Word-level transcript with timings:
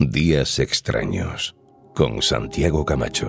Días 0.00 0.58
extraños 0.58 1.54
con 1.94 2.20
Santiago 2.20 2.84
Camacho. 2.84 3.28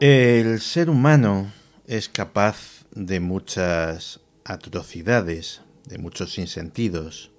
El 0.00 0.60
ser 0.62 0.88
humano 0.88 1.52
es 1.86 2.08
capaz 2.08 2.86
de 2.92 3.20
muchas 3.20 4.20
atrocidades, 4.46 5.60
de 5.84 5.98
muchos 5.98 6.32
sinsentidos, 6.32 7.32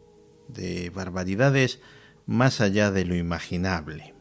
de 0.53 0.89
barbaridades 0.89 1.79
más 2.25 2.61
allá 2.61 2.91
de 2.91 3.05
lo 3.05 3.15
imaginable. 3.15 4.13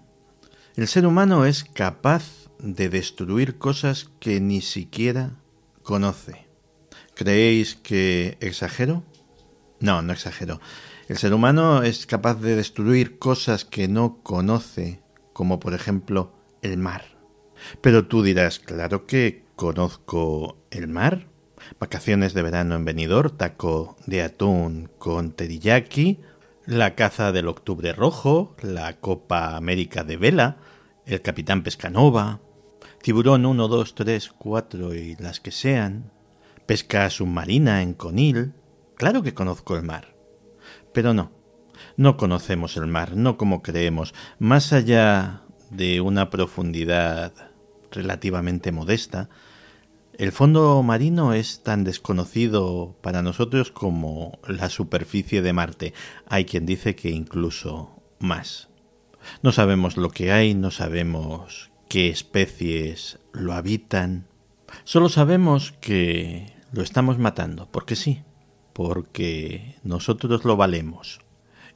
El 0.77 0.89
ser 0.89 1.07
humano 1.07 1.45
es 1.45 1.65
capaz 1.65 2.51
de 2.59 2.89
destruir 2.89 3.59
cosas 3.59 4.11
que 4.21 4.41
ni 4.41 4.61
siquiera 4.61 5.37
conoce. 5.83 6.47
¿Creéis 7.15 7.75
que 7.75 8.37
exagero? 8.41 9.05
No, 9.81 10.03
no 10.03 10.13
exagero. 10.13 10.61
El 11.09 11.19
ser 11.19 11.35
humano 11.35 11.83
es 11.83 12.07
capaz 12.07 12.35
de 12.35 12.55
destruir 12.55 13.19
cosas 13.19 13.65
que 13.65 13.89
no 13.89 14.23
conoce, 14.23 15.03
como 15.33 15.59
por 15.59 15.75
ejemplo 15.75 16.33
el 16.63 16.79
mar. 16.79 17.05
Pero 17.81 18.07
tú 18.07 18.23
dirás, 18.23 18.59
claro 18.59 19.07
que 19.07 19.45
conozco 19.57 20.57
el 20.71 20.89
mar. 20.89 21.30
Vacaciones 21.79 22.35
de 22.35 22.43
verano 22.43 22.75
en 22.75 22.85
Benidorm, 22.85 23.37
taco 23.37 23.97
de 24.07 24.23
atún 24.23 24.91
con 24.99 25.33
teriyaki, 25.33 26.19
la 26.67 26.95
caza 26.95 27.33
del 27.33 27.49
octubre 27.49 27.93
rojo, 27.93 28.55
la 28.63 28.99
Copa 28.99 29.57
América 29.57 30.05
de 30.05 30.17
vela, 30.17 30.57
el 31.07 31.23
Capitán 31.23 31.63
Pescanova, 31.63 32.41
tiburón 33.03 33.47
1, 33.47 33.69
2, 33.69 33.95
3, 33.95 34.31
4 34.39 34.95
y 34.95 35.17
las 35.17 35.41
que 35.41 35.51
sean, 35.51 36.11
pesca 36.67 37.09
submarina 37.11 37.83
en 37.83 37.95
Conil. 37.95 38.53
Claro 38.97 39.23
que 39.23 39.35
conozco 39.35 39.77
el 39.77 39.83
mar. 39.83 40.15
Pero 40.93 41.15
no, 41.15 41.33
no 41.97 42.17
conocemos 42.17 42.77
el 42.77 42.87
mar, 42.87 43.17
no 43.17 43.37
como 43.37 43.63
creemos, 43.63 44.15
más 44.39 44.73
allá 44.73 45.43
de 45.71 46.01
una 46.01 46.31
profundidad 46.31 47.33
relativamente 47.91 48.73
modesta, 48.73 49.29
el 50.21 50.33
fondo 50.33 50.83
marino 50.83 51.33
es 51.33 51.63
tan 51.63 51.83
desconocido 51.83 52.95
para 53.01 53.23
nosotros 53.23 53.71
como 53.71 54.39
la 54.47 54.69
superficie 54.69 55.41
de 55.41 55.55
Marte. 55.55 55.95
Hay 56.27 56.45
quien 56.45 56.67
dice 56.67 56.95
que 56.95 57.09
incluso 57.09 58.03
más. 58.19 58.69
No 59.43 59.51
sabemos 59.51 59.97
lo 59.97 60.11
que 60.11 60.31
hay, 60.31 60.53
no 60.55 60.71
sabemos 60.71 61.71
qué 61.89 62.11
especies 62.11 63.19
lo 63.33 63.55
habitan. 63.55 64.27
Solo 64.85 65.09
sabemos 65.09 65.73
que 65.81 66.53
lo 66.71 66.83
estamos 66.83 67.19
matando, 67.19 67.71
porque 67.71 67.97
sí, 67.97 68.23
porque 68.75 69.77
nosotros 69.85 70.45
lo 70.45 70.55
valemos. 70.55 71.21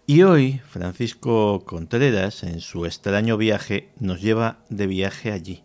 Y 0.07 0.23
hoy 0.23 0.61
Francisco 0.69 1.65
Contreras, 1.65 2.43
en 2.43 2.61
su 2.61 2.85
extraño 2.85 3.39
viaje, 3.39 3.89
nos 3.99 4.21
lleva 4.21 4.59
de 4.69 4.87
viaje 4.87 5.33
allí 5.33 5.65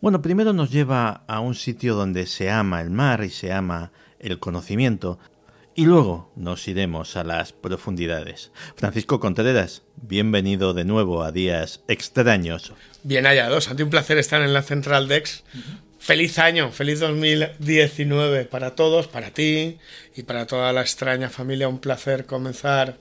bueno, 0.00 0.22
primero 0.22 0.52
nos 0.52 0.70
lleva 0.70 1.24
a 1.26 1.40
un 1.40 1.54
sitio 1.54 1.94
donde 1.94 2.26
se 2.26 2.50
ama 2.50 2.80
el 2.80 2.90
mar 2.90 3.24
y 3.24 3.30
se 3.30 3.52
ama 3.52 3.92
el 4.18 4.38
conocimiento, 4.38 5.18
y 5.76 5.84
luego 5.84 6.32
nos 6.36 6.66
iremos 6.68 7.16
a 7.16 7.22
las 7.22 7.52
profundidades. 7.52 8.50
Francisco 8.76 9.20
Contreras, 9.20 9.82
bienvenido 9.96 10.72
de 10.72 10.86
nuevo 10.86 11.22
a 11.22 11.32
Días 11.32 11.82
Extraños. 11.86 12.72
Bien 13.02 13.26
hallados, 13.26 13.68
ante 13.68 13.82
un 13.82 13.90
placer 13.90 14.16
estar 14.16 14.40
en 14.40 14.54
la 14.54 14.62
Central 14.62 15.06
Dex. 15.06 15.44
Feliz 15.98 16.38
año, 16.38 16.72
feliz 16.72 17.00
2019 17.00 18.46
para 18.46 18.74
todos, 18.74 19.06
para 19.06 19.32
ti 19.32 19.76
y 20.16 20.22
para 20.22 20.46
toda 20.46 20.72
la 20.72 20.80
extraña 20.80 21.28
familia. 21.28 21.68
Un 21.68 21.78
placer 21.78 22.24
comenzar 22.24 22.96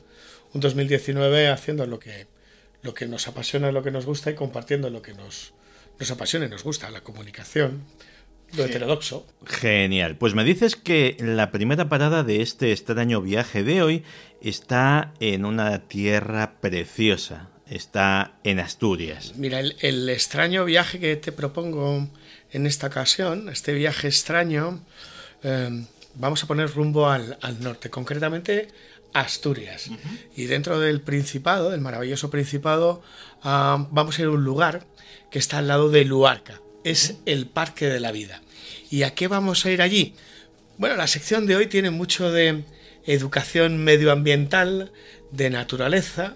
un 0.53 0.59
2019 0.59 1.47
haciendo 1.47 1.85
lo 1.85 1.97
que, 1.99 2.27
lo 2.81 2.93
que 2.93 3.05
nos 3.05 3.29
apasiona, 3.29 3.71
lo 3.71 3.83
que 3.83 3.91
nos 3.91 4.05
gusta 4.05 4.31
y 4.31 4.35
compartiendo 4.35 4.89
lo 4.89 5.01
que 5.01 5.13
nos, 5.13 5.53
nos 5.99 6.11
apasiona 6.11 6.45
y 6.45 6.49
nos 6.49 6.63
gusta 6.63 6.89
la 6.91 7.01
comunicación, 7.01 7.83
lo 8.55 8.65
heterodoxo. 8.65 9.25
Genial. 9.45 10.17
Pues 10.17 10.33
me 10.33 10.43
dices 10.43 10.75
que 10.75 11.17
la 11.19 11.51
primera 11.51 11.89
parada 11.89 12.23
de 12.23 12.41
este 12.41 12.71
extraño 12.71 13.21
viaje 13.21 13.63
de 13.63 13.81
hoy 13.81 14.03
está 14.41 15.13
en 15.19 15.45
una 15.45 15.87
tierra 15.87 16.59
preciosa. 16.61 17.49
Está 17.67 18.35
en 18.43 18.59
Asturias. 18.59 19.33
Mira, 19.35 19.59
el, 19.59 20.09
extraño 20.09 20.65
viaje 20.65 20.99
que 20.99 21.15
te 21.15 21.31
propongo 21.31 22.07
en 22.51 22.67
esta 22.67 22.87
ocasión, 22.87 23.49
este 23.49 23.73
viaje 23.73 24.07
extraño, 24.07 24.83
eh, 25.41 25.85
vamos 26.13 26.43
a 26.43 26.47
poner 26.47 26.71
rumbo 26.71 27.09
al, 27.09 27.37
norte, 27.61 27.89
concretamente 27.89 28.67
Asturias. 29.15 29.89
Y 30.35 30.45
dentro 30.45 30.77
del 30.77 30.99
Principado, 30.99 31.69
del 31.69 31.79
maravilloso 31.79 32.29
Principado, 32.29 33.01
ah, 33.41 33.87
vamos 33.89 34.19
a 34.19 34.21
ir 34.21 34.27
a 34.27 34.31
un 34.31 34.43
lugar 34.43 34.85
que 35.31 35.39
está 35.39 35.59
al 35.59 35.69
lado 35.69 35.89
de 35.89 36.03
Luarca. 36.03 36.61
Es 36.83 37.15
el 37.25 37.47
Parque 37.47 37.87
de 37.87 38.01
la 38.01 38.11
Vida. 38.11 38.41
¿Y 38.91 39.03
a 39.03 39.15
qué 39.15 39.29
vamos 39.29 39.65
a 39.65 39.71
ir 39.71 39.81
allí? 39.81 40.15
Bueno, 40.77 40.97
la 40.97 41.07
sección 41.07 41.47
de 41.47 41.55
hoy 41.55 41.67
tiene 41.67 41.91
mucho 41.91 42.29
de 42.29 42.65
educación 43.05 43.77
medioambiental, 43.85 44.91
de 45.31 45.49
naturaleza 45.49 46.35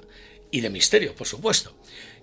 y 0.49 0.61
de 0.61 0.69
misterio, 0.69 1.13
por 1.15 1.27
supuesto. 1.27 1.75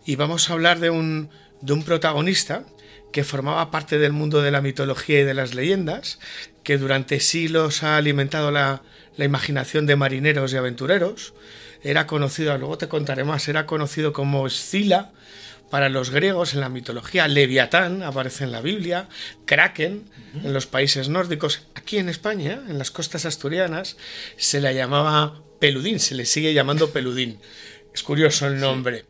Y 0.06 0.16
vamos 0.16 0.48
a 0.48 0.54
hablar 0.54 0.80
de 0.80 0.88
un, 0.88 1.28
de 1.60 1.74
un 1.74 1.82
protagonista 1.82 2.64
que 3.12 3.24
formaba 3.24 3.70
parte 3.70 3.98
del 3.98 4.12
mundo 4.12 4.40
de 4.40 4.50
la 4.50 4.62
mitología 4.62 5.20
y 5.20 5.24
de 5.24 5.34
las 5.34 5.54
leyendas, 5.54 6.18
que 6.62 6.78
durante 6.78 7.20
siglos 7.20 7.82
ha 7.82 7.98
alimentado 7.98 8.50
la, 8.50 8.82
la 9.16 9.24
imaginación 9.24 9.86
de 9.86 9.96
marineros 9.96 10.52
y 10.52 10.56
aventureros. 10.56 11.34
Era 11.82 12.06
conocido, 12.06 12.56
luego 12.58 12.78
te 12.78 12.88
contaré 12.88 13.24
más, 13.24 13.48
era 13.48 13.66
conocido 13.66 14.12
como 14.12 14.46
Escila, 14.46 15.12
para 15.70 15.88
los 15.88 16.10
griegos, 16.10 16.54
en 16.54 16.60
la 16.60 16.68
mitología, 16.68 17.26
Leviatán 17.26 18.02
aparece 18.02 18.44
en 18.44 18.52
la 18.52 18.60
Biblia, 18.60 19.08
Kraken 19.46 20.08
en 20.44 20.52
los 20.52 20.66
países 20.66 21.08
nórdicos. 21.08 21.62
Aquí 21.74 21.98
en 21.98 22.08
España, 22.08 22.62
en 22.68 22.78
las 22.78 22.92
costas 22.92 23.26
asturianas, 23.26 23.96
se 24.36 24.60
le 24.60 24.72
llamaba 24.74 25.42
Peludín, 25.58 25.98
se 25.98 26.14
le 26.14 26.24
sigue 26.24 26.54
llamando 26.54 26.90
Peludín. 26.90 27.40
Es 27.92 28.04
curioso 28.04 28.46
el 28.46 28.60
nombre. 28.60 29.06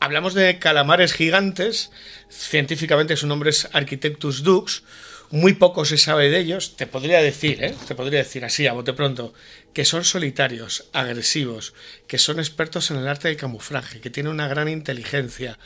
Hablamos 0.00 0.32
de 0.32 0.58
calamares 0.58 1.12
gigantes, 1.12 1.90
científicamente 2.30 3.16
su 3.16 3.26
nombre 3.26 3.50
es 3.50 3.68
Architectus 3.72 4.42
dux, 4.42 4.82
muy 5.30 5.54
poco 5.54 5.84
se 5.84 5.98
sabe 5.98 6.30
de 6.30 6.38
ellos, 6.38 6.76
te 6.76 6.86
podría 6.86 7.20
decir, 7.20 7.62
¿eh? 7.62 7.74
te 7.86 7.94
podría 7.94 8.20
decir 8.20 8.44
así 8.44 8.66
a 8.66 8.72
bote 8.72 8.92
pronto, 8.92 9.34
que 9.72 9.84
son 9.84 10.04
solitarios, 10.04 10.88
agresivos, 10.92 11.74
que 12.06 12.18
son 12.18 12.38
expertos 12.38 12.90
en 12.90 12.98
el 12.98 13.08
arte 13.08 13.28
del 13.28 13.36
camuflaje, 13.36 14.00
que 14.00 14.10
tienen 14.10 14.32
una 14.32 14.48
gran 14.48 14.68
inteligencia, 14.68 15.58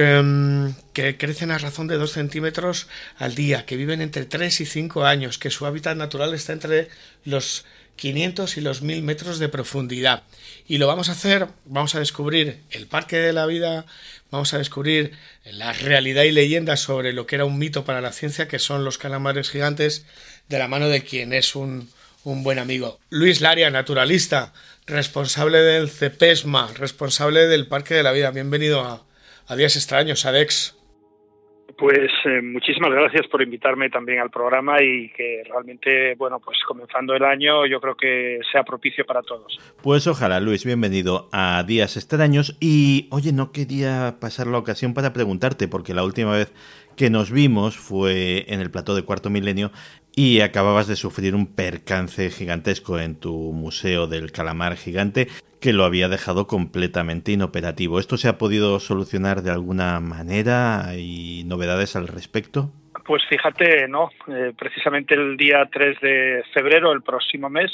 que, 0.00 0.22
mm, 0.22 0.74
que, 0.94 1.18
crecen 1.18 1.50
a 1.50 1.58
razón 1.58 1.86
de 1.86 1.96
2 1.98 2.10
centímetros 2.10 2.88
al 3.18 3.34
día, 3.34 3.66
que 3.66 3.76
viven 3.76 4.00
entre 4.00 4.24
3 4.24 4.62
y 4.62 4.66
5 4.66 5.04
años, 5.04 5.36
que 5.36 5.50
su 5.50 5.66
hábitat 5.66 5.96
natural 5.96 6.32
está 6.32 6.54
entre 6.54 6.88
los 7.24 7.66
500 7.96 8.56
y 8.56 8.62
los 8.62 8.80
1000 8.80 9.02
metros 9.02 9.38
de 9.38 9.50
profundidad. 9.50 10.22
Y 10.66 10.78
lo 10.78 10.86
vamos 10.86 11.10
a 11.10 11.12
hacer, 11.12 11.48
vamos 11.66 11.94
a 11.94 11.98
descubrir 11.98 12.60
el 12.70 12.86
Parque 12.86 13.16
de 13.18 13.34
la 13.34 13.44
Vida 13.44 13.84
vamos 14.30 14.54
a 14.54 14.58
descubrir 14.58 15.12
la 15.44 15.72
realidad 15.72 16.22
y 16.22 16.30
leyenda 16.30 16.76
sobre 16.76 17.12
lo 17.12 17.26
que 17.26 17.34
era 17.34 17.44
un 17.44 17.58
mito 17.58 17.84
para 17.84 18.00
la 18.00 18.12
ciencia, 18.12 18.48
que 18.48 18.58
son 18.58 18.84
los 18.84 18.96
calamares 18.96 19.50
gigantes, 19.50 20.06
de 20.48 20.58
la 20.58 20.68
mano 20.68 20.88
de 20.88 21.02
quien 21.02 21.32
es 21.32 21.54
un, 21.54 21.90
buen 22.22 22.58
amigo. 22.58 23.00
Luis 23.10 23.40
Laria, 23.40 23.70
naturalista, 23.70 24.52
responsable 24.86 25.58
del 25.58 25.90
CEPESMA, 25.90 26.70
responsable 26.74 27.46
del 27.46 27.66
Parque 27.66 27.94
de 27.94 28.02
la 28.02 28.12
Vida. 28.12 28.30
Bienvenido 28.30 28.82
a, 28.82 29.04
Días 29.56 29.76
Extraños, 29.76 30.24
ADEX. 30.26 30.76
Pues 31.80 32.10
eh, 32.26 32.42
muchísimas 32.42 32.90
gracias 32.90 33.26
por 33.28 33.40
invitarme 33.40 33.88
también 33.88 34.18
al 34.18 34.30
programa 34.30 34.82
y 34.82 35.10
que 35.16 35.42
realmente, 35.48 36.14
bueno, 36.16 36.38
pues 36.38 36.58
comenzando 36.66 37.14
el 37.14 37.24
año 37.24 37.64
yo 37.64 37.80
creo 37.80 37.96
que 37.96 38.38
sea 38.52 38.64
propicio 38.64 39.06
para 39.06 39.22
todos. 39.22 39.58
Pues 39.82 40.06
ojalá, 40.06 40.40
Luis, 40.40 40.66
bienvenido 40.66 41.30
a 41.32 41.64
Días 41.66 41.96
Extraños. 41.96 42.56
Y 42.60 43.08
oye, 43.10 43.32
no 43.32 43.50
quería 43.50 44.16
pasar 44.20 44.46
la 44.46 44.58
ocasión 44.58 44.92
para 44.92 45.14
preguntarte, 45.14 45.68
porque 45.68 45.94
la 45.94 46.04
última 46.04 46.32
vez 46.32 46.52
que 46.96 47.08
nos 47.08 47.30
vimos 47.30 47.78
fue 47.78 48.44
en 48.52 48.60
el 48.60 48.70
plató 48.70 48.94
de 48.94 49.04
Cuarto 49.04 49.30
Milenio 49.30 49.70
y 50.22 50.42
acababas 50.42 50.86
de 50.86 50.96
sufrir 50.96 51.34
un 51.34 51.46
percance 51.46 52.28
gigantesco 52.28 52.98
en 52.98 53.18
tu 53.18 53.32
Museo 53.54 54.06
del 54.06 54.32
Calamar 54.32 54.76
Gigante 54.76 55.28
que 55.62 55.72
lo 55.72 55.84
había 55.84 56.10
dejado 56.10 56.46
completamente 56.46 57.32
inoperativo. 57.32 57.98
¿Esto 57.98 58.18
se 58.18 58.28
ha 58.28 58.36
podido 58.36 58.80
solucionar 58.80 59.40
de 59.40 59.50
alguna 59.50 59.98
manera? 59.98 60.86
¿Hay 60.86 61.42
novedades 61.46 61.96
al 61.96 62.06
respecto? 62.06 62.70
Pues 63.06 63.22
fíjate, 63.30 63.88
no, 63.88 64.10
eh, 64.28 64.52
precisamente 64.58 65.14
el 65.14 65.38
día 65.38 65.66
3 65.72 66.00
de 66.02 66.42
febrero, 66.52 66.92
el 66.92 67.00
próximo 67.00 67.48
mes, 67.48 67.72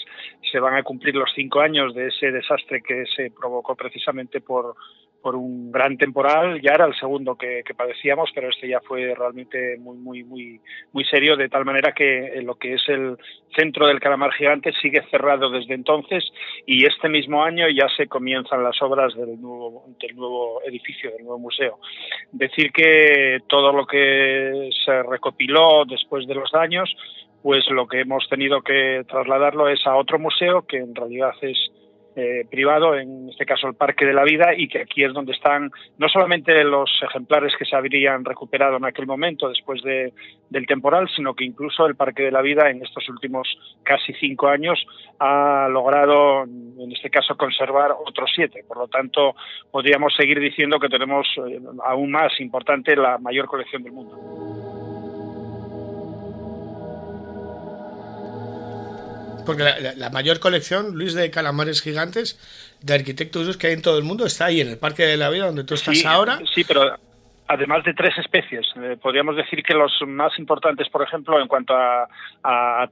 se 0.52 0.60
van 0.60 0.76
a 0.76 0.84
cumplir 0.84 1.16
los 1.16 1.32
cinco 1.34 1.60
años 1.60 1.96
de 1.96 2.06
ese 2.06 2.30
desastre 2.30 2.80
que 2.80 3.06
se 3.16 3.32
provocó 3.32 3.74
precisamente 3.74 4.40
por, 4.40 4.76
por 5.26 5.34
un 5.34 5.72
gran 5.72 5.96
temporal, 5.96 6.60
ya 6.62 6.70
era 6.74 6.84
el 6.84 6.94
segundo 6.94 7.34
que, 7.34 7.64
padecíamos, 7.76 8.30
pero 8.32 8.48
este 8.48 8.68
ya 8.68 8.78
fue 8.78 9.12
realmente 9.12 9.76
muy, 9.76 9.96
muy, 9.96 10.22
muy, 10.22 10.60
muy 10.92 11.04
serio, 11.04 11.36
de 11.36 11.48
tal 11.48 11.64
manera 11.64 11.90
que 11.90 12.40
lo 12.44 12.54
que 12.54 12.74
es 12.74 12.88
el 12.88 13.16
centro 13.56 13.88
del 13.88 13.98
calamar 13.98 14.32
gigante 14.34 14.70
sigue 14.80 15.02
cerrado 15.10 15.50
desde 15.50 15.74
entonces 15.74 16.22
y 16.64 16.86
este 16.86 17.08
mismo 17.08 17.42
año 17.42 17.66
ya 17.68 17.88
se 17.96 18.06
comienzan 18.06 18.62
las 18.62 18.80
obras 18.80 19.16
del 19.16 19.40
nuevo, 19.40 19.86
del 19.98 20.14
nuevo 20.14 20.62
edificio, 20.62 21.10
del 21.10 21.24
nuevo 21.24 21.40
museo. 21.40 21.80
Decir 22.30 22.70
que 22.70 23.40
todo 23.48 23.72
lo 23.72 23.84
que 23.84 24.70
se 24.84 25.02
recopiló 25.02 25.84
después 25.86 26.24
de 26.28 26.36
los 26.36 26.52
daños, 26.52 26.94
pues 27.42 27.68
lo 27.68 27.88
que 27.88 28.02
hemos 28.02 28.28
tenido 28.28 28.62
que 28.62 29.02
trasladarlo 29.08 29.68
es 29.68 29.84
a 29.88 29.96
otro 29.96 30.20
museo 30.20 30.64
que 30.68 30.76
en 30.76 30.94
realidad 30.94 31.32
es 31.40 31.58
eh, 32.16 32.46
privado, 32.50 32.96
en 32.96 33.28
este 33.28 33.44
caso 33.44 33.68
el 33.68 33.74
Parque 33.74 34.06
de 34.06 34.14
la 34.14 34.24
Vida, 34.24 34.54
y 34.56 34.68
que 34.68 34.80
aquí 34.80 35.04
es 35.04 35.12
donde 35.12 35.32
están 35.32 35.70
no 35.98 36.08
solamente 36.08 36.64
los 36.64 36.90
ejemplares 37.02 37.52
que 37.58 37.66
se 37.66 37.76
habrían 37.76 38.24
recuperado 38.24 38.78
en 38.78 38.86
aquel 38.86 39.06
momento 39.06 39.48
después 39.48 39.82
de, 39.82 40.14
del 40.48 40.66
temporal, 40.66 41.08
sino 41.14 41.34
que 41.34 41.44
incluso 41.44 41.84
el 41.86 41.94
Parque 41.94 42.22
de 42.22 42.32
la 42.32 42.40
Vida 42.40 42.70
en 42.70 42.82
estos 42.82 43.06
últimos 43.10 43.46
casi 43.82 44.14
cinco 44.14 44.48
años 44.48 44.84
ha 45.18 45.68
logrado, 45.70 46.44
en 46.44 46.90
este 46.90 47.10
caso, 47.10 47.36
conservar 47.36 47.92
otros 47.92 48.30
siete. 48.34 48.64
Por 48.66 48.78
lo 48.78 48.88
tanto, 48.88 49.36
podríamos 49.70 50.14
seguir 50.16 50.40
diciendo 50.40 50.78
que 50.80 50.88
tenemos 50.88 51.26
eh, 51.46 51.60
aún 51.84 52.10
más 52.10 52.32
importante 52.40 52.96
la 52.96 53.18
mayor 53.18 53.46
colección 53.46 53.82
del 53.82 53.92
mundo. 53.92 55.15
Porque 59.46 59.94
la, 59.96 60.10
mayor 60.10 60.40
colección, 60.40 60.96
Luis, 60.96 61.14
de 61.14 61.30
calamares 61.30 61.80
gigantes 61.80 62.38
de 62.82 62.94
arquitectos 62.94 63.56
que 63.56 63.68
hay 63.68 63.72
en 63.72 63.82
todo 63.82 63.96
el 63.96 64.04
mundo 64.04 64.26
está 64.26 64.46
ahí 64.46 64.60
en 64.60 64.68
el 64.68 64.78
Parque 64.78 65.04
de 65.04 65.16
la 65.16 65.30
Vida, 65.30 65.46
donde 65.46 65.64
tú 65.64 65.74
estás 65.74 66.04
ahora. 66.04 66.40
Sí, 66.54 66.64
pero 66.64 66.98
además 67.48 67.84
de 67.84 67.94
tres 67.94 68.16
especies. 68.18 68.66
Eh, 68.76 68.96
podríamos 69.00 69.36
decir 69.36 69.62
que 69.62 69.74
los 69.74 69.92
más 70.06 70.38
importantes, 70.38 70.88
por 70.88 71.02
ejemplo, 71.02 71.40
en 71.40 71.48
cuanto 71.48 71.74
a, 71.74 72.08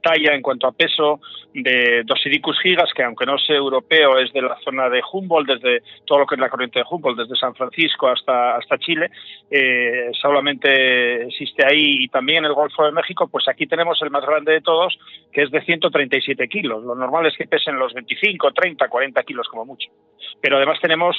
talla, 0.01 0.33
en 0.33 0.41
cuanto 0.41 0.67
a 0.67 0.71
peso, 0.71 1.19
de 1.53 2.03
Dosidicus 2.05 2.59
gigas, 2.59 2.91
que 2.93 3.03
aunque 3.03 3.25
no 3.25 3.37
sea 3.37 3.55
europeo, 3.55 4.17
es 4.17 4.31
de 4.33 4.41
la 4.41 4.57
zona 4.63 4.89
de 4.89 5.01
Humboldt, 5.11 5.47
desde 5.47 5.83
todo 6.05 6.19
lo 6.19 6.25
que 6.25 6.35
es 6.35 6.41
la 6.41 6.49
corriente 6.49 6.79
de 6.79 6.85
Humboldt, 6.89 7.19
desde 7.19 7.35
San 7.35 7.55
Francisco 7.55 8.07
hasta, 8.07 8.55
hasta 8.55 8.77
Chile, 8.77 9.09
eh, 9.49 10.09
solamente 10.13 11.27
existe 11.27 11.65
ahí 11.65 12.03
y 12.03 12.07
también 12.07 12.39
en 12.39 12.45
el 12.45 12.53
Golfo 12.53 12.83
de 12.83 12.91
México, 12.91 13.27
pues 13.27 13.47
aquí 13.47 13.67
tenemos 13.67 14.01
el 14.01 14.09
más 14.09 14.25
grande 14.25 14.53
de 14.53 14.61
todos, 14.61 14.97
que 15.31 15.43
es 15.43 15.51
de 15.51 15.61
137 15.61 16.47
kilos. 16.47 16.83
Lo 16.83 16.95
normal 16.95 17.25
es 17.25 17.37
que 17.37 17.47
pesen 17.47 17.79
los 17.79 17.93
25, 17.93 18.51
30, 18.51 18.87
40 18.87 19.23
kilos 19.23 19.47
como 19.47 19.65
mucho. 19.65 19.89
Pero 20.41 20.57
además 20.57 20.79
tenemos 20.81 21.15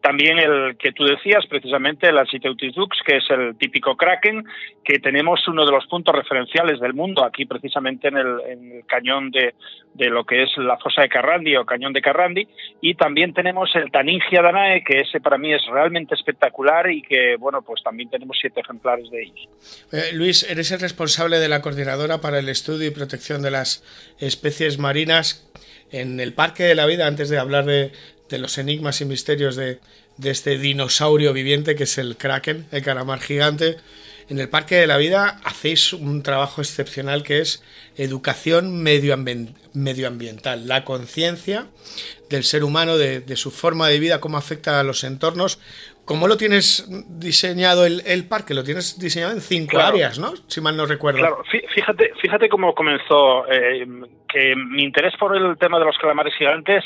también 0.00 0.38
el 0.38 0.76
que 0.76 0.92
tú 0.92 1.04
decías, 1.04 1.44
precisamente 1.46 2.08
el 2.08 2.18
Ansiteutis 2.18 2.74
dux, 2.74 2.96
que 3.04 3.16
es 3.16 3.24
el 3.30 3.56
típico 3.56 3.96
kraken, 3.96 4.44
que 4.84 5.00
tenemos 5.00 5.46
uno 5.48 5.66
de 5.66 5.72
los 5.72 5.86
puntos 5.86 6.14
referenciales 6.14 6.80
del 6.80 6.94
mundo, 6.94 7.24
aquí 7.24 7.46
precisamente 7.46 8.08
en 8.08 8.16
el, 8.16 8.84
cañón 8.86 9.30
de, 9.30 9.54
lo 10.08 10.24
que 10.24 10.44
es 10.44 10.50
la 10.56 10.78
fosa 10.78 11.02
de 11.02 11.08
Carrandi 11.08 11.56
o 11.56 11.66
cañón 11.66 11.92
de 11.92 12.00
Carrandi, 12.00 12.46
y 12.80 12.94
también 12.94 13.34
tenemos 13.34 13.70
el 13.74 13.90
Taningia 13.90 14.40
danae, 14.40 14.84
que 14.84 15.00
ese 15.00 15.20
para 15.20 15.36
mí 15.36 15.52
es 15.52 15.62
realmente 15.66 16.14
espectacular 16.14 16.90
y 16.90 17.02
que, 17.02 17.36
bueno, 17.36 17.62
pues 17.62 17.82
también 17.82 18.08
tenemos 18.08 18.38
siete 18.40 18.60
ejemplares 18.60 19.10
de 19.10 19.22
ellos. 19.22 19.48
Eh, 19.92 20.14
Luis, 20.14 20.48
eres 20.48 20.70
el 20.70 20.80
responsable 20.80 21.38
de 21.38 21.48
la 21.48 21.60
coordinadora 21.60 22.20
para 22.20 22.38
el 22.38 22.48
estudio 22.48 22.86
y 22.86 22.92
protección 22.92 23.42
de 23.42 23.50
las 23.50 23.84
especies 24.20 24.78
marinas 24.78 25.44
en 25.90 26.20
el 26.20 26.34
Parque 26.34 26.64
de 26.64 26.74
la 26.74 26.86
Vida, 26.86 27.06
antes 27.06 27.30
de 27.30 27.38
hablar 27.38 27.64
de, 27.64 27.92
de 28.28 28.38
los 28.38 28.58
enigmas 28.58 29.00
y 29.00 29.04
misterios 29.04 29.56
de, 29.56 29.80
este 30.22 30.58
dinosaurio 30.58 31.32
viviente 31.32 31.76
que 31.76 31.84
es 31.84 31.98
el 31.98 32.16
kraken, 32.16 32.66
el 32.72 32.82
calamar 32.82 33.20
gigante. 33.20 33.76
En 34.28 34.38
el 34.38 34.48
Parque 34.48 34.76
de 34.76 34.86
la 34.86 34.98
Vida 34.98 35.40
hacéis 35.44 35.92
un 35.92 36.22
trabajo 36.22 36.60
excepcional 36.60 37.22
que 37.22 37.40
es 37.40 37.62
educación 37.96 38.82
medioambiental, 38.82 40.68
la 40.68 40.84
conciencia 40.84 41.68
del 42.28 42.44
ser 42.44 42.64
humano, 42.64 42.98
de, 42.98 43.36
su 43.36 43.50
forma 43.50 43.88
de 43.88 43.98
vida, 43.98 44.20
cómo 44.20 44.36
afecta 44.36 44.80
a 44.80 44.82
los 44.82 45.04
entornos. 45.04 45.58
¿Cómo 46.08 46.26
lo 46.26 46.38
tienes 46.38 46.88
diseñado 47.20 47.84
el, 47.84 48.28
parque? 48.30 48.54
Lo 48.54 48.64
tienes 48.64 48.98
diseñado 48.98 49.34
en 49.34 49.42
cinco 49.42 49.78
áreas, 49.78 50.18
¿no? 50.18 50.32
Si 50.46 50.58
mal 50.58 50.74
no 50.74 50.86
recuerdo. 50.86 51.18
Claro, 51.18 51.44
fíjate, 51.74 52.12
fíjate 52.18 52.48
cómo 52.48 52.74
comenzó. 52.74 53.46
Eh, 53.46 53.86
que 54.28 54.54
mi 54.54 54.84
interés 54.84 55.14
por 55.16 55.36
el 55.36 55.56
tema 55.58 55.78
de 55.78 55.86
los 55.86 55.96
calamares 55.98 56.34
gigantes 56.36 56.84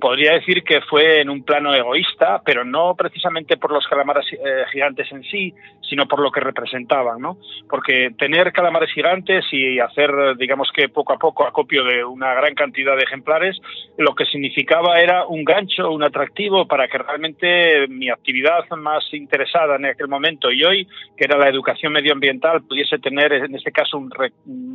podría 0.00 0.34
decir 0.34 0.62
que 0.62 0.80
fue 0.82 1.20
en 1.20 1.30
un 1.30 1.42
plano 1.42 1.74
egoísta, 1.74 2.42
pero 2.44 2.64
no 2.64 2.94
precisamente 2.94 3.56
por 3.56 3.72
los 3.72 3.86
calamares 3.86 4.26
eh, 4.32 4.64
gigantes 4.72 5.10
en 5.10 5.22
sí, 5.24 5.54
sino 5.88 6.06
por 6.06 6.20
lo 6.20 6.30
que 6.30 6.40
representaban, 6.40 7.20
¿no? 7.20 7.38
Porque 7.68 8.10
tener 8.18 8.52
calamares 8.52 8.92
gigantes 8.92 9.44
y 9.52 9.78
hacer, 9.78 10.36
digamos 10.36 10.70
que 10.74 10.88
poco 10.88 11.12
a 11.12 11.18
poco 11.18 11.46
acopio 11.46 11.84
de 11.84 12.04
una 12.04 12.34
gran 12.34 12.54
cantidad 12.54 12.96
de 12.96 13.04
ejemplares, 13.04 13.58
lo 13.98 14.14
que 14.14 14.24
significaba 14.26 15.00
era 15.00 15.26
un 15.26 15.44
gancho, 15.44 15.90
un 15.90 16.04
atractivo 16.04 16.66
para 16.66 16.88
que 16.88 16.98
realmente 16.98 17.88
mi 17.88 18.10
actividad 18.10 18.53
más 18.76 19.04
interesada 19.12 19.76
en 19.76 19.86
aquel 19.86 20.08
momento 20.08 20.50
y 20.50 20.64
hoy, 20.64 20.86
que 21.16 21.24
era 21.24 21.38
la 21.38 21.48
educación 21.48 21.92
medioambiental, 21.92 22.62
pudiese 22.62 22.98
tener 22.98 23.32
en 23.32 23.54
este 23.54 23.72
caso 23.72 23.98
un, 23.98 24.10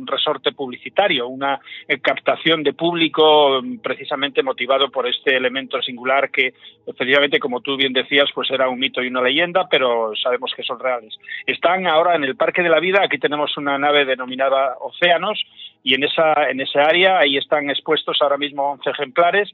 resorte 0.06 0.52
publicitario, 0.52 1.28
una 1.28 1.60
captación 2.02 2.62
de 2.62 2.72
público 2.72 3.60
precisamente 3.82 4.42
motivado 4.42 4.90
por 4.90 5.08
este 5.08 5.36
elemento 5.36 5.80
singular 5.82 6.30
que 6.30 6.54
efectivamente, 6.86 7.38
como 7.38 7.60
tú 7.60 7.76
bien 7.76 7.92
decías, 7.92 8.28
pues 8.34 8.50
era 8.50 8.68
un 8.68 8.78
mito 8.78 9.02
y 9.02 9.08
una 9.08 9.22
leyenda, 9.22 9.68
pero 9.70 10.12
sabemos 10.20 10.52
que 10.56 10.62
son 10.62 10.80
reales. 10.80 11.16
Están 11.46 11.86
ahora 11.86 12.16
en 12.16 12.24
el 12.24 12.36
Parque 12.36 12.62
de 12.62 12.68
la 12.68 12.80
Vida, 12.80 13.02
aquí 13.02 13.18
tenemos 13.18 13.56
una 13.56 13.78
nave 13.78 14.04
denominada 14.04 14.76
Océanos 14.80 15.40
y 15.82 15.94
en 15.94 16.04
esa, 16.04 16.50
en 16.50 16.60
esa 16.60 16.82
área 16.82 17.18
ahí 17.18 17.36
están 17.36 17.70
expuestos 17.70 18.18
ahora 18.20 18.36
mismo 18.36 18.72
11 18.72 18.90
ejemplares 18.90 19.50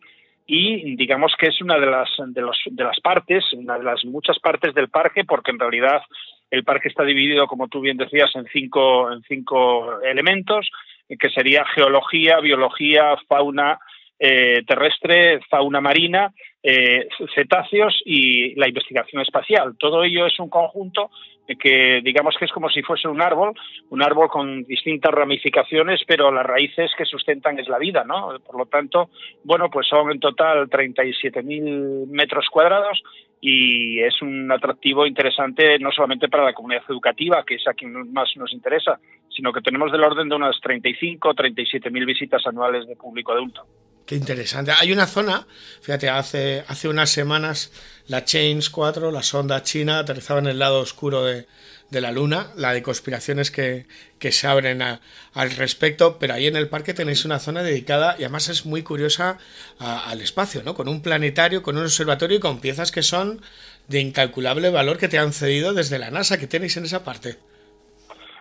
y 0.46 0.96
digamos 0.96 1.34
que 1.38 1.48
es 1.48 1.60
una 1.60 1.78
de 1.78 1.86
las, 1.86 2.08
de, 2.18 2.40
los, 2.40 2.58
de 2.66 2.84
las 2.84 3.00
partes, 3.00 3.44
una 3.52 3.78
de 3.78 3.84
las 3.84 4.04
muchas 4.04 4.38
partes 4.38 4.74
del 4.74 4.88
parque, 4.88 5.24
porque 5.24 5.50
en 5.50 5.58
realidad 5.58 6.02
el 6.50 6.62
parque 6.64 6.88
está 6.88 7.02
dividido, 7.02 7.46
como 7.46 7.68
tú 7.68 7.80
bien 7.80 7.96
decías, 7.96 8.30
en 8.34 8.46
cinco, 8.52 9.12
en 9.12 9.22
cinco 9.22 10.00
elementos 10.02 10.70
que 11.08 11.30
sería 11.30 11.64
geología, 11.66 12.40
biología, 12.40 13.16
fauna 13.28 13.78
eh, 14.18 14.62
terrestre, 14.66 15.40
fauna 15.50 15.80
marina, 15.80 16.32
eh, 16.62 17.06
cetáceos 17.34 18.02
y 18.04 18.54
la 18.54 18.68
investigación 18.68 19.22
espacial. 19.22 19.76
Todo 19.78 20.02
ello 20.02 20.26
es 20.26 20.38
un 20.40 20.48
conjunto 20.48 21.10
que 21.54 22.00
digamos 22.02 22.34
que 22.36 22.46
es 22.46 22.50
como 22.50 22.68
si 22.68 22.82
fuese 22.82 23.06
un 23.06 23.22
árbol, 23.22 23.52
un 23.90 24.02
árbol 24.02 24.28
con 24.28 24.64
distintas 24.64 25.12
ramificaciones, 25.12 26.00
pero 26.04 26.32
las 26.32 26.44
raíces 26.44 26.90
que 26.98 27.04
sustentan 27.04 27.58
es 27.60 27.68
la 27.68 27.78
vida, 27.78 28.02
¿no? 28.02 28.36
Por 28.44 28.58
lo 28.58 28.66
tanto, 28.66 29.10
bueno, 29.44 29.70
pues 29.70 29.86
son 29.86 30.10
en 30.10 30.18
total 30.18 30.68
37.000 30.68 32.08
metros 32.08 32.48
cuadrados 32.50 33.00
y 33.40 34.00
es 34.00 34.20
un 34.22 34.50
atractivo 34.50 35.06
interesante 35.06 35.78
no 35.78 35.92
solamente 35.92 36.28
para 36.28 36.44
la 36.44 36.52
comunidad 36.52 36.82
educativa, 36.88 37.44
que 37.46 37.54
es 37.54 37.68
a 37.68 37.74
quien 37.74 38.12
más 38.12 38.28
nos 38.36 38.52
interesa, 38.52 38.98
sino 39.28 39.52
que 39.52 39.60
tenemos 39.60 39.92
del 39.92 40.02
orden 40.02 40.28
de 40.28 40.34
unas 40.34 40.60
35 40.60 41.28
o 41.28 41.34
37 41.34 41.90
mil 41.90 42.06
visitas 42.06 42.44
anuales 42.46 42.88
de 42.88 42.96
público 42.96 43.30
adulto. 43.30 43.64
Qué 44.06 44.14
interesante. 44.14 44.70
Hay 44.78 44.92
una 44.92 45.08
zona, 45.08 45.48
fíjate, 45.82 46.08
hace, 46.08 46.64
hace 46.68 46.88
unas 46.88 47.10
semanas 47.10 47.72
la 48.06 48.24
Chains 48.24 48.70
4, 48.70 49.10
la 49.10 49.24
sonda 49.24 49.64
china, 49.64 49.98
aterrizaba 49.98 50.38
en 50.38 50.46
el 50.46 50.60
lado 50.60 50.78
oscuro 50.78 51.24
de, 51.24 51.46
la 51.90 52.12
Luna, 52.12 52.52
la 52.56 52.72
de 52.72 52.82
conspiraciones 52.82 53.50
que, 53.50 53.86
se 54.30 54.46
abren 54.46 54.80
al 54.80 55.50
respecto, 55.56 56.20
pero 56.20 56.34
ahí 56.34 56.46
en 56.46 56.54
el 56.54 56.68
parque 56.68 56.94
tenéis 56.94 57.24
una 57.24 57.40
zona 57.40 57.64
dedicada 57.64 58.14
y 58.16 58.22
además 58.22 58.48
es 58.48 58.64
muy 58.64 58.84
curiosa 58.84 59.38
al 59.80 60.20
espacio, 60.20 60.62
¿no? 60.62 60.74
Con 60.74 60.86
un 60.86 61.02
planetario, 61.02 61.64
con 61.64 61.76
un 61.76 61.84
observatorio 61.84 62.36
y 62.36 62.40
con 62.40 62.60
piezas 62.60 62.92
que 62.92 63.02
son 63.02 63.42
de 63.88 64.00
incalculable 64.00 64.70
valor 64.70 64.98
que 64.98 65.08
te 65.08 65.18
han 65.18 65.32
cedido 65.32 65.74
desde 65.74 65.98
la 65.98 66.12
NASA, 66.12 66.38
que 66.38 66.46
tenéis 66.46 66.76
en 66.76 66.84
esa 66.84 67.02
parte. 67.02 67.38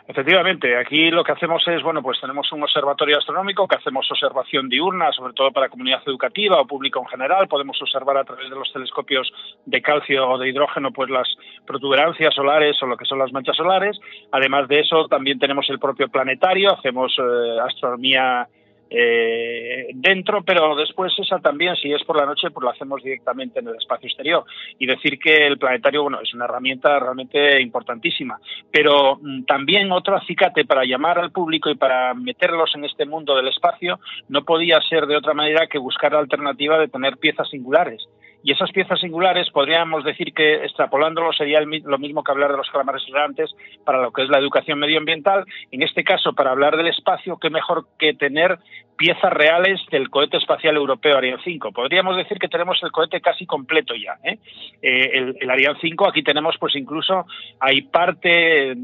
Efectivamente, 0.07 0.77
aquí 0.77 1.09
lo 1.09 1.23
que 1.23 1.31
hacemos 1.31 1.67
es, 1.67 1.81
bueno, 1.81 2.03
pues 2.03 2.21
tenemos 2.21 2.51
un 2.51 2.61
observatorio 2.61 3.17
astronómico 3.17 3.67
que 3.67 3.77
hacemos 3.77 4.09
observación 4.11 4.69
diurna, 4.69 5.11
sobre 5.11 5.33
todo 5.33 5.51
para 5.51 5.67
comunidad 5.67 6.03
educativa 6.05 6.61
o 6.61 6.67
público 6.67 6.99
en 6.99 7.07
general. 7.07 7.47
Podemos 7.47 7.81
observar 7.81 8.15
a 8.17 8.23
través 8.23 8.47
de 8.51 8.55
los 8.55 8.71
telescopios 8.71 9.31
de 9.65 9.81
calcio 9.81 10.29
o 10.29 10.37
de 10.37 10.49
hidrógeno, 10.49 10.91
pues 10.91 11.09
las 11.09 11.27
protuberancias 11.65 12.35
solares 12.35 12.77
o 12.83 12.85
lo 12.85 12.97
que 12.97 13.05
son 13.05 13.17
las 13.17 13.31
manchas 13.31 13.57
solares. 13.57 13.99
Además 14.31 14.67
de 14.67 14.81
eso, 14.81 15.07
también 15.07 15.39
tenemos 15.39 15.67
el 15.71 15.79
propio 15.79 16.07
planetario, 16.07 16.71
hacemos 16.73 17.17
eh, 17.17 17.59
astronomía 17.67 18.47
eh, 18.89 19.87
dentro, 19.93 20.43
pero 20.43 20.75
después 20.75 21.13
esa 21.17 21.39
también, 21.39 21.75
si 21.75 21.91
es 21.91 22.03
por 22.03 22.17
la 22.17 22.25
noche, 22.25 22.51
pues 22.51 22.63
lo 22.63 22.69
hacemos 22.69 23.01
directamente 23.03 23.59
en 23.59 23.67
el 23.67 23.75
espacio 23.75 24.07
exterior. 24.07 24.43
Y 24.77 24.85
decir 24.85 25.19
que 25.19 25.47
el 25.47 25.57
planetario, 25.57 26.03
bueno, 26.03 26.19
es 26.21 26.33
una 26.33 26.45
herramienta 26.45 26.99
realmente 26.99 27.61
importantísima. 27.61 28.39
Pero 28.71 29.17
mm, 29.21 29.45
también 29.45 29.91
otro 29.91 30.15
acicate 30.15 30.65
para 30.65 30.85
llamar 30.85 31.19
al 31.19 31.31
público 31.31 31.69
y 31.69 31.75
para 31.75 32.13
meterlos 32.13 32.73
en 32.75 32.85
este 32.85 33.05
mundo 33.05 33.35
del 33.35 33.47
espacio 33.47 33.99
no 34.29 34.43
podía 34.43 34.79
ser 34.81 35.07
de 35.07 35.17
otra 35.17 35.33
manera 35.33 35.67
que 35.67 35.77
buscar 35.77 36.13
la 36.13 36.19
alternativa 36.19 36.77
de 36.77 36.87
tener 36.87 37.17
piezas 37.17 37.49
singulares. 37.49 38.07
Y 38.45 38.51
esas 38.51 38.71
piezas 38.71 38.99
singulares 38.99 39.49
podríamos 39.49 40.03
decir 40.03 40.31
que, 40.31 40.63
extrapolándolo, 40.63 41.33
sería 41.33 41.61
lo 41.61 41.97
mismo 41.97 42.23
que 42.23 42.31
hablar 42.31 42.51
de 42.51 42.57
los 42.57 42.69
calamares 42.69 43.03
gigantes 43.03 43.49
para 43.83 44.03
lo 44.03 44.11
que 44.11 44.21
es 44.21 44.29
la 44.29 44.37
educación 44.37 44.77
medioambiental. 44.77 45.45
En 45.71 45.81
este 45.81 46.03
caso, 46.03 46.33
para 46.33 46.51
hablar 46.51 46.77
del 46.77 46.85
espacio, 46.85 47.39
qué 47.41 47.49
mejor 47.49 47.87
que 47.97 48.13
tener 48.13 48.59
piezas 48.97 49.31
reales 49.33 49.81
del 49.91 50.09
cohete 50.09 50.37
espacial 50.37 50.75
europeo 50.75 51.17
Ariane 51.17 51.41
5. 51.43 51.71
Podríamos 51.71 52.15
decir 52.17 52.37
que 52.39 52.47
tenemos 52.47 52.81
el 52.83 52.91
cohete 52.91 53.21
casi 53.21 53.45
completo 53.45 53.93
ya. 53.95 54.17
¿eh? 54.23 54.39
Eh, 54.81 55.11
el, 55.13 55.37
el, 55.39 55.49
Ariane 55.49 55.77
5, 55.81 56.07
aquí 56.07 56.23
tenemos 56.23 56.55
pues 56.59 56.75
incluso, 56.75 57.25
hay 57.59 57.81
parte 57.81 58.75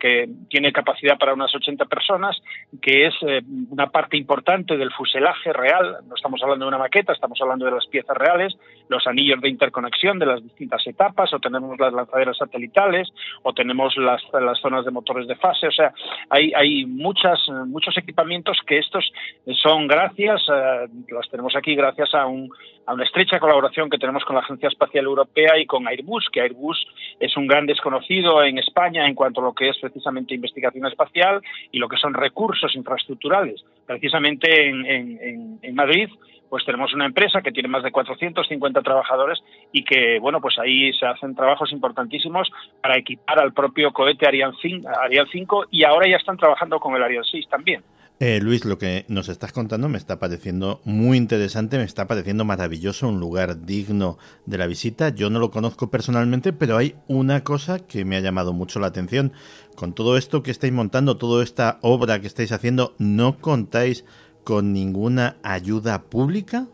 que 0.00 0.28
tiene 0.48 0.72
capacidad 0.72 1.18
para 1.18 1.34
unas 1.34 1.54
80 1.54 1.84
personas, 1.86 2.40
que 2.80 3.06
es 3.06 3.14
eh, 3.22 3.42
una 3.70 3.88
parte 3.88 4.16
importante 4.16 4.76
del 4.76 4.92
fuselaje 4.92 5.52
real. 5.52 5.98
No 6.08 6.14
estamos 6.14 6.42
hablando 6.42 6.64
de 6.64 6.68
una 6.68 6.78
maqueta, 6.78 7.12
estamos 7.12 7.40
hablando 7.40 7.66
de 7.66 7.72
las 7.72 7.86
piezas 7.86 8.16
reales, 8.16 8.56
los 8.88 9.06
anillos 9.06 9.40
de 9.40 9.48
interconexión 9.48 10.18
de 10.18 10.26
las 10.26 10.42
distintas 10.42 10.86
etapas, 10.86 11.32
o 11.32 11.38
tenemos 11.38 11.78
las 11.78 11.92
lanzaderas 11.92 12.36
satelitales, 12.36 13.08
o 13.42 13.52
tenemos 13.52 13.96
las, 13.96 14.22
las 14.32 14.58
zonas 14.60 14.84
de 14.84 14.90
motores 14.90 15.26
de 15.26 15.36
fase. 15.36 15.68
O 15.68 15.72
sea, 15.72 15.92
hay, 16.30 16.52
hay 16.54 16.86
muchas, 16.86 17.38
muchos 17.66 17.96
equipamientos 17.98 18.58
que 18.66 18.78
estos 18.78 19.12
son 19.62 19.88
gracias, 19.88 20.42
eh, 20.48 20.86
las 21.08 21.28
tenemos 21.28 21.56
aquí 21.56 21.74
gracias 21.74 22.14
a, 22.14 22.26
un, 22.26 22.48
a 22.86 22.94
una 22.94 23.04
estrecha 23.04 23.40
colaboración 23.40 23.90
que 23.90 23.98
tenemos 23.98 24.24
con 24.24 24.36
la 24.36 24.42
Agencia 24.42 24.68
Espacial 24.68 25.04
Europea 25.04 25.58
y 25.58 25.66
con 25.66 25.88
Airbus, 25.88 26.28
que 26.32 26.40
Airbus 26.40 26.86
es 27.18 27.36
un 27.36 27.48
gran 27.48 27.66
desconocido 27.66 28.42
en 28.44 28.58
España 28.58 29.06
en 29.06 29.14
cuanto 29.14 29.40
a 29.40 29.44
lo 29.44 29.52
que 29.52 29.68
es 29.68 29.78
precisamente 29.78 30.34
investigación 30.34 30.86
espacial 30.86 31.42
y 31.72 31.78
lo 31.78 31.88
que 31.88 31.96
son 31.96 32.14
recursos 32.14 32.74
infraestructurales. 32.76 33.64
Precisamente 33.86 34.68
en, 34.68 35.74
Madrid 35.74 36.08
pues 36.48 36.66
tenemos 36.66 36.92
una 36.92 37.06
empresa 37.06 37.40
que 37.40 37.50
tiene 37.50 37.70
más 37.70 37.82
de 37.82 37.90
450 37.90 38.82
trabajadores 38.82 39.42
y 39.72 39.84
que, 39.84 40.18
bueno, 40.18 40.38
pues 40.38 40.58
ahí 40.58 40.92
se 40.92 41.06
hacen 41.06 41.34
trabajos 41.34 41.72
importantísimos 41.72 42.52
para 42.82 42.98
equipar 42.98 43.40
al 43.40 43.54
propio 43.54 43.90
cohete 43.90 44.28
Ariane 44.28 44.52
5, 44.60 44.86
Ariane 45.02 45.30
5 45.32 45.68
y 45.70 45.84
ahora 45.84 46.10
ya 46.10 46.16
están 46.16 46.36
trabajando 46.36 46.78
con 46.78 46.94
el 46.94 47.02
Ariane 47.02 47.26
6 47.28 47.48
también. 47.48 47.82
Eh, 48.20 48.38
Luis, 48.40 48.64
lo 48.64 48.78
que 48.78 49.04
nos 49.08 49.28
estás 49.28 49.52
contando 49.52 49.88
me 49.88 49.98
está 49.98 50.20
pareciendo 50.20 50.80
muy 50.84 51.16
interesante, 51.16 51.76
me 51.76 51.84
está 51.84 52.06
pareciendo 52.06 52.44
maravilloso, 52.44 53.08
un 53.08 53.18
lugar 53.18 53.66
digno 53.66 54.16
de 54.46 54.58
la 54.58 54.68
visita. 54.68 55.08
Yo 55.08 55.28
no 55.28 55.40
lo 55.40 55.50
conozco 55.50 55.90
personalmente, 55.90 56.52
pero 56.52 56.76
hay 56.76 56.94
una 57.08 57.42
cosa 57.42 57.84
que 57.84 58.04
me 58.04 58.16
ha 58.16 58.20
llamado 58.20 58.52
mucho 58.52 58.78
la 58.78 58.86
atención. 58.86 59.32
Con 59.74 59.92
todo 59.92 60.16
esto 60.16 60.42
que 60.44 60.52
estáis 60.52 60.72
montando, 60.72 61.16
toda 61.16 61.42
esta 61.42 61.78
obra 61.82 62.20
que 62.20 62.28
estáis 62.28 62.52
haciendo, 62.52 62.94
¿no 62.98 63.38
contáis 63.40 64.04
con 64.44 64.72
ninguna 64.72 65.36
ayuda 65.42 66.02
pública? 66.02 66.66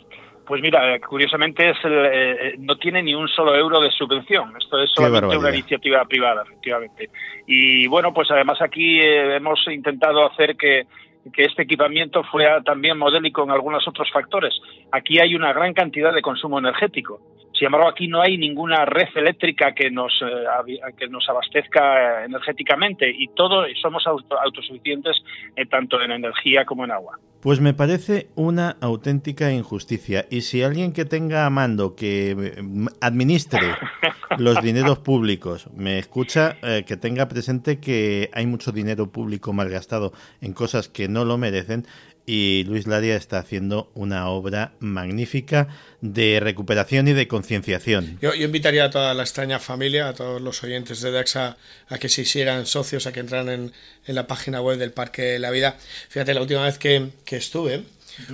Pues 0.49 0.63
mira, 0.63 0.99
curiosamente 1.01 1.69
es 1.69 1.77
el, 1.85 2.07
eh, 2.11 2.55
no 2.59 2.77
tiene 2.77 3.03
ni 3.03 3.15
un 3.15 3.29
solo 3.29 3.55
euro 3.55 3.81
de 3.83 3.91
subvención. 3.91 4.55
Esto 4.57 4.83
es 4.83 4.91
solamente 4.95 5.37
una 5.37 5.51
iniciativa 5.51 6.03
privada, 6.07 6.43
efectivamente. 6.43 7.11
Y 7.47 7.87
bueno, 7.87 8.15
pues 8.15 8.31
además 8.31 8.61
aquí 8.63 8.99
eh, 8.99 9.37
hemos 9.37 9.61
intentado 9.69 10.27
hacer 10.27 10.57
que 10.57 10.87
que 11.33 11.45
este 11.45 11.63
equipamiento 11.63 12.23
fuera 12.25 12.63
también 12.63 12.99
modélico 12.99 13.45
en 13.45 13.51
algunos 13.51 13.87
otros 13.87 14.11
factores. 14.11 14.55
Aquí 14.93 15.19
hay 15.19 15.35
una 15.35 15.53
gran 15.53 15.75
cantidad 15.75 16.13
de 16.13 16.23
consumo 16.23 16.59
energético. 16.59 17.21
Sin 17.53 17.67
embargo, 17.67 17.89
aquí 17.89 18.07
no 18.07 18.23
hay 18.23 18.39
ninguna 18.39 18.85
red 18.85 19.09
eléctrica 19.17 19.75
que 19.75 19.91
nos, 19.91 20.13
eh, 20.23 20.79
que 20.97 21.09
nos 21.09 21.29
abastezca 21.29 22.25
energéticamente 22.25 23.11
y 23.11 23.27
todos 23.35 23.67
somos 23.83 24.07
autosuficientes 24.07 25.17
eh, 25.57 25.67
tanto 25.67 26.01
en 26.01 26.13
energía 26.13 26.65
como 26.65 26.85
en 26.85 26.93
agua. 26.93 27.19
Pues 27.41 27.61
me 27.61 27.73
parece 27.73 28.31
una 28.35 28.77
auténtica 28.81 29.53
injusticia. 29.53 30.27
Y 30.29 30.41
si 30.41 30.63
alguien 30.63 30.93
que 30.93 31.05
tenga 31.05 31.47
a 31.47 31.51
mando, 31.51 31.95
que 31.95 32.57
mm, 32.61 32.87
administre 33.01 33.77
los 34.39 34.61
dineros 34.61 34.99
públicos, 34.99 35.69
me 35.73 36.01
escucha, 36.01 36.57
eh, 36.63 36.85
que 36.85 36.97
tenga 36.97 37.29
presente 37.29 37.79
que 37.79 38.29
hay 38.33 38.47
mucho 38.47 38.73
dinero 38.73 39.13
público 39.13 39.53
malgastado 39.53 40.13
en 40.41 40.53
cosas 40.53 40.89
que 40.89 41.09
no 41.09 41.25
lo 41.25 41.39
merecen, 41.39 41.87
y 42.29 42.65
Luis 42.65 42.87
Laria 42.87 43.17
está 43.17 43.39
haciendo 43.39 43.91
una 43.95 44.29
obra 44.29 44.75
magnífica 44.81 45.69
de 46.03 46.41
recuperación 46.41 47.09
y 47.09 47.15
de 47.15 47.27
concienciación. 47.27 48.19
Yo, 48.21 48.35
invitaría 48.35 48.85
a 48.85 48.91
toda 48.91 49.15
la 49.15 49.23
extraña 49.23 49.59
familia, 49.59 50.09
a 50.09 50.13
todos 50.13 50.43
los 50.43 50.63
oyentes 50.63 51.01
de 51.01 51.11
DAXA, 51.11 51.57
a 51.89 51.99
que 51.99 52.11
se 52.11 52.21
hicieran 52.21 52.67
socios, 52.67 53.07
a 53.07 53.13
que 53.13 53.21
entraran 53.21 53.73
en, 54.05 54.15
la 54.15 54.27
página 54.27 54.61
web 54.61 54.77
del 54.77 54.93
Parque 54.93 55.23
de 55.23 55.39
la 55.39 55.51
Vida. 55.51 55.79
Fíjate, 56.11 56.35
la 56.35 56.43
última 56.43 56.65
vez 56.65 56.77
que, 56.77 57.13
estuve 57.31 57.85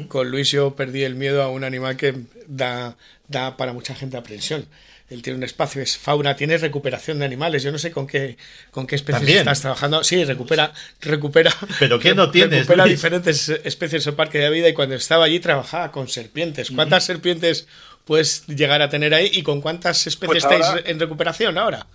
con 0.08 0.28
Luis 0.28 0.50
yo 0.50 0.74
perdí 0.74 1.04
el 1.04 1.14
miedo 1.14 1.40
a 1.40 1.48
un 1.48 1.62
animal 1.62 1.96
que 1.96 2.16
da, 2.48 2.96
da 3.28 3.56
para 3.56 3.72
mucha 3.72 3.94
gente 3.94 4.16
aprensión 4.16 4.66
él 5.10 5.22
tiene 5.22 5.36
un 5.36 5.44
espacio, 5.44 5.82
es 5.82 5.98
fauna, 5.98 6.34
tiene 6.34 6.56
recuperación 6.56 7.18
de 7.18 7.26
animales. 7.26 7.62
Yo 7.62 7.70
no 7.70 7.78
sé 7.78 7.92
con 7.92 8.06
qué, 8.06 8.36
con 8.70 8.86
qué 8.86 8.96
especies 8.96 9.36
estás 9.36 9.60
trabajando. 9.60 10.02
Sí, 10.02 10.24
recupera, 10.24 10.72
recupera. 11.02 11.50
¿Pero 11.78 11.98
qué 11.98 12.14
no 12.14 12.30
tienes? 12.30 12.60
Recupera 12.60 12.84
diferentes 12.84 13.48
especies 13.48 14.04
del 14.04 14.14
parque 14.14 14.38
de 14.38 14.50
vida 14.50 14.68
y 14.68 14.74
cuando 14.74 14.94
estaba 14.94 15.24
allí 15.24 15.40
trabajaba 15.40 15.92
con 15.92 16.08
serpientes. 16.08 16.70
¿Cuántas 16.70 17.04
serpientes 17.04 17.68
puedes 18.04 18.46
llegar 18.46 18.80
a 18.80 18.88
tener 18.88 19.12
ahí 19.12 19.28
y 19.32 19.42
con 19.42 19.60
cuántas 19.60 20.06
especies 20.06 20.44
pues 20.44 20.60
estáis 20.60 20.86
en 20.86 20.98
recuperación 20.98 21.58
ahora? 21.58 21.86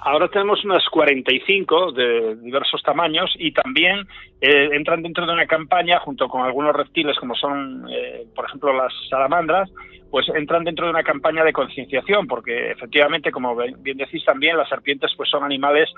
Ahora 0.00 0.28
tenemos 0.28 0.64
unas 0.64 0.84
45 0.90 1.92
de 1.92 2.36
diversos 2.36 2.82
tamaños 2.82 3.34
y 3.38 3.52
también 3.52 4.06
eh, 4.40 4.70
entran 4.72 5.02
dentro 5.02 5.26
de 5.26 5.32
una 5.32 5.46
campaña 5.46 5.98
junto 6.00 6.28
con 6.28 6.42
algunos 6.42 6.74
reptiles 6.74 7.16
como 7.18 7.34
son, 7.34 7.86
eh, 7.90 8.24
por 8.34 8.46
ejemplo, 8.46 8.72
las 8.72 8.92
salamandras, 9.08 9.70
pues 10.10 10.28
entran 10.28 10.64
dentro 10.64 10.86
de 10.86 10.92
una 10.92 11.02
campaña 11.02 11.44
de 11.44 11.52
concienciación, 11.52 12.26
porque 12.26 12.70
efectivamente, 12.70 13.30
como 13.30 13.56
bien 13.56 13.98
decís 13.98 14.24
también, 14.24 14.56
las 14.56 14.68
serpientes 14.68 15.12
pues 15.16 15.28
son 15.28 15.44
animales 15.44 15.90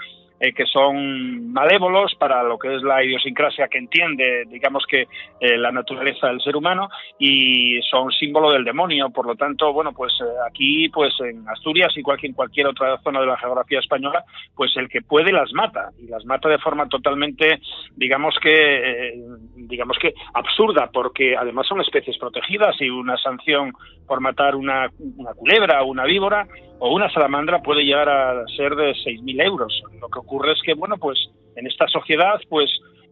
eh, 0.42 0.54
que 0.54 0.64
son 0.64 1.52
malévolos 1.52 2.14
para 2.14 2.42
lo 2.42 2.58
que 2.58 2.74
es 2.74 2.82
la 2.82 3.04
idiosincrasia 3.04 3.68
que 3.68 3.76
entiende, 3.76 4.46
digamos 4.48 4.86
que 4.88 5.06
eh, 5.38 5.58
la 5.58 5.70
naturaleza 5.70 6.28
del 6.28 6.40
ser 6.40 6.56
humano 6.56 6.88
y 7.18 7.78
son 7.82 8.10
símbolo 8.10 8.50
del 8.50 8.64
demonio. 8.64 9.10
Por 9.10 9.26
lo 9.26 9.34
tanto, 9.34 9.70
bueno, 9.74 9.92
pues 9.92 10.14
eh, 10.22 10.24
aquí, 10.48 10.88
pues 10.88 11.12
en 11.20 11.46
Asturias, 11.46 11.94
igual 11.94 12.18
que 12.18 12.28
en 12.28 12.32
cualquier 12.32 12.68
otra 12.68 12.98
zona 13.02 13.20
de 13.20 13.26
la 13.26 13.36
geografía 13.36 13.80
española, 13.80 14.24
pues 14.56 14.74
el 14.78 14.88
que 14.88 15.02
puede 15.02 15.30
las 15.30 15.52
mata 15.52 15.90
y 16.02 16.06
las 16.06 16.24
mata 16.24 16.48
de 16.48 16.58
forma 16.58 16.88
totalmente, 16.88 17.60
digamos 17.96 18.29
que, 18.40 19.14
digamos 19.56 19.98
que 19.98 20.14
absurda, 20.34 20.90
porque 20.92 21.36
además 21.36 21.66
son 21.66 21.80
especies 21.80 22.18
protegidas 22.18 22.76
y 22.80 22.90
una 22.90 23.16
sanción 23.16 23.72
por 24.06 24.20
matar 24.20 24.56
una, 24.56 24.88
una 25.16 25.34
culebra 25.34 25.82
una 25.90 26.04
víbora 26.04 26.46
o 26.78 26.94
una 26.94 27.10
salamandra 27.10 27.62
puede 27.62 27.84
llegar 27.84 28.08
a 28.08 28.46
ser 28.56 28.74
de 28.74 28.92
6.000 28.92 29.44
euros. 29.44 29.82
Lo 30.00 30.08
que 30.08 30.18
ocurre 30.18 30.52
es 30.52 30.62
que, 30.62 30.74
bueno, 30.74 30.96
pues 30.96 31.18
en 31.56 31.66
esta 31.66 31.86
sociedad, 31.88 32.40
pues 32.48 32.70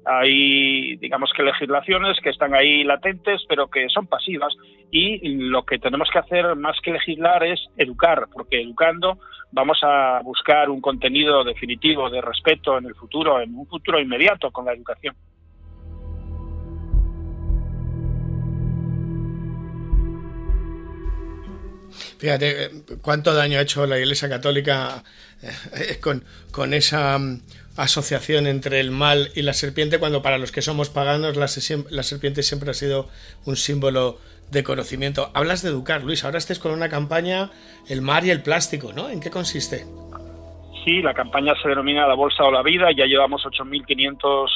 hay, 0.09 0.97
digamos 0.97 1.31
que 1.37 1.43
legislaciones 1.43 2.19
que 2.21 2.31
están 2.31 2.55
ahí 2.55 2.83
latentes, 2.83 3.43
pero 3.49 3.69
que 3.69 3.89
son 3.89 4.07
pasivas. 4.07 4.55
Y 4.91 5.37
lo 5.51 5.65
que 5.65 5.79
tenemos 5.79 6.09
que 6.11 6.19
hacer 6.19 6.57
más 6.57 6.81
que 6.81 6.93
legislar 6.93 7.45
es 7.45 7.61
educar, 7.77 8.27
porque 8.33 8.61
educando 8.61 9.19
vamos 9.53 9.79
a 9.83 10.21
buscar 10.23 10.71
un 10.71 10.81
contenido 10.81 11.45
definitivo 11.45 12.11
de 12.11 12.21
respeto 12.21 12.79
en 12.79 12.87
el 12.87 12.95
futuro, 12.95 13.41
en 13.41 13.55
un 13.55 13.67
futuro 13.67 14.01
inmediato 14.01 14.51
con 14.51 14.65
la 14.65 14.73
educación. 14.73 15.15
Fíjate 22.19 22.65
eh, 22.65 22.71
cuánto 23.03 23.35
daño 23.35 23.59
ha 23.59 23.63
hecho 23.63 23.87
la 23.87 23.99
Iglesia 23.99 24.29
Católica 24.29 25.03
eh, 25.43 25.99
con, 26.01 26.25
con 26.51 26.75
esa 26.75 27.19
mm, 27.19 27.41
asociación 27.79 28.47
entre 28.49 28.81
el 28.81 28.91
mal 28.91 29.31
y 29.37 29.43
la 29.43 29.53
serpiente, 29.53 29.99
cuando 29.99 30.21
para 30.21 30.37
los 30.37 30.51
que 30.51 30.63
somos 30.63 30.91
paganos 30.91 31.37
la, 31.37 31.47
serpiente 32.03 32.43
siempre 32.43 32.71
ha 32.71 32.75
sido 32.75 33.09
un 33.45 33.57
símbolo 33.57 34.19
de 34.51 34.65
conocimiento. 34.65 35.31
Hablas 35.33 35.63
de 35.63 35.69
educar, 35.69 36.03
Luis, 36.03 36.25
ahora 36.25 36.39
estés 36.39 36.59
con 36.59 36.73
una 36.73 36.89
campaña 36.89 37.51
El 37.89 38.03
mar 38.03 38.25
y 38.25 38.31
el 38.31 38.43
plástico, 38.43 38.93
¿no? 38.93 39.09
¿En 39.09 39.21
qué 39.21 39.31
consiste? 39.31 39.87
Sí, 40.85 41.03
la 41.03 41.15
campaña 41.15 41.55
se 41.63 41.69
denomina 41.69 42.09
La 42.09 42.15
Bolsa 42.15 42.45
o 42.45 42.51
la 42.51 42.63
Vida, 42.63 42.89
ya 42.97 43.05
llevamos 43.05 43.45
8.500 43.45 44.49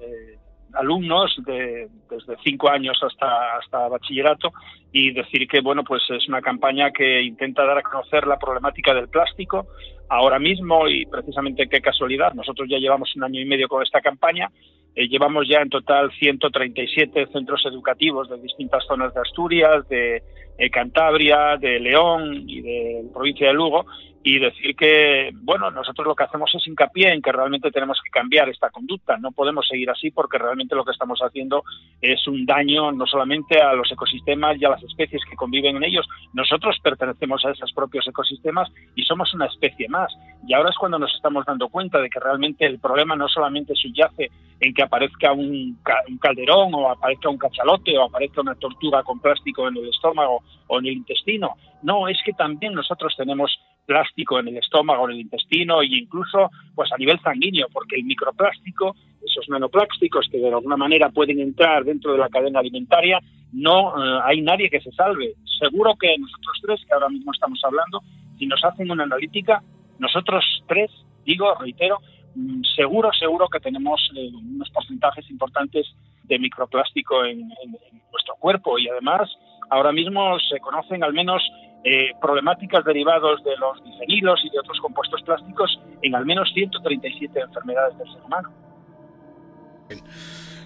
eh, 0.00 0.38
alumnos 0.76 1.34
de, 1.44 1.88
desde 2.10 2.36
cinco 2.44 2.68
años 2.70 2.98
hasta, 3.02 3.56
hasta 3.56 3.88
bachillerato 3.88 4.52
y 4.92 5.12
decir 5.12 5.46
que 5.48 5.60
bueno 5.60 5.84
pues 5.84 6.02
es 6.10 6.28
una 6.28 6.40
campaña 6.40 6.90
que 6.90 7.22
intenta 7.22 7.64
dar 7.64 7.78
a 7.78 7.82
conocer 7.82 8.26
la 8.26 8.38
problemática 8.38 8.94
del 8.94 9.08
plástico 9.08 9.66
ahora 10.08 10.38
mismo 10.38 10.88
y 10.88 11.06
precisamente 11.06 11.68
qué 11.68 11.80
casualidad 11.80 12.32
nosotros 12.34 12.68
ya 12.70 12.78
llevamos 12.78 13.14
un 13.16 13.24
año 13.24 13.40
y 13.40 13.44
medio 13.44 13.68
con 13.68 13.82
esta 13.82 14.00
campaña 14.00 14.50
eh, 14.96 15.08
llevamos 15.08 15.46
ya 15.46 15.60
en 15.60 15.68
total 15.68 16.10
137 16.18 17.26
centros 17.30 17.62
educativos 17.66 18.30
de 18.30 18.38
distintas 18.38 18.82
zonas 18.86 19.12
de 19.12 19.20
Asturias, 19.20 19.86
de 19.90 20.22
eh, 20.56 20.70
Cantabria, 20.70 21.58
de 21.60 21.78
León 21.78 22.44
y 22.48 22.62
de 22.62 23.04
provincia 23.12 23.48
de 23.48 23.52
Lugo 23.52 23.84
y 24.22 24.40
decir 24.40 24.74
que, 24.74 25.30
bueno, 25.34 25.70
nosotros 25.70 26.06
lo 26.06 26.14
que 26.16 26.24
hacemos 26.24 26.52
es 26.54 26.66
hincapié 26.66 27.12
en 27.12 27.22
que 27.22 27.30
realmente 27.30 27.70
tenemos 27.70 28.00
que 28.02 28.10
cambiar 28.10 28.48
esta 28.48 28.70
conducta. 28.70 29.16
No 29.18 29.30
podemos 29.30 29.68
seguir 29.68 29.88
así 29.88 30.10
porque 30.10 30.38
realmente 30.38 30.74
lo 30.74 30.84
que 30.84 30.90
estamos 30.90 31.20
haciendo 31.20 31.62
es 32.00 32.26
un 32.26 32.44
daño 32.44 32.90
no 32.90 33.06
solamente 33.06 33.60
a 33.60 33.72
los 33.74 33.90
ecosistemas 33.92 34.60
y 34.60 34.64
a 34.64 34.70
las 34.70 34.82
especies 34.82 35.22
que 35.30 35.36
conviven 35.36 35.76
en 35.76 35.84
ellos. 35.84 36.08
Nosotros 36.32 36.76
pertenecemos 36.82 37.44
a 37.44 37.52
esos 37.52 37.72
propios 37.72 38.08
ecosistemas 38.08 38.68
y 38.96 39.04
somos 39.04 39.32
una 39.32 39.46
especie 39.46 39.88
más. 39.88 40.12
Y 40.46 40.54
ahora 40.54 40.70
es 40.70 40.76
cuando 40.76 40.98
nos 40.98 41.14
estamos 41.14 41.44
dando 41.46 41.68
cuenta 41.68 42.00
de 42.00 42.10
que 42.10 42.18
realmente 42.18 42.66
el 42.66 42.80
problema 42.80 43.14
no 43.14 43.28
solamente 43.28 43.76
subyace 43.76 44.30
en 44.58 44.74
que 44.74 44.82
aparezca 44.82 45.32
un, 45.32 45.78
un 46.08 46.18
calderón 46.18 46.74
o 46.74 46.90
aparezca 46.90 47.28
un 47.28 47.38
cachalote 47.38 47.96
o 47.96 48.04
aparezca 48.04 48.40
una 48.40 48.54
tortuga 48.54 49.02
con 49.02 49.20
plástico 49.20 49.68
en 49.68 49.76
el 49.76 49.88
estómago 49.88 50.42
o 50.66 50.78
en 50.78 50.86
el 50.86 50.94
intestino. 50.94 51.54
No, 51.82 52.08
es 52.08 52.18
que 52.24 52.32
también 52.32 52.74
nosotros 52.74 53.14
tenemos 53.16 53.56
plástico 53.86 54.38
en 54.38 54.48
el 54.48 54.58
estómago, 54.58 55.08
en 55.08 55.14
el 55.14 55.20
intestino 55.22 55.80
e 55.80 55.86
incluso 55.86 56.50
pues 56.74 56.92
a 56.92 56.98
nivel 56.98 57.20
sanguíneo, 57.20 57.68
porque 57.72 57.96
el 57.96 58.04
microplástico, 58.04 58.94
esos 59.24 59.48
nanoplásticos 59.48 60.28
que 60.30 60.38
de 60.38 60.48
alguna 60.48 60.76
manera 60.76 61.08
pueden 61.10 61.40
entrar 61.40 61.84
dentro 61.84 62.12
de 62.12 62.18
la 62.18 62.28
cadena 62.28 62.60
alimentaria, 62.60 63.20
no 63.52 63.94
eh, 63.96 64.20
hay 64.24 64.42
nadie 64.42 64.68
que 64.68 64.80
se 64.80 64.92
salve. 64.92 65.34
Seguro 65.58 65.94
que 65.98 66.18
nosotros 66.18 66.60
tres, 66.62 66.80
que 66.86 66.92
ahora 66.92 67.08
mismo 67.08 67.32
estamos 67.32 67.60
hablando, 67.64 68.02
si 68.38 68.46
nos 68.46 68.62
hacen 68.64 68.90
una 68.90 69.04
analítica, 69.04 69.62
nosotros 69.98 70.44
tres, 70.68 70.90
digo, 71.24 71.54
reitero, 71.54 71.98
mm, 72.34 72.62
seguro, 72.74 73.10
seguro 73.18 73.48
que 73.48 73.60
tenemos 73.60 74.10
eh, 74.14 74.30
unos 74.34 74.68
porcentajes 74.70 75.30
importantes 75.30 75.86
de 76.24 76.38
microplástico 76.38 77.24
en, 77.24 77.40
en, 77.40 77.96
nuestro 78.12 78.34
cuerpo 78.36 78.78
y 78.78 78.88
además 78.88 79.28
ahora 79.68 79.92
mismo 79.92 80.38
se 80.40 80.58
conocen 80.58 81.04
al 81.04 81.12
menos 81.12 81.42
eh, 81.88 82.10
problemáticas 82.20 82.84
derivadas 82.84 83.44
de 83.44 83.56
los 83.58 83.80
bifenilos 83.84 84.44
y 84.44 84.50
de 84.50 84.58
otros 84.58 84.76
compuestos 84.80 85.22
plásticos 85.22 85.78
en 86.02 86.16
al 86.16 86.26
menos 86.26 86.50
137 86.52 87.38
enfermedades 87.38 87.96
del 87.96 88.12
ser 88.12 88.22
humano. 88.22 88.50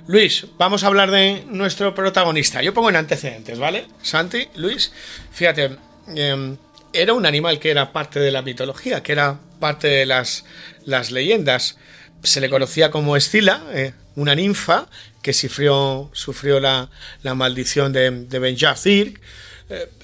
Luis, 0.06 0.46
vamos 0.56 0.82
a 0.82 0.86
hablar 0.86 1.10
de 1.10 1.44
nuestro 1.46 1.94
protagonista. 1.94 2.62
Yo 2.62 2.72
pongo 2.72 2.88
en 2.88 2.96
antecedentes, 2.96 3.58
¿vale? 3.58 3.84
Santi, 4.00 4.48
Luis, 4.56 4.94
fíjate, 5.30 5.76
em, 6.16 6.56
era 6.94 7.12
un 7.12 7.26
animal 7.26 7.58
que 7.58 7.70
era 7.70 7.92
parte 7.92 8.18
de 8.18 8.30
la 8.30 8.40
mitología, 8.40 9.02
que 9.02 9.12
era 9.12 9.38
parte 9.60 9.88
de 9.88 10.06
las, 10.06 10.46
las 10.86 11.10
leyendas. 11.10 11.78
Se 12.22 12.40
le 12.40 12.48
conocía 12.48 12.90
como 12.90 13.14
Escila, 13.14 13.62
eh, 13.74 13.92
una 14.16 14.34
ninfa 14.34 14.86
que 15.20 15.34
sufrió, 15.34 16.08
sufrió 16.14 16.60
la, 16.60 16.88
la 17.22 17.34
maldición 17.34 17.92
de, 17.92 18.10
de 18.10 18.38
Ben 18.38 18.56
eh, 18.56 19.14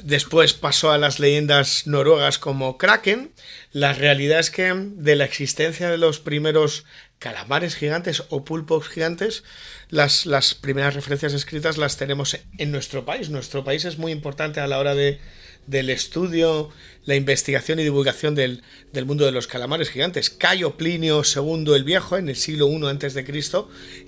después 0.03 0.53
pasó 0.55 0.91
a 0.91 0.99
las 0.99 1.19
leyendas 1.19 1.87
noruegas 1.87 2.39
como 2.39 2.79
Kraken. 2.79 3.33
La 3.73 3.93
realidad 3.93 4.41
es 4.41 4.51
que 4.51 4.73
de 4.75 5.17
la 5.17 5.25
existencia 5.25 5.91
de 5.91 5.99
los 5.99 6.21
primeros 6.21 6.85
calamares 7.19 7.77
gigantes 7.77 8.25
o 8.29 8.45
pulpos 8.45 8.89
gigantes, 8.89 9.43
las, 9.89 10.27
las 10.27 10.55
primeras 10.55 10.95
referencias 10.95 11.33
escritas 11.33 11.79
las 11.79 11.97
tenemos 11.97 12.39
en 12.59 12.73
nuestro 12.73 13.05
país. 13.05 13.31
Nuestro 13.31 13.65
país 13.65 13.85
es 13.85 13.99
muy 13.99 14.13
importante 14.13 14.61
a 14.61 14.67
la 14.67 14.79
hora 14.79 14.95
de, 14.95 15.19
del 15.67 15.91
estudio, 15.91 16.71
la 17.07 17.15
investigación 17.15 17.79
y 17.79 17.85
divulgación 17.85 18.35
del, 18.35 18.63
mundo 19.07 19.25
de 19.25 19.33
los 19.33 19.47
calamares 19.47 19.91
gigantes. 19.91 20.29
Cayo 20.29 20.77
Plinio 20.77 21.23
II 21.25 21.75
el 21.75 21.85
Viejo, 21.85 22.17
en 22.17 22.29
el 22.29 22.37
siglo 22.37 22.69
I 22.69 22.85
a.C., 22.85 23.25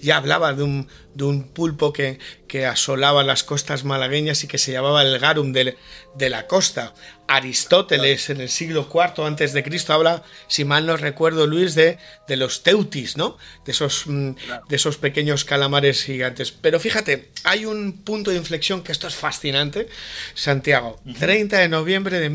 ya 0.00 0.16
hablaba 0.16 0.52
de 0.52 0.64
un, 0.64 0.88
de 1.14 1.24
un 1.24 1.44
pulpo 1.44 1.92
que, 1.92 2.18
que, 2.48 2.66
asolaba 2.66 3.22
las 3.22 3.44
costas 3.44 3.84
malagueñas 3.84 4.42
y 4.42 4.48
que 4.48 4.58
se 4.58 4.72
llamaba 4.72 5.02
el 5.02 5.18
garum 5.18 5.52
de, 5.52 5.76
de 6.16 6.30
la 6.30 6.46
costa. 6.46 6.94
Aristóteles, 7.28 8.30
en 8.30 8.40
el 8.40 8.48
siglo 8.48 8.88
IV 8.92 9.24
antes 9.24 9.52
de 9.52 9.62
Cristo, 9.62 9.92
habla, 9.92 10.24
si 10.48 10.64
mal 10.64 10.86
no 10.86 10.96
recuerdo, 10.96 11.46
Luis, 11.46 11.74
de, 11.74 11.98
de 12.26 12.36
los 12.36 12.62
teutis, 12.62 13.16
¿no? 13.16 13.36
De 13.64 13.72
esos, 13.72 14.06
mm, 14.06 14.30
de 14.68 14.76
esos 14.76 14.96
pequeños 14.96 15.44
calamares 15.44 16.02
gigantes. 16.04 16.50
Pero 16.52 16.80
fíjate, 16.80 17.30
hay 17.44 17.66
un 17.66 18.02
punto 18.02 18.30
de 18.30 18.38
inflexión 18.38 18.82
que 18.82 18.92
esto 18.92 19.06
es 19.06 19.14
fascinante. 19.14 19.88
Santiago, 20.34 21.00
30 21.18 21.58
de 21.58 21.68
noviembre 21.68 22.18
de 22.18 22.30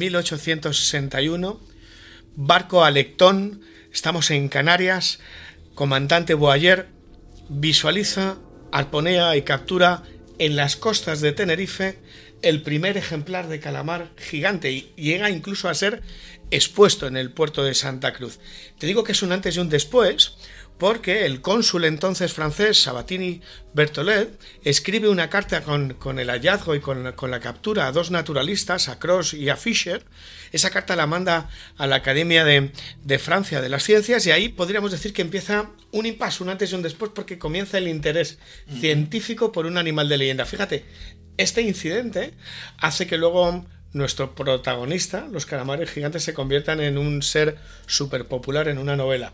1861, 0.53 1.59
barco 2.35 2.83
Alectón, 2.83 3.61
estamos 3.91 4.29
en 4.29 4.49
Canarias, 4.49 5.19
comandante 5.73 6.35
Boayer 6.35 6.89
visualiza, 7.49 8.37
arponea 8.71 9.35
y 9.35 9.41
captura 9.41 10.03
en 10.37 10.55
las 10.55 10.75
costas 10.75 11.21
de 11.21 11.31
Tenerife 11.31 11.99
el 12.43 12.61
primer 12.61 12.97
ejemplar 12.97 13.47
de 13.47 13.59
calamar 13.59 14.11
gigante 14.17 14.71
y 14.71 14.91
llega 14.95 15.29
incluso 15.29 15.69
a 15.69 15.73
ser 15.73 16.03
expuesto 16.51 17.07
en 17.07 17.17
el 17.17 17.31
puerto 17.31 17.63
de 17.63 17.73
Santa 17.73 18.13
Cruz. 18.13 18.39
Te 18.77 18.85
digo 18.85 19.03
que 19.03 19.13
es 19.13 19.23
un 19.23 19.31
antes 19.31 19.55
y 19.55 19.59
un 19.59 19.69
después, 19.69 20.35
porque 20.77 21.25
el 21.25 21.41
cónsul 21.41 21.85
entonces 21.85 22.33
francés, 22.33 22.81
Sabatini 22.81 23.41
Bertolet, 23.73 24.39
escribe 24.63 25.09
una 25.09 25.29
carta 25.29 25.61
con, 25.61 26.19
el 26.19 26.29
hallazgo 26.29 26.75
y 26.75 26.79
con, 26.79 27.03
la 27.03 27.39
captura 27.39 27.87
a 27.87 27.91
dos 27.91 28.11
naturalistas, 28.11 28.89
a 28.89 28.99
Cross 28.99 29.33
y 29.33 29.49
a 29.49 29.55
Fischer. 29.55 30.03
Esa 30.51 30.71
carta 30.71 30.95
la 30.95 31.07
manda 31.07 31.49
a 31.77 31.87
la 31.87 31.97
Academia 31.97 32.43
de, 32.43 32.71
Francia 33.19 33.61
de 33.61 33.69
las 33.69 33.83
Ciencias 33.83 34.25
y 34.25 34.31
ahí 34.31 34.49
podríamos 34.49 34.91
decir 34.91 35.13
que 35.13 35.21
empieza 35.21 35.69
un 35.91 36.05
impasse, 36.05 36.43
un 36.43 36.49
antes 36.49 36.71
y 36.71 36.75
un 36.75 36.81
después, 36.81 37.11
porque 37.13 37.37
comienza 37.37 37.77
el 37.77 37.87
interés 37.87 38.39
científico 38.79 39.51
por 39.51 39.65
un 39.65 39.77
animal 39.77 40.09
de 40.09 40.17
leyenda. 40.17 40.45
Fíjate, 40.45 40.85
este 41.37 41.61
incidente 41.61 42.33
hace 42.77 43.07
que 43.07 43.17
luego 43.17 43.65
nuestro 43.93 44.35
protagonista, 44.35 45.27
los 45.31 45.45
calamares 45.45 45.91
gigantes, 45.91 46.23
se 46.23 46.33
conviertan 46.33 46.81
en 46.81 46.97
un 46.97 47.21
ser 47.21 47.57
súper 47.85 48.27
popular 48.27 48.67
en 48.67 48.79
una 48.79 48.95
novela. 48.95 49.33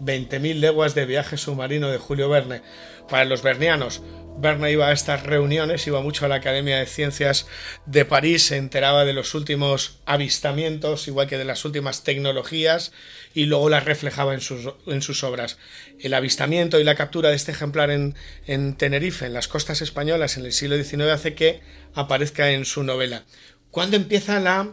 20.000 0.00 0.54
leguas 0.54 0.94
de 0.94 1.06
viaje 1.06 1.36
submarino 1.36 1.88
de 1.88 1.98
Julio 1.98 2.28
Verne. 2.28 2.62
Para 3.08 3.24
los 3.24 3.42
bernianos, 3.42 4.02
Verne 4.40 4.70
iba 4.70 4.86
a 4.86 4.92
estas 4.92 5.24
reuniones, 5.24 5.86
iba 5.88 6.00
mucho 6.00 6.24
a 6.24 6.28
la 6.28 6.36
Academia 6.36 6.78
de 6.78 6.86
Ciencias 6.86 7.46
de 7.86 8.04
París, 8.04 8.46
se 8.46 8.56
enteraba 8.56 9.04
de 9.04 9.12
los 9.12 9.34
últimos 9.34 9.98
avistamientos, 10.06 11.08
igual 11.08 11.26
que 11.26 11.38
de 11.38 11.44
las 11.44 11.64
últimas 11.64 12.04
tecnologías, 12.04 12.92
y 13.34 13.46
luego 13.46 13.68
las 13.68 13.84
reflejaba 13.84 14.34
en 14.34 14.40
sus, 14.40 15.24
obras. 15.24 15.58
El 15.98 16.14
avistamiento 16.14 16.78
y 16.78 16.84
la 16.84 16.94
captura 16.94 17.30
de 17.30 17.36
este 17.36 17.50
ejemplar 17.50 17.90
en, 17.90 18.14
en 18.46 18.76
Tenerife, 18.76 19.26
en 19.26 19.34
las 19.34 19.48
costas 19.48 19.82
españolas, 19.82 20.36
en 20.36 20.46
el 20.46 20.52
siglo 20.52 20.76
XIX, 20.76 21.10
hace 21.10 21.34
que 21.34 21.60
aparezca 21.94 22.52
en 22.52 22.64
su 22.64 22.84
novela. 22.84 23.24
¿Cuándo 23.72 23.96
empieza 23.96 24.38
la 24.38 24.72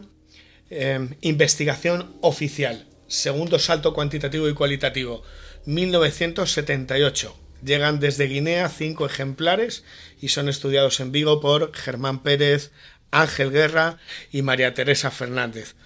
eh, 0.70 1.08
investigación 1.22 2.16
oficial? 2.20 2.86
Segundo 3.08 3.60
salto 3.60 3.94
cuantitativo 3.94 4.48
y 4.48 4.54
cualitativo, 4.54 5.22
1978. 5.66 7.36
Llegan 7.64 8.00
desde 8.00 8.26
Guinea 8.26 8.68
cinco 8.68 9.06
ejemplares 9.06 9.84
y 10.20 10.28
son 10.28 10.48
estudiados 10.48 10.98
en 10.98 11.12
Vigo 11.12 11.40
por 11.40 11.72
Germán 11.74 12.22
Pérez, 12.22 12.72
Ángel 13.12 13.52
Guerra 13.52 13.98
y 14.32 14.42
María 14.42 14.74
Teresa 14.74 15.12
Fernández. 15.12 15.76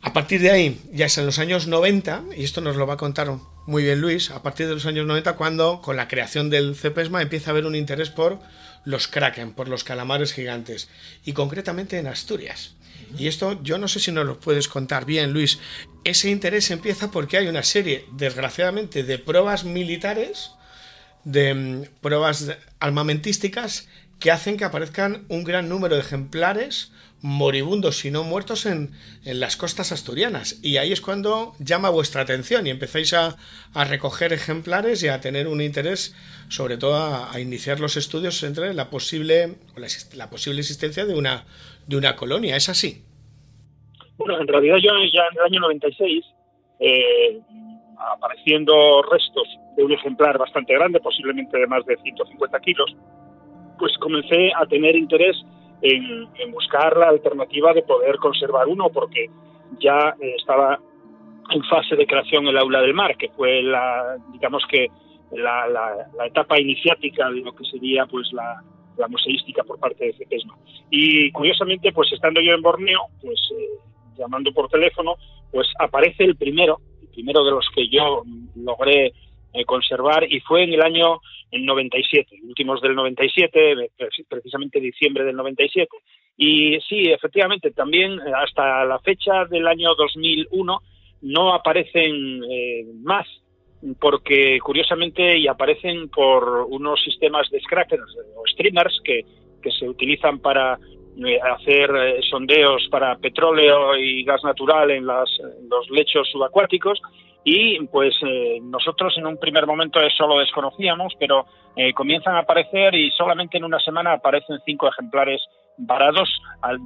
A 0.00 0.12
partir 0.12 0.40
de 0.40 0.50
ahí, 0.50 0.80
ya 0.92 1.06
es 1.06 1.18
en 1.18 1.26
los 1.26 1.38
años 1.38 1.66
90, 1.66 2.24
y 2.36 2.44
esto 2.44 2.60
nos 2.60 2.76
lo 2.76 2.86
va 2.86 2.94
a 2.94 2.98
contar 2.98 3.30
muy 3.66 3.82
bien 3.82 4.00
Luis, 4.00 4.30
a 4.30 4.42
partir 4.42 4.66
de 4.66 4.74
los 4.74 4.86
años 4.86 5.06
90 5.06 5.34
cuando 5.36 5.80
con 5.80 5.96
la 5.96 6.08
creación 6.08 6.50
del 6.50 6.74
CEPESMA 6.74 7.22
empieza 7.22 7.50
a 7.50 7.52
haber 7.52 7.66
un 7.66 7.74
interés 7.74 8.10
por 8.10 8.38
los 8.84 9.08
kraken, 9.08 9.52
por 9.52 9.68
los 9.68 9.84
calamares 9.84 10.32
gigantes, 10.32 10.88
y 11.24 11.32
concretamente 11.32 11.98
en 11.98 12.06
Asturias. 12.06 12.74
Y 13.18 13.26
esto 13.28 13.60
yo 13.62 13.78
no 13.78 13.88
sé 13.88 14.00
si 14.00 14.12
nos 14.12 14.26
lo 14.26 14.40
puedes 14.40 14.68
contar 14.68 15.04
bien, 15.04 15.32
Luis. 15.32 15.58
Ese 16.04 16.30
interés 16.30 16.70
empieza 16.70 17.10
porque 17.10 17.36
hay 17.38 17.46
una 17.46 17.62
serie, 17.62 18.06
desgraciadamente, 18.12 19.04
de 19.04 19.18
pruebas 19.18 19.64
militares, 19.64 20.50
de 21.24 21.54
mm, 21.54 21.82
pruebas 22.00 22.50
armamentísticas, 22.80 23.88
que 24.20 24.30
hacen 24.30 24.56
que 24.56 24.64
aparezcan 24.64 25.24
un 25.28 25.44
gran 25.44 25.68
número 25.68 25.96
de 25.96 26.02
ejemplares 26.02 26.92
moribundos, 27.24 28.00
si 28.00 28.10
no 28.10 28.22
muertos, 28.22 28.66
en, 28.66 28.92
las 29.24 29.56
costas 29.56 29.92
asturianas. 29.92 30.56
Y 30.60 30.76
ahí 30.76 30.92
es 30.92 31.00
cuando 31.00 31.54
llama 31.58 31.88
vuestra 31.88 32.20
atención 32.20 32.66
y 32.66 32.70
empezáis 32.70 33.14
a, 33.14 33.38
recoger 33.72 34.34
ejemplares 34.34 35.02
y 35.02 35.08
a 35.08 35.22
tener 35.22 35.48
un 35.48 35.62
interés, 35.62 36.14
sobre 36.50 36.76
todo 36.76 36.96
a, 36.96 37.40
iniciar 37.40 37.80
los 37.80 37.96
estudios 37.96 38.42
entre 38.42 38.74
la 38.74 38.90
posible, 38.90 39.56
la, 40.12 40.28
posible 40.28 40.60
existencia 40.60 41.06
de 41.06 41.14
una, 41.14 41.46
de 41.86 41.96
una 41.96 42.16
colonia. 42.16 42.56
¿Es 42.56 42.68
así? 42.68 43.04
Bueno, 44.16 44.40
en 44.40 44.46
realidad 44.46 44.76
yo 44.76 44.90
ya 45.12 45.22
en 45.32 45.38
el 45.38 45.44
año 45.44 45.60
96, 45.60 46.24
eh, 46.80 47.40
apareciendo 47.98 49.02
restos 49.02 49.48
de 49.76 49.84
un 49.84 49.92
ejemplar 49.92 50.38
bastante 50.38 50.74
grande, 50.74 51.00
posiblemente 51.00 51.58
de 51.58 51.66
más 51.66 51.84
de 51.86 51.96
150 51.96 52.60
kilos, 52.60 52.96
pues 53.78 53.96
comencé 53.98 54.52
a 54.54 54.66
tener 54.66 54.96
interés 54.96 55.36
en, 55.82 56.28
buscar 56.52 56.96
la 56.96 57.08
alternativa 57.08 57.72
de 57.72 57.82
poder 57.82 58.16
conservar 58.16 58.68
uno, 58.68 58.88
porque 58.90 59.28
ya 59.80 60.14
eh, 60.20 60.34
estaba 60.38 60.78
en 61.50 61.62
fase 61.64 61.96
de 61.96 62.06
creación 62.06 62.46
el 62.46 62.56
aula 62.56 62.80
del 62.80 62.94
mar, 62.94 63.16
que 63.16 63.28
fue 63.30 63.62
la, 63.62 64.16
digamos 64.32 64.62
que 64.70 64.88
la, 65.32 65.68
la, 65.68 66.26
etapa 66.26 66.60
iniciática 66.60 67.28
de 67.30 67.40
lo 67.40 67.54
que 67.54 67.64
sería 67.64 68.06
pues 68.06 68.32
la, 68.32 68.62
la 68.96 69.08
museística 69.08 69.62
por 69.64 69.78
parte 69.78 70.06
de 70.06 70.12
CEPESMA. 70.14 70.54
Y 70.90 71.30
curiosamente, 71.32 71.92
pues 71.92 72.12
estando 72.12 72.40
yo 72.40 72.52
en 72.52 72.62
Borneo, 72.62 73.00
pues 73.20 73.40
eh, 73.58 73.78
llamando 74.16 74.52
por 74.52 74.68
teléfono, 74.68 75.16
pues 75.50 75.68
aparece 75.78 76.24
el 76.24 76.36
primero, 76.36 76.80
el 77.02 77.08
primero 77.08 77.44
de 77.44 77.50
los 77.50 77.68
que 77.74 77.88
yo 77.88 78.22
logré 78.56 79.12
eh, 79.52 79.64
conservar 79.64 80.24
y 80.30 80.40
fue 80.40 80.64
en 80.64 80.74
el 80.74 80.82
año 80.82 81.20
en 81.50 81.64
97, 81.64 82.40
últimos 82.48 82.80
del 82.80 82.94
97, 82.94 83.90
precisamente 84.28 84.80
diciembre 84.80 85.24
del 85.24 85.36
97. 85.36 85.88
Y 86.36 86.80
sí, 86.88 87.10
efectivamente, 87.12 87.70
también 87.70 88.12
eh, 88.12 88.32
hasta 88.36 88.84
la 88.84 88.98
fecha 89.00 89.44
del 89.46 89.66
año 89.66 89.94
2001 89.94 90.80
no 91.22 91.54
aparecen 91.54 92.40
más 93.02 93.26
porque 93.98 94.58
curiosamente 94.60 95.38
y 95.38 95.46
aparecen 95.46 96.08
por 96.08 96.66
unos 96.68 97.02
sistemas 97.02 97.48
de 97.50 97.60
scrappers 97.60 98.02
o 98.36 98.46
streamers 98.46 99.00
que, 99.04 99.24
se 99.78 99.88
utilizan 99.88 100.40
para 100.40 100.78
eh, 101.16 101.40
hacer 101.40 101.90
eh, 101.96 102.20
sondeos 102.28 102.86
para 102.90 103.16
petróleo 103.16 103.96
y 103.96 104.22
gas 104.24 104.44
natural 104.44 104.90
en, 104.90 105.06
las, 105.06 105.30
los 105.70 105.88
lechos 105.90 106.28
subacuáticos. 106.30 107.00
Y 107.44 107.78
pues 107.86 108.14
eh, 108.26 108.58
nosotros 108.62 109.16
en 109.16 109.26
un 109.26 109.38
primer 109.38 109.66
momento 109.66 110.00
eso 110.00 110.26
lo 110.26 110.38
desconocíamos, 110.38 111.14
pero 111.18 111.46
comienzan 111.94 112.36
a 112.36 112.40
aparecer 112.40 112.94
y 112.94 113.10
solamente 113.10 113.56
en 113.56 113.64
una 113.64 113.80
semana 113.80 114.12
aparecen 114.12 114.58
cinco 114.64 114.86
ejemplares 114.86 115.42
varados, 115.76 116.28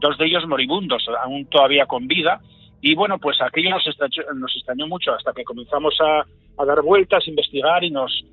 dos 0.00 0.16
de 0.16 0.26
ellos 0.26 0.46
moribundos, 0.46 1.04
aún 1.22 1.44
todavía 1.46 1.84
con 1.84 2.06
vida, 2.06 2.40
y 2.80 2.94
bueno, 2.94 3.18
pues 3.18 3.40
aquello 3.40 3.70
nos 3.70 4.56
extrañó, 4.56 4.86
mucho 4.86 5.12
hasta 5.12 5.32
que 5.32 5.44
comenzamos 5.44 5.96
a, 6.00 6.24
dar 6.64 6.82
vueltas, 6.82 7.24
a 7.26 7.30
investigar 7.30 7.82
y 7.82 7.90
nos 7.90 8.24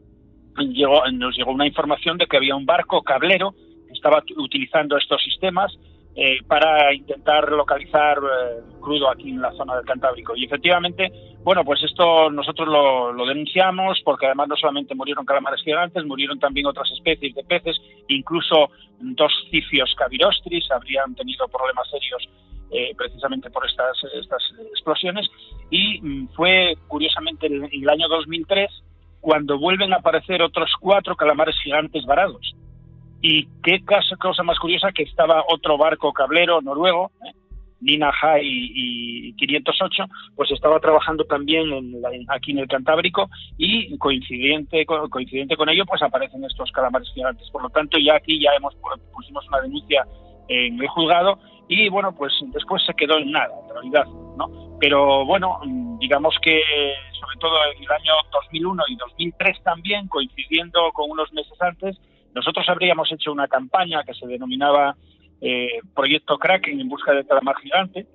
llegó, 0.57 1.01
nos 1.11 1.35
llegó 1.35 1.51
una 1.51 1.67
información 1.67 2.17
de 2.17 2.27
que 2.27 2.37
había 2.37 2.55
un 2.55 2.65
barco 2.65 3.01
cablero 3.01 3.53
que 3.87 3.93
estaba 3.93 4.23
utilizando 4.37 4.97
estos 4.97 5.21
sistemas 5.23 5.75
eh, 6.17 6.37
para 6.47 6.93
intentar 6.93 7.51
localizar 7.51 8.17
eh, 8.19 8.61
crudo 8.79 9.09
aquí 9.09 9.31
en 9.31 9.41
la 9.41 9.51
zona 9.51 9.75
del 9.75 9.85
Cantábrico. 9.85 10.33
Y 10.35 10.45
efectivamente, 10.45 11.11
bueno, 11.43 11.65
pues 11.65 11.83
esto 11.83 12.29
nosotros 12.29 12.69
lo, 12.69 13.11
lo, 13.11 13.25
denunciamos 13.25 14.01
porque 14.05 14.27
además 14.27 14.47
no 14.47 14.55
solamente 14.55 14.95
murieron 14.95 15.25
calamares 15.25 15.61
gigantes, 15.61 16.05
murieron 16.05 16.39
también 16.39 16.67
otras 16.67 16.89
especies 16.91 17.35
de 17.35 17.43
peces, 17.43 17.81
incluso 18.07 18.69
dos 18.99 19.33
cifios 19.51 19.93
cavirostris 19.97 20.71
habrían 20.71 21.15
tenido 21.15 21.49
problemas 21.49 21.89
serios 21.89 22.29
eh, 22.75 22.93
precisamente 22.97 23.49
por 23.49 23.65
estas, 23.65 23.97
estas 24.21 24.43
explosiones. 24.71 25.27
Y 25.69 26.01
mm, 26.01 26.27
fue 26.35 26.75
curiosamente 26.87 27.47
en 27.47 27.63
el 27.71 27.89
año 27.89 28.07
2003 28.09 28.69
cuando 29.21 29.57
vuelven 29.57 29.93
a 29.93 29.97
aparecer 29.97 30.41
otros 30.41 30.71
cuatro 30.79 31.15
calamares 31.15 31.55
gigantes 31.63 32.05
varados. 32.05 32.53
Y 33.21 33.47
qué 33.63 33.81
cosa, 34.19 34.43
más 34.43 34.59
curiosa 34.59 34.91
que 34.91 35.03
estaba 35.03 35.43
otro 35.49 35.77
barco 35.77 36.11
cablero 36.13 36.61
noruego, 36.61 37.11
¿eh? 37.25 37.31
Nina 37.81 38.11
High 38.11 38.43
y, 38.43 39.33
508, 39.33 40.05
pues 40.35 40.51
estaba 40.51 40.79
trabajando 40.79 41.23
también 41.25 41.67
aquí 42.29 42.51
en 42.51 42.59
el 42.59 42.67
Cantábrico 42.67 43.29
y 43.57 43.97
coincidente, 43.97 44.85
coincidente 44.85 45.55
con 45.55 45.69
ello, 45.69 45.85
pues 45.85 46.01
aparecen 46.01 46.43
estos 46.43 46.71
calamares 46.71 47.09
gigantes. 47.13 47.49
Por 47.51 47.63
lo 47.63 47.69
tanto, 47.69 47.97
ya 47.99 48.15
aquí 48.15 48.39
ya 48.39 48.51
hemos 48.57 48.75
pusimos 49.13 49.47
una 49.47 49.61
denuncia 49.61 50.05
en 50.47 50.79
el 50.79 50.87
juzgado 50.87 51.39
y 51.67 51.89
bueno, 51.89 52.13
pues 52.15 52.33
después 52.53 52.83
se 52.85 52.93
quedó 52.93 53.17
en 53.17 53.31
nada, 53.31 53.53
en 53.63 53.73
realidad, 53.73 54.05
¿no? 54.37 54.77
Pero 54.79 55.25
bueno, 55.25 55.59
digamos 55.99 56.35
que 56.41 56.61
sobre 57.19 57.37
todo 57.39 57.55
en 57.75 57.83
el 57.83 57.91
año 57.91 58.13
2001 58.31 58.83
y 58.89 58.95
2003 58.95 59.63
también, 59.63 60.07
coincidiendo 60.07 60.91
con 60.93 61.09
unos 61.09 61.31
meses 61.33 61.59
antes, 61.61 61.97
nosotros 62.33 62.67
habríamos 62.69 63.11
hecho 63.11 63.31
una 63.31 63.47
campaña 63.47 64.03
que 64.03 64.13
se 64.13 64.27
denominaba 64.27 64.95
eh, 65.41 65.79
Proyecto 65.95 66.37
Kraken 66.37 66.79
en 66.79 66.89
busca 66.89 67.13
de 67.13 67.25
calamar 67.25 67.55
gigante 67.57 68.05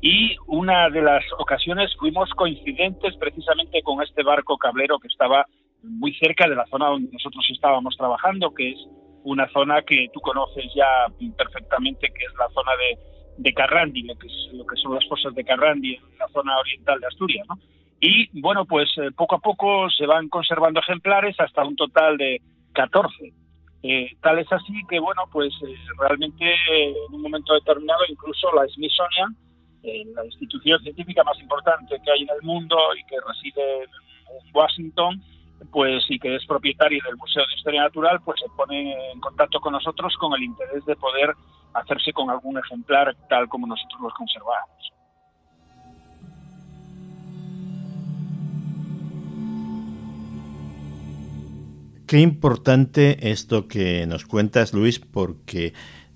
y 0.00 0.36
una 0.46 0.88
de 0.88 1.02
las 1.02 1.24
ocasiones 1.38 1.94
fuimos 1.98 2.30
coincidentes 2.30 3.16
precisamente 3.16 3.82
con 3.82 4.02
este 4.02 4.22
barco 4.22 4.56
cablero 4.56 4.98
que 4.98 5.08
estaba 5.08 5.46
muy 5.82 6.14
cerca 6.14 6.48
de 6.48 6.56
la 6.56 6.66
zona 6.66 6.86
donde 6.86 7.12
nosotros 7.12 7.46
estábamos 7.50 7.96
trabajando, 7.96 8.54
que 8.54 8.70
es 8.70 8.78
una 9.24 9.48
zona 9.52 9.82
que 9.82 10.08
tú 10.12 10.20
conoces 10.20 10.64
ya 10.74 11.06
perfectamente, 11.36 12.08
que 12.08 12.24
es 12.24 12.32
la 12.38 12.48
zona 12.50 12.72
de, 12.76 13.52
Carrandi, 13.54 14.02
lo 14.02 14.14
que, 14.16 14.26
es, 14.26 14.48
lo 14.52 14.66
que 14.66 14.76
son 14.76 14.94
las 14.94 15.06
fosas 15.08 15.34
de 15.34 15.44
Carrandi, 15.44 15.94
en 15.94 16.18
la 16.18 16.28
zona 16.28 16.58
oriental 16.58 17.00
de 17.00 17.06
Asturias. 17.06 17.46
¿no? 17.48 17.58
Y 18.00 18.40
bueno, 18.40 18.64
pues 18.64 18.88
eh, 18.96 19.10
poco 19.14 19.36
a 19.36 19.40
poco 19.40 19.90
se 19.90 20.06
van 20.06 20.28
conservando 20.28 20.80
ejemplares 20.80 21.36
hasta 21.38 21.64
un 21.64 21.76
total 21.76 22.16
de 22.16 22.40
14. 22.72 23.32
Eh, 23.82 24.10
tal 24.22 24.38
es 24.38 24.50
así 24.52 24.74
que, 24.88 24.98
bueno, 25.00 25.22
pues 25.30 25.52
eh, 25.66 25.74
realmente 25.98 26.44
en 26.74 27.14
un 27.14 27.22
momento 27.22 27.54
determinado 27.54 28.00
incluso 28.08 28.52
la 28.54 28.66
Smithsonian, 28.68 29.36
la 30.14 30.24
institución 30.26 30.78
científica 30.82 31.24
más 31.24 31.38
importante 31.40 31.96
que 32.04 32.10
hay 32.10 32.22
en 32.22 32.28
el 32.28 32.42
mundo 32.42 32.76
y 32.98 33.04
que 33.06 33.16
reside 33.26 33.84
en 33.84 34.54
Washington, 34.54 35.22
pues 35.72 36.04
y 36.08 36.18
que 36.18 36.36
es 36.36 36.46
propietario 36.46 37.00
del 37.06 37.16
Museo 37.16 37.44
de 37.46 37.54
Historia 37.54 37.82
Natural, 37.82 38.20
pues 38.24 38.40
se 38.40 38.48
pone 38.56 39.12
en 39.12 39.20
contacto 39.20 39.60
con 39.60 39.72
nosotros 39.72 40.14
con 40.18 40.32
el 40.34 40.42
interés 40.42 40.84
de 40.84 40.96
poder 40.96 41.34
hacerse 41.74 42.12
con 42.12 42.30
algún 42.30 42.58
ejemplar 42.58 43.14
tal 43.28 43.48
como 43.48 43.66
nosotros 43.66 44.00
los 44.00 44.14
conservamos. 44.14 44.92
Qué 52.06 52.18
importante 52.18 53.30
esto 53.30 53.68
que 53.68 54.04
nos 54.08 54.26
cuentas, 54.26 54.74
Luis, 54.74 54.98
porque 54.98 55.74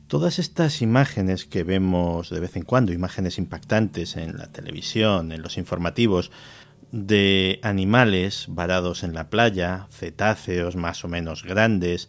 todas 0.09 0.41
estas 0.41 0.83
imágenes 0.83 1.45
que 1.45 1.63
vemos 1.63 2.31
de 2.31 2.41
vez 2.41 2.57
en 2.57 2.65
cuando, 2.65 2.93
imágenes 2.93 3.39
impactantes 3.39 4.17
en 4.17 4.37
la 4.37 4.51
televisión, 4.51 5.31
en 5.31 5.41
los 5.41 5.57
informativos, 5.57 6.33
de 6.93 7.61
animales 7.63 8.47
varados 8.49 9.03
en 9.03 9.15
la 9.15 9.31
playa, 9.31 9.87
cetáceos 9.91 10.77
más 10.77 11.05
o 11.05 11.09
menos 11.09 11.45
grandes, 11.45 12.09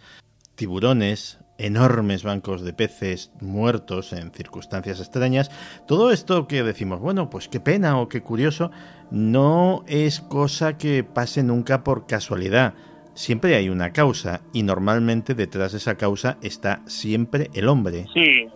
tiburones, 0.55 1.39
enormes 1.57 2.23
bancos 2.23 2.63
de 2.63 2.73
peces 2.73 3.31
muertos 3.41 4.13
en 4.13 4.31
circunstancias 4.31 4.99
extrañas, 4.99 5.49
todo 5.88 6.11
esto 6.11 6.47
que 6.47 6.63
decimos, 6.63 6.99
bueno, 6.99 7.29
pues 7.29 7.47
qué 7.47 7.59
pena 7.59 7.99
o 7.99 8.09
qué 8.09 8.21
curioso, 8.21 8.71
no 9.11 9.83
es 9.88 10.21
cosa 10.21 10.77
que 10.77 11.03
pase 11.03 11.43
nunca 11.43 11.83
por 11.83 12.07
casualidad. 12.07 12.73
Siempre 13.13 13.55
hay 13.55 13.69
una 13.69 13.93
causa 13.93 14.41
y 14.51 14.63
normalmente 14.63 15.35
detrás 15.35 15.71
de 15.71 15.77
esa 15.77 15.95
causa 15.95 16.38
está 16.41 16.81
siempre 16.85 17.49
el 17.53 17.69
hombre. 17.69 18.07
Sí, 18.13 18.47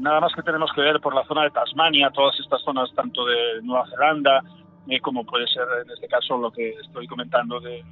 nada 0.00 0.20
más 0.20 0.32
que 0.34 0.42
tenemos 0.42 0.70
que 0.74 0.80
ver 0.80 1.00
por 1.00 1.14
la 1.14 1.24
zona 1.24 1.44
de 1.44 1.50
Tasmania, 1.50 2.10
todas 2.10 2.38
estas 2.40 2.62
zonas 2.62 2.90
tanto 2.94 3.24
de 3.26 3.62
Nueva 3.62 3.86
Zelanda, 3.90 4.42
eh, 4.88 5.00
como 5.00 5.24
puede 5.24 5.46
ser 5.48 5.66
en 5.84 5.90
este 5.90 6.08
caso 6.08 6.36
lo 6.36 6.50
que 6.50 6.70
estoy 6.70 7.06
comentando 7.06 7.60
de, 7.60 7.84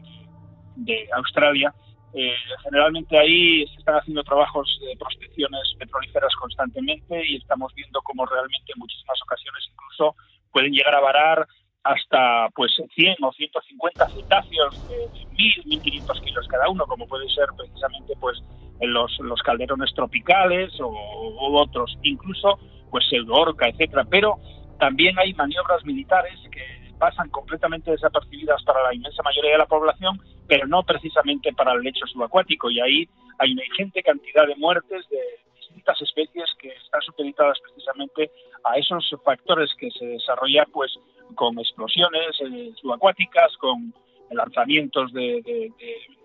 Australia. 1.15 1.75
Eh, 2.15 2.35
generalmente 2.65 3.17
ahí 3.19 3.67
se 3.67 3.79
están 3.79 3.97
haciendo 3.97 4.25
trabajos 4.25 4.67
de 4.81 4.97
prospecciones 4.97 5.61
petrolíferas 5.79 6.35
constantemente 6.37 7.23
y 7.25 7.37
estamos 7.37 7.73
viendo 7.75 8.01
cómo 8.03 8.25
realmente 8.27 8.73
en 8.75 8.81
muchísimas 8.81 9.21
ocasiones 9.23 9.63
incluso 9.71 10.17
pueden 10.51 10.73
llegar 10.73 10.95
a 10.95 11.01
varar 11.01 11.47
hasta 11.85 12.49
pues 12.55 12.73
100 12.95 13.17
o 13.23 13.33
150 13.33 14.09
cetáceos 14.09 14.89
de 14.89 15.09
1000, 15.37 15.67
1500 15.67 16.21
kilos 16.21 16.49
cada 16.49 16.69
uno, 16.69 16.87
como 16.87 17.07
puede 17.07 17.29
ser 17.29 17.47
precisamente 17.57 18.15
pues 18.21 18.43
en 18.81 18.93
los, 18.93 19.13
calderones 19.45 19.93
tropicales 19.95 20.73
o, 20.81 21.61
otros, 21.61 21.97
incluso 22.03 22.59
pues 22.91 23.05
el 23.13 23.31
orca, 23.31 23.69
etcétera. 23.69 24.05
Pero 24.11 24.39
también 24.79 25.19
hay 25.19 25.33
maniobras 25.35 25.85
militares 25.85 26.39
que 26.51 26.80
pasan 27.01 27.31
completamente 27.31 27.91
desapercibidas 27.91 28.63
para 28.63 28.83
la 28.83 28.95
inmensa 28.95 29.23
mayoría 29.23 29.53
de 29.53 29.59
la 29.59 29.67
población, 29.67 30.21
pero 30.47 30.67
no 30.67 30.83
precisamente 30.83 31.51
para 31.55 31.73
el 31.73 31.81
lecho 31.81 32.07
subacuático. 32.07 32.71
Y 32.71 32.79
ahí 32.79 33.09
hay 33.39 33.53
una 33.53 33.65
ingente 33.65 34.03
cantidad 34.03 34.47
de 34.47 34.55
muertes 34.57 35.09
de 35.09 35.19
distintas 35.57 36.01
especies 36.03 36.45
que 36.59 36.69
están 36.69 37.01
supeditadas 37.01 37.59
precisamente 37.61 38.31
a 38.65 38.77
esos 38.77 39.11
factores 39.25 39.71
que 39.79 39.91
se 39.93 40.05
desarrollan 40.05 40.67
pues 40.73 40.93
con 41.35 41.59
explosiones 41.59 42.39
eh, 42.41 42.71
subacuáticas, 42.81 43.57
con 43.57 43.95
lanzamientos 44.31 45.13
de, 45.13 45.73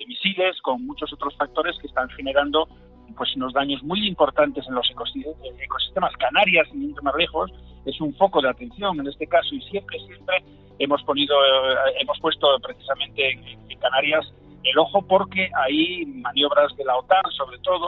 misiles, 0.06 0.62
con 0.62 0.86
muchos 0.86 1.12
otros 1.14 1.36
factores 1.38 1.78
que 1.80 1.88
están 1.88 2.10
generando 2.10 2.68
pues 3.16 3.34
unos 3.38 3.54
daños 3.54 3.82
muy 3.82 4.06
importantes 4.08 4.68
en 4.68 4.76
los 4.76 4.92
ecosistemas. 4.92 6.14
Canarias, 6.18 6.68
sin 6.70 6.90
ir 6.90 7.02
más 7.02 7.16
lejos, 7.16 7.50
es 7.86 8.02
un 8.02 8.14
foco 8.16 8.42
de 8.42 8.50
atención 8.50 9.00
en 9.00 9.08
este 9.08 9.26
caso 9.26 9.56
y 9.56 9.62
siempre, 9.62 9.98
siempre 10.00 10.44
hemos, 10.80 11.02
ponido, 11.04 11.36
eh, 11.44 11.96
hemos 12.00 12.20
puesto 12.20 12.48
precisamente 12.62 13.32
en, 13.32 13.66
Canarias 13.80 14.34
el 14.64 14.80
ojo 14.80 15.06
porque 15.06 15.48
hay 15.54 16.06
maniobras 16.08 16.76
de 16.76 16.86
la 16.86 16.98
OTAN, 16.98 17.22
sobre 17.38 17.60
todo, 17.60 17.88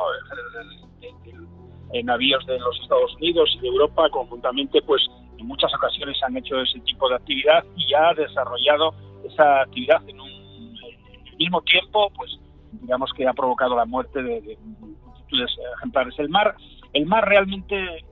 en 1.92 2.06
navíos 2.06 2.46
de 2.46 2.60
los 2.60 2.80
Estados 2.82 3.16
Unidos 3.16 3.50
y 3.56 3.62
de 3.62 3.68
Europa 3.70 4.08
conjuntamente, 4.12 4.82
pues 4.84 5.02
en 5.40 5.48
muchas 5.48 5.74
ocasiones 5.74 6.22
han 6.24 6.38
hecho 6.38 6.62
ese 6.62 6.80
tipo 6.82 7.10
de 7.10 7.16
actividad 7.16 7.64
y 7.76 7.94
ha 7.96 8.14
desarrollado 8.14 8.94
esa 9.26 9.62
actividad 9.62 10.08
en, 10.08 10.20
un, 10.20 10.30
en 10.30 11.28
el 11.28 11.38
mismo 11.38 11.62
tiempo, 11.62 12.12
pues 12.16 12.38
digamos 12.74 13.12
que 13.14 13.28
ha 13.28 13.34
provocado 13.34 13.76
la 13.76 13.86
muerte 13.86 14.22
de, 14.22 14.58
multitudes 14.80 15.52
ejemplares. 15.78 16.18
El 16.20 16.30
mar, 16.30 16.56
el 16.94 17.06
mar 17.06 17.28
realmente, 17.28 18.06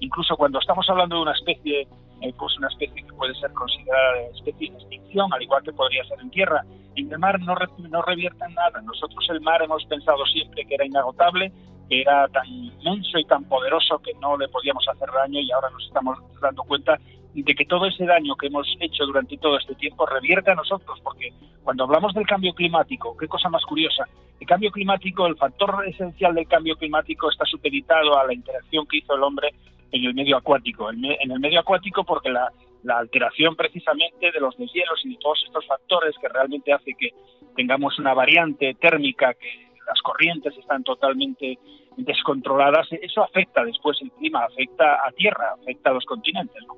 incluso 0.00 0.36
cuando 0.36 0.58
estamos 0.58 0.88
hablando 0.88 1.16
de 1.16 1.22
una 1.22 1.32
especie, 1.32 1.88
eh, 2.22 2.32
pues 2.38 2.56
una 2.58 2.68
especie 2.68 3.02
que 3.02 3.12
puede 3.12 3.34
ser 3.34 3.52
considerada 3.52 4.20
especie 4.34 4.70
de 4.70 4.78
extinción, 4.78 5.32
al 5.32 5.42
igual 5.42 5.62
que 5.62 5.72
podría 5.72 6.04
ser 6.04 6.20
en 6.20 6.30
tierra, 6.30 6.62
en 6.94 7.12
el 7.12 7.18
mar 7.18 7.38
no, 7.40 7.54
no 7.90 8.02
revierte 8.02 8.44
nada. 8.54 8.80
Nosotros 8.82 9.24
el 9.30 9.40
mar 9.40 9.62
hemos 9.62 9.84
pensado 9.84 10.24
siempre 10.26 10.64
que 10.64 10.74
era 10.74 10.86
inagotable, 10.86 11.52
que 11.88 12.00
era 12.00 12.26
tan 12.28 12.46
inmenso 12.46 13.18
y 13.18 13.24
tan 13.24 13.44
poderoso 13.44 13.98
que 13.98 14.14
no 14.14 14.36
le 14.36 14.48
podíamos 14.48 14.86
hacer 14.88 15.08
daño 15.12 15.40
y 15.40 15.50
ahora 15.52 15.70
nos 15.70 15.84
estamos 15.84 16.18
dando 16.40 16.62
cuenta 16.64 16.98
de 17.34 17.54
que 17.54 17.66
todo 17.66 17.86
ese 17.86 18.06
daño 18.06 18.34
que 18.36 18.46
hemos 18.46 18.66
hecho 18.80 19.04
durante 19.04 19.36
todo 19.36 19.58
este 19.58 19.74
tiempo 19.74 20.06
revierte 20.06 20.50
a 20.50 20.54
nosotros, 20.54 20.98
porque 21.02 21.32
cuando 21.62 21.84
hablamos 21.84 22.14
del 22.14 22.26
cambio 22.26 22.54
climático, 22.54 23.14
qué 23.16 23.28
cosa 23.28 23.50
más 23.50 23.62
curiosa, 23.64 24.04
el 24.40 24.46
cambio 24.46 24.70
climático, 24.70 25.26
el 25.26 25.36
factor 25.36 25.84
esencial 25.86 26.34
del 26.34 26.48
cambio 26.48 26.76
climático 26.76 27.30
está 27.30 27.44
supeditado 27.44 28.18
a 28.18 28.24
la 28.24 28.32
interacción 28.32 28.86
que 28.86 28.98
hizo 28.98 29.14
el 29.14 29.22
hombre 29.22 29.52
en 29.92 30.04
el 30.04 30.14
medio 30.14 30.36
acuático, 30.36 30.90
en 30.90 31.30
el 31.30 31.40
medio 31.40 31.60
acuático 31.60 32.04
porque 32.04 32.30
la, 32.30 32.50
la 32.86 32.98
alteración 32.98 33.56
precisamente 33.56 34.30
de 34.30 34.40
los 34.40 34.56
deshielos 34.56 35.00
y 35.04 35.10
de 35.10 35.16
todos 35.20 35.42
estos 35.44 35.66
factores 35.66 36.14
que 36.20 36.28
realmente 36.28 36.72
hace 36.72 36.94
que 36.98 37.10
tengamos 37.56 37.98
una 37.98 38.14
variante 38.14 38.74
térmica 38.74 39.34
que 39.34 39.66
las 39.86 40.00
corrientes 40.02 40.56
están 40.56 40.84
totalmente 40.84 41.58
descontroladas, 41.96 42.86
eso 43.00 43.22
afecta 43.22 43.64
después 43.64 43.98
el 44.02 44.10
clima, 44.12 44.44
afecta 44.44 44.96
a 45.06 45.10
tierra, 45.12 45.54
afecta 45.60 45.90
a 45.90 45.94
los 45.94 46.04
continentes. 46.04 46.62
¿no? 46.66 46.76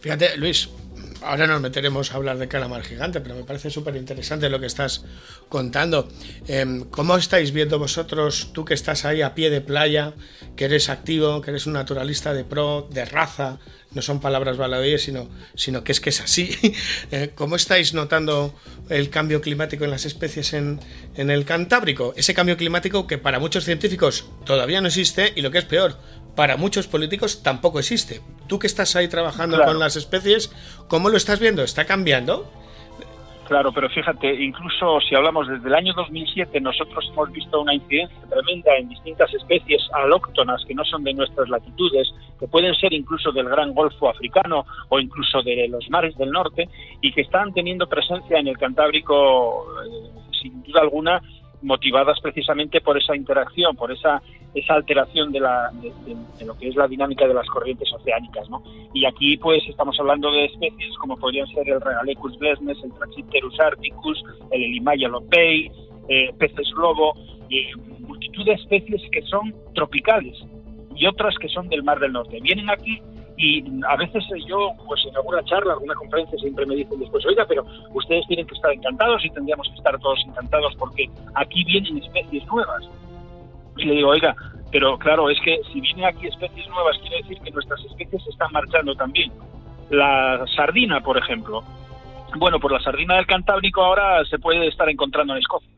Fíjate, 0.00 0.36
Luis, 0.38 0.68
ahora 1.22 1.46
nos 1.46 1.60
meteremos 1.60 2.12
a 2.12 2.16
hablar 2.16 2.38
de 2.38 2.48
calamar 2.48 2.82
gigante, 2.82 3.20
pero 3.20 3.34
me 3.34 3.44
parece 3.44 3.70
súper 3.70 3.96
interesante 3.96 4.48
lo 4.48 4.60
que 4.60 4.66
estás 4.66 5.04
contando. 5.48 6.08
Em, 6.46 6.84
¿Cómo 6.84 7.16
estáis 7.16 7.52
viendo 7.52 7.78
vosotros, 7.78 8.50
tú 8.52 8.64
que 8.64 8.74
estás 8.74 9.04
ahí 9.04 9.22
a 9.22 9.34
pie 9.34 9.50
de 9.50 9.60
playa, 9.60 10.14
que 10.56 10.66
eres 10.66 10.88
activo, 10.88 11.40
que 11.40 11.50
eres 11.50 11.66
un 11.66 11.74
naturalista 11.74 12.32
de 12.34 12.44
pro, 12.44 12.88
de 12.90 13.04
raza, 13.04 13.58
no 13.92 14.02
son 14.02 14.20
palabras 14.20 14.58
baladíes, 14.58 15.02
sino, 15.04 15.28
sino 15.54 15.82
que 15.82 15.92
es 15.92 16.00
que 16.00 16.10
es 16.10 16.20
así. 16.20 16.50
Eh, 17.12 17.30
¿Cómo 17.34 17.56
estáis 17.56 17.94
notando 17.94 18.54
el 18.88 19.10
cambio 19.10 19.40
climático 19.40 19.84
en 19.84 19.90
las 19.90 20.06
especies 20.06 20.54
en, 20.54 20.80
en 21.14 21.30
el 21.30 21.44
Cantábrico? 21.44 22.14
Ese 22.16 22.34
cambio 22.34 22.56
climático 22.56 23.06
que 23.06 23.16
para 23.16 23.38
muchos 23.38 23.64
científicos 23.64 24.26
todavía 24.44 24.80
no 24.80 24.88
existe 24.88 25.32
y 25.36 25.42
lo 25.42 25.50
que 25.50 25.58
es 25.58 25.64
peor, 25.64 25.96
para 26.36 26.56
muchos 26.56 26.86
políticos 26.86 27.42
tampoco 27.42 27.78
existe. 27.80 28.20
Tú 28.46 28.58
que 28.58 28.66
estás 28.66 28.94
ahí 28.94 29.08
trabajando 29.08 29.62
con 29.64 29.78
las 29.78 29.96
especies, 29.96 30.52
¿cómo 30.88 31.08
lo 31.08 31.16
estás 31.16 31.40
viendo? 31.40 31.62
¿Está 31.62 31.86
cambiando? 31.86 32.48
Claro, 33.46 33.70
pero 33.72 33.88
fíjate, 33.88 34.42
incluso 34.42 35.00
si 35.08 35.14
hablamos 35.14 35.46
desde 35.46 35.68
el 35.68 35.74
año 35.74 35.92
2007, 35.94 36.60
nosotros 36.60 37.08
hemos 37.12 37.30
visto 37.30 37.60
una 37.60 37.74
incidencia 37.74 38.18
tremenda 38.28 38.76
en 38.76 38.88
distintas 38.88 39.32
especies 39.32 39.82
alóctonas 39.92 40.64
que 40.66 40.74
no 40.74 40.84
son 40.84 41.04
de 41.04 41.14
nuestras 41.14 41.48
latitudes, 41.48 42.12
que 42.40 42.48
pueden 42.48 42.74
ser 42.74 42.92
incluso 42.92 43.30
del 43.30 43.48
Gran 43.48 43.72
Golfo 43.72 44.10
Africano 44.10 44.66
o 44.88 44.98
incluso 44.98 45.42
de 45.42 45.68
los 45.68 45.88
mares 45.90 46.16
del 46.16 46.32
norte, 46.32 46.68
y 47.00 47.12
que 47.12 47.20
están 47.20 47.54
teniendo 47.54 47.86
presencia 47.86 48.38
en 48.38 48.48
el 48.48 48.58
Cantábrico, 48.58 49.64
eh, 49.84 50.32
sin 50.42 50.64
duda 50.64 50.80
alguna, 50.80 51.22
motivadas 51.62 52.18
precisamente 52.20 52.80
por 52.80 52.98
esa 52.98 53.14
interacción, 53.14 53.76
por 53.76 53.92
esa, 53.92 54.22
esa 54.56 54.74
alteración 54.74 55.32
de, 55.32 55.40
la, 55.40 55.70
de, 55.82 56.44
lo 56.44 56.56
que 56.56 56.68
es 56.68 56.76
la 56.76 56.88
dinámica 56.88 57.28
de 57.28 57.34
las 57.34 57.46
corrientes 57.48 57.92
oceánicas. 57.92 58.48
¿no? 58.48 58.62
Y 58.94 59.04
aquí 59.04 59.36
pues 59.36 59.62
estamos 59.68 59.98
hablando 60.00 60.32
de 60.32 60.46
especies 60.46 60.96
como 60.98 61.16
podrían 61.16 61.46
ser 61.48 61.68
el 61.68 61.80
Regalecus 61.80 62.38
blesnes, 62.38 62.78
el 62.82 62.92
Trachypterus 62.94 63.60
arcticus, 63.60 64.24
el 64.50 64.64
Elimaya 64.64 65.08
lopei, 65.08 65.70
eh, 66.08 66.32
peces 66.38 66.68
globo, 66.74 67.14
eh, 67.50 67.70
multitud 68.00 68.44
de 68.46 68.54
especies 68.54 69.02
que 69.12 69.22
son 69.22 69.54
tropicales 69.74 70.36
y 70.94 71.06
otras 71.06 71.36
que 71.38 71.48
son 71.48 71.68
del 71.68 71.82
Mar 71.82 72.00
del 72.00 72.12
Norte. 72.12 72.40
Vienen 72.40 72.70
aquí 72.70 73.00
y 73.38 73.62
a 73.86 73.96
veces 73.96 74.24
yo, 74.48 74.72
pues 74.86 75.04
en 75.06 75.14
alguna 75.14 75.44
charla, 75.44 75.74
alguna 75.74 75.94
conferencia, 75.94 76.38
siempre 76.38 76.64
me 76.64 76.76
dicen 76.76 76.98
después, 76.98 77.24
oiga, 77.26 77.44
pero 77.46 77.66
ustedes 77.92 78.26
tienen 78.28 78.46
que 78.46 78.54
estar 78.54 78.72
encantados 78.72 79.22
y 79.24 79.30
tendríamos 79.30 79.68
que 79.68 79.74
estar 79.74 79.98
todos 79.98 80.18
encantados 80.26 80.74
porque 80.78 81.10
aquí 81.34 81.62
vienen 81.64 81.98
especies 81.98 82.46
nuevas. 82.46 82.88
Y 83.76 83.84
le 83.84 83.94
digo, 83.94 84.10
oiga, 84.10 84.34
pero 84.72 84.98
claro, 84.98 85.30
es 85.30 85.38
que 85.40 85.60
si 85.72 85.80
vienen 85.80 86.04
aquí 86.06 86.26
especies 86.26 86.68
nuevas, 86.68 86.98
quiere 86.98 87.18
decir 87.18 87.38
que 87.40 87.50
nuestras 87.50 87.80
especies 87.84 88.22
se 88.24 88.30
están 88.30 88.52
marchando 88.52 88.94
también. 88.94 89.32
La 89.90 90.44
sardina, 90.56 91.00
por 91.00 91.16
ejemplo. 91.18 91.62
Bueno, 92.36 92.58
pues 92.58 92.72
la 92.72 92.80
sardina 92.80 93.16
del 93.16 93.26
Cantábrico 93.26 93.82
ahora 93.82 94.24
se 94.24 94.38
puede 94.38 94.66
estar 94.66 94.88
encontrando 94.88 95.32
en 95.34 95.38
Escocia. 95.38 95.70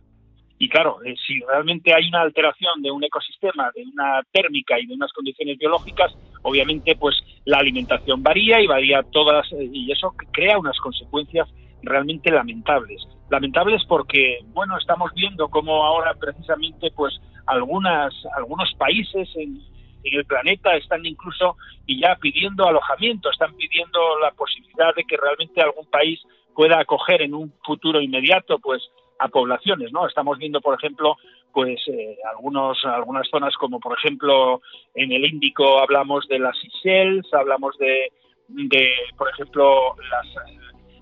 Y 0.61 0.69
claro, 0.69 0.99
eh, 1.05 1.15
si 1.25 1.39
realmente 1.41 1.95
hay 1.95 2.09
una 2.09 2.23
alteración 2.23 2.83
de 2.83 2.91
un 2.91 3.05
ecosistema, 3.05 3.71
de 3.77 3.85
una 3.85 4.23
térmica 4.33 4.79
y 4.81 4.87
de 4.87 4.95
unas 4.95 5.13
condiciones 5.13 5.57
biológicas, 5.57 6.13
obviamente 6.43 6.97
pues 6.97 7.17
la 7.45 7.59
alimentación 7.59 8.23
varía 8.25 8.61
y 8.61 8.67
varía 8.67 9.05
todas 9.13 9.47
y 9.53 9.93
eso 9.93 10.13
crea 10.33 10.59
unas 10.59 10.77
consecuencias 10.81 11.49
realmente 11.83 12.33
lamentables. 12.33 13.07
Lamentables 13.31 13.85
porque, 13.87 14.39
bueno, 14.47 14.77
estamos 14.79 15.13
viendo 15.15 15.49
cómo 15.49 15.85
ahora 15.85 16.15
precisamente 16.15 16.91
pues 16.91 17.15
algunas 17.49 18.15
algunos 18.37 18.73
países 18.75 19.29
en, 19.37 19.61
el 20.05 20.25
planeta 20.25 20.75
están 20.77 21.05
incluso 21.05 21.57
y 21.85 22.01
ya 22.01 22.17
pidiendo 22.17 22.67
alojamiento, 22.67 23.31
están 23.31 23.55
pidiendo 23.57 24.01
la 24.21 24.31
posibilidad 24.31 24.95
de 24.95 25.05
que 25.05 25.19
realmente 25.19 25.61
algún 25.61 25.85
país 25.87 26.19
pueda 26.55 26.81
acoger 26.81 27.21
en 27.21 27.35
un 27.35 27.53
futuro 27.63 28.01
inmediato 28.01 28.59
pues 28.59 28.81
a 29.19 29.29
poblaciones, 29.29 29.93
¿no? 29.93 30.07
Estamos 30.07 30.39
viendo, 30.39 30.63
por 30.63 30.79
ejemplo, 30.79 31.17
pues 31.53 31.81
eh, 31.89 32.17
algunos 32.33 32.83
algunas 32.85 33.29
zonas 33.29 33.55
como 33.57 33.81
por 33.81 33.99
ejemplo 33.99 34.63
en 34.95 35.13
el 35.13 35.27
Índico 35.27 35.79
hablamos 35.81 36.27
de 36.29 36.39
las 36.39 36.57
Seychelles, 36.59 37.27
hablamos 37.35 37.77
de, 37.79 38.11
de 38.49 38.91
por 39.17 39.29
ejemplo 39.29 39.95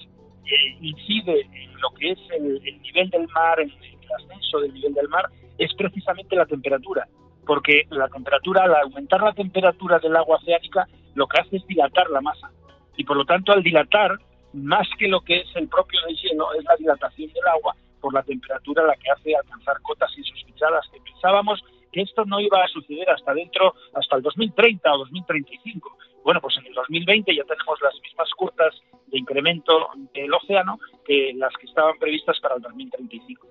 incide 0.81 1.41
en 1.41 1.81
lo 1.81 1.89
que 1.91 2.11
es 2.11 2.19
el, 2.37 2.61
nivel 2.81 3.09
del 3.09 3.27
mar, 3.29 3.59
en 3.59 3.69
el 3.69 4.11
ascenso 4.17 4.59
del 4.59 4.73
nivel 4.73 4.93
del 4.93 5.09
mar, 5.09 5.29
es 5.57 5.73
precisamente 5.75 6.35
la 6.35 6.45
temperatura. 6.45 7.07
Porque 7.45 7.83
la 7.89 8.07
temperatura, 8.09 8.63
al 8.63 8.75
aumentar 8.75 9.21
la 9.21 9.33
temperatura 9.33 9.99
del 9.99 10.15
agua 10.15 10.37
oceánica, 10.37 10.87
lo 11.15 11.27
que 11.27 11.39
hace 11.39 11.57
es 11.57 11.67
dilatar 11.67 12.09
la 12.09 12.21
masa. 12.21 12.51
Y 12.97 13.03
por 13.03 13.15
lo 13.15 13.25
tanto, 13.25 13.53
al 13.53 13.63
dilatar, 13.63 14.17
más 14.53 14.87
que 14.97 15.07
lo 15.07 15.21
que 15.21 15.37
es 15.37 15.55
el 15.55 15.67
propio 15.69 15.99
deshielo, 16.07 16.53
es 16.53 16.65
la 16.65 16.75
dilatación 16.75 17.31
del 17.31 17.47
agua 17.47 17.75
por 18.01 18.13
la 18.13 18.23
temperatura 18.23 18.83
la 18.85 18.95
que 18.95 19.09
hace 19.09 19.35
alcanzar 19.35 19.81
cotas 19.81 20.11
insospechadas 20.17 20.85
que 20.91 20.99
pensábamos 21.01 21.63
que 21.91 22.01
esto 22.01 22.25
no 22.25 22.39
iba 22.39 22.63
a 22.63 22.67
suceder 22.67 23.09
hasta 23.09 23.33
dentro, 23.33 23.73
hasta 23.93 24.17
el 24.17 24.21
2030 24.21 24.93
o 24.93 24.97
2035. 24.99 25.97
Bueno, 26.23 26.41
pues 26.41 26.57
en 26.57 26.65
el 26.65 26.73
2020 26.73 27.35
ya 27.35 27.43
tenemos 27.43 27.81
las 27.81 27.93
mismas 28.01 28.29
cotas 28.35 28.75
de 29.07 29.17
incremento 29.17 29.89
del 30.13 30.33
océano 30.33 30.79
que 31.05 31.31
las 31.35 31.53
que 31.55 31.67
estaban 31.67 31.97
previstas 31.97 32.39
para 32.41 32.55
el 32.55 32.61
2035. 32.61 33.47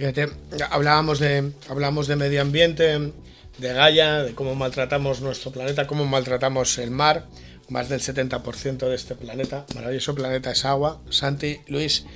Fíjate, 0.00 0.30
hablábamos 0.70 1.18
de, 1.18 1.52
hablábamos 1.68 2.06
de 2.06 2.16
medio 2.16 2.40
ambiente, 2.40 3.12
de 3.58 3.72
Gaia, 3.74 4.22
de 4.22 4.34
cómo 4.34 4.54
maltratamos 4.54 5.20
nuestro 5.20 5.52
planeta, 5.52 5.86
cómo 5.86 6.06
maltratamos 6.06 6.78
el 6.78 6.90
mar. 6.90 7.26
Más 7.68 7.90
del 7.90 8.00
70% 8.00 8.78
de 8.78 8.94
este 8.94 9.14
planeta, 9.14 9.66
maravilloso 9.74 10.14
planeta, 10.14 10.52
es 10.52 10.64
agua. 10.64 11.02
Santi, 11.10 11.58
Luis, 11.68 12.06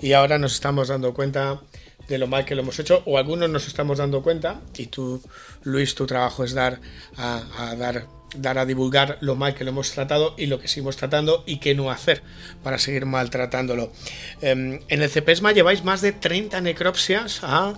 y 0.00 0.14
ahora 0.14 0.38
nos 0.38 0.54
estamos 0.54 0.88
dando 0.88 1.12
cuenta 1.12 1.60
de 2.08 2.16
lo 2.16 2.28
mal 2.28 2.46
que 2.46 2.54
lo 2.54 2.62
hemos 2.62 2.78
hecho, 2.78 3.02
o 3.04 3.18
algunos 3.18 3.50
nos 3.50 3.66
estamos 3.66 3.98
dando 3.98 4.22
cuenta, 4.22 4.62
y 4.78 4.86
tú, 4.86 5.20
Luis, 5.64 5.94
tu 5.94 6.06
trabajo 6.06 6.44
es 6.44 6.54
dar 6.54 6.80
a, 7.18 7.74
dar 7.76 8.06
dar 8.34 8.58
a 8.58 8.66
divulgar 8.66 9.18
lo 9.20 9.36
mal 9.36 9.54
que 9.54 9.64
lo 9.64 9.70
hemos 9.70 9.92
tratado 9.92 10.34
y 10.36 10.46
lo 10.46 10.60
que 10.60 10.68
seguimos 10.68 10.96
tratando 10.96 11.44
y 11.46 11.58
qué 11.58 11.74
no 11.74 11.90
hacer 11.90 12.22
para 12.62 12.78
seguir 12.78 13.06
maltratándolo. 13.06 13.92
Em, 14.40 14.80
en 14.88 15.02
el 15.02 15.10
CEPESMA 15.10 15.52
lleváis 15.52 15.84
más 15.84 16.00
de 16.00 16.12
30 16.12 16.60
necropsias 16.60 17.40
a 17.42 17.74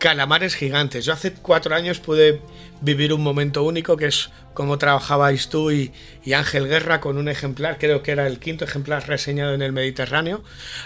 calamares 0.00 0.54
gigantes. 0.56 1.04
Yo 1.04 1.12
hace 1.12 1.32
cuatro 1.34 1.74
años 1.74 2.00
pude 2.00 2.40
vivir 2.80 3.12
un 3.12 3.22
momento 3.22 3.62
único 3.62 3.96
que 3.98 4.06
es 4.06 4.30
como 4.54 4.78
trabajabais 4.78 5.48
tú 5.48 5.70
y, 5.70 5.92
Ángel 6.34 6.66
Guerra 6.66 7.00
con 7.00 7.18
un 7.18 7.28
ejemplar, 7.28 7.78
creo 7.78 8.02
que 8.02 8.12
era 8.12 8.26
el 8.26 8.40
quinto 8.40 8.64
ejemplar 8.64 9.06
reseñado 9.06 9.54
en 9.54 9.62
el 9.62 9.72
Mediterráneo. 9.72 10.42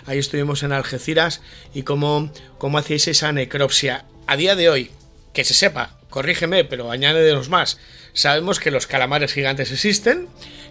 Ahí 0.06 0.18
estuvimos 0.18 0.62
en 0.64 0.72
Algeciras 0.72 1.42
y 1.72 1.82
cómo, 1.82 2.30
cómo 2.58 2.78
hacíais 2.78 3.08
esa 3.08 3.32
necropsia. 3.32 4.04
A 4.26 4.36
día 4.36 4.56
de 4.56 4.68
hoy, 4.68 4.90
que 5.32 5.44
se 5.44 5.54
sepa, 5.54 5.96
corrígeme, 6.10 6.64
pero 6.64 6.90
añádenos 6.90 7.48
más. 7.48 7.78
Sabemos 8.14 8.60
que 8.60 8.70
los 8.70 8.86
calamares 8.86 9.32
gigantes 9.32 9.72
existen, 9.72 10.28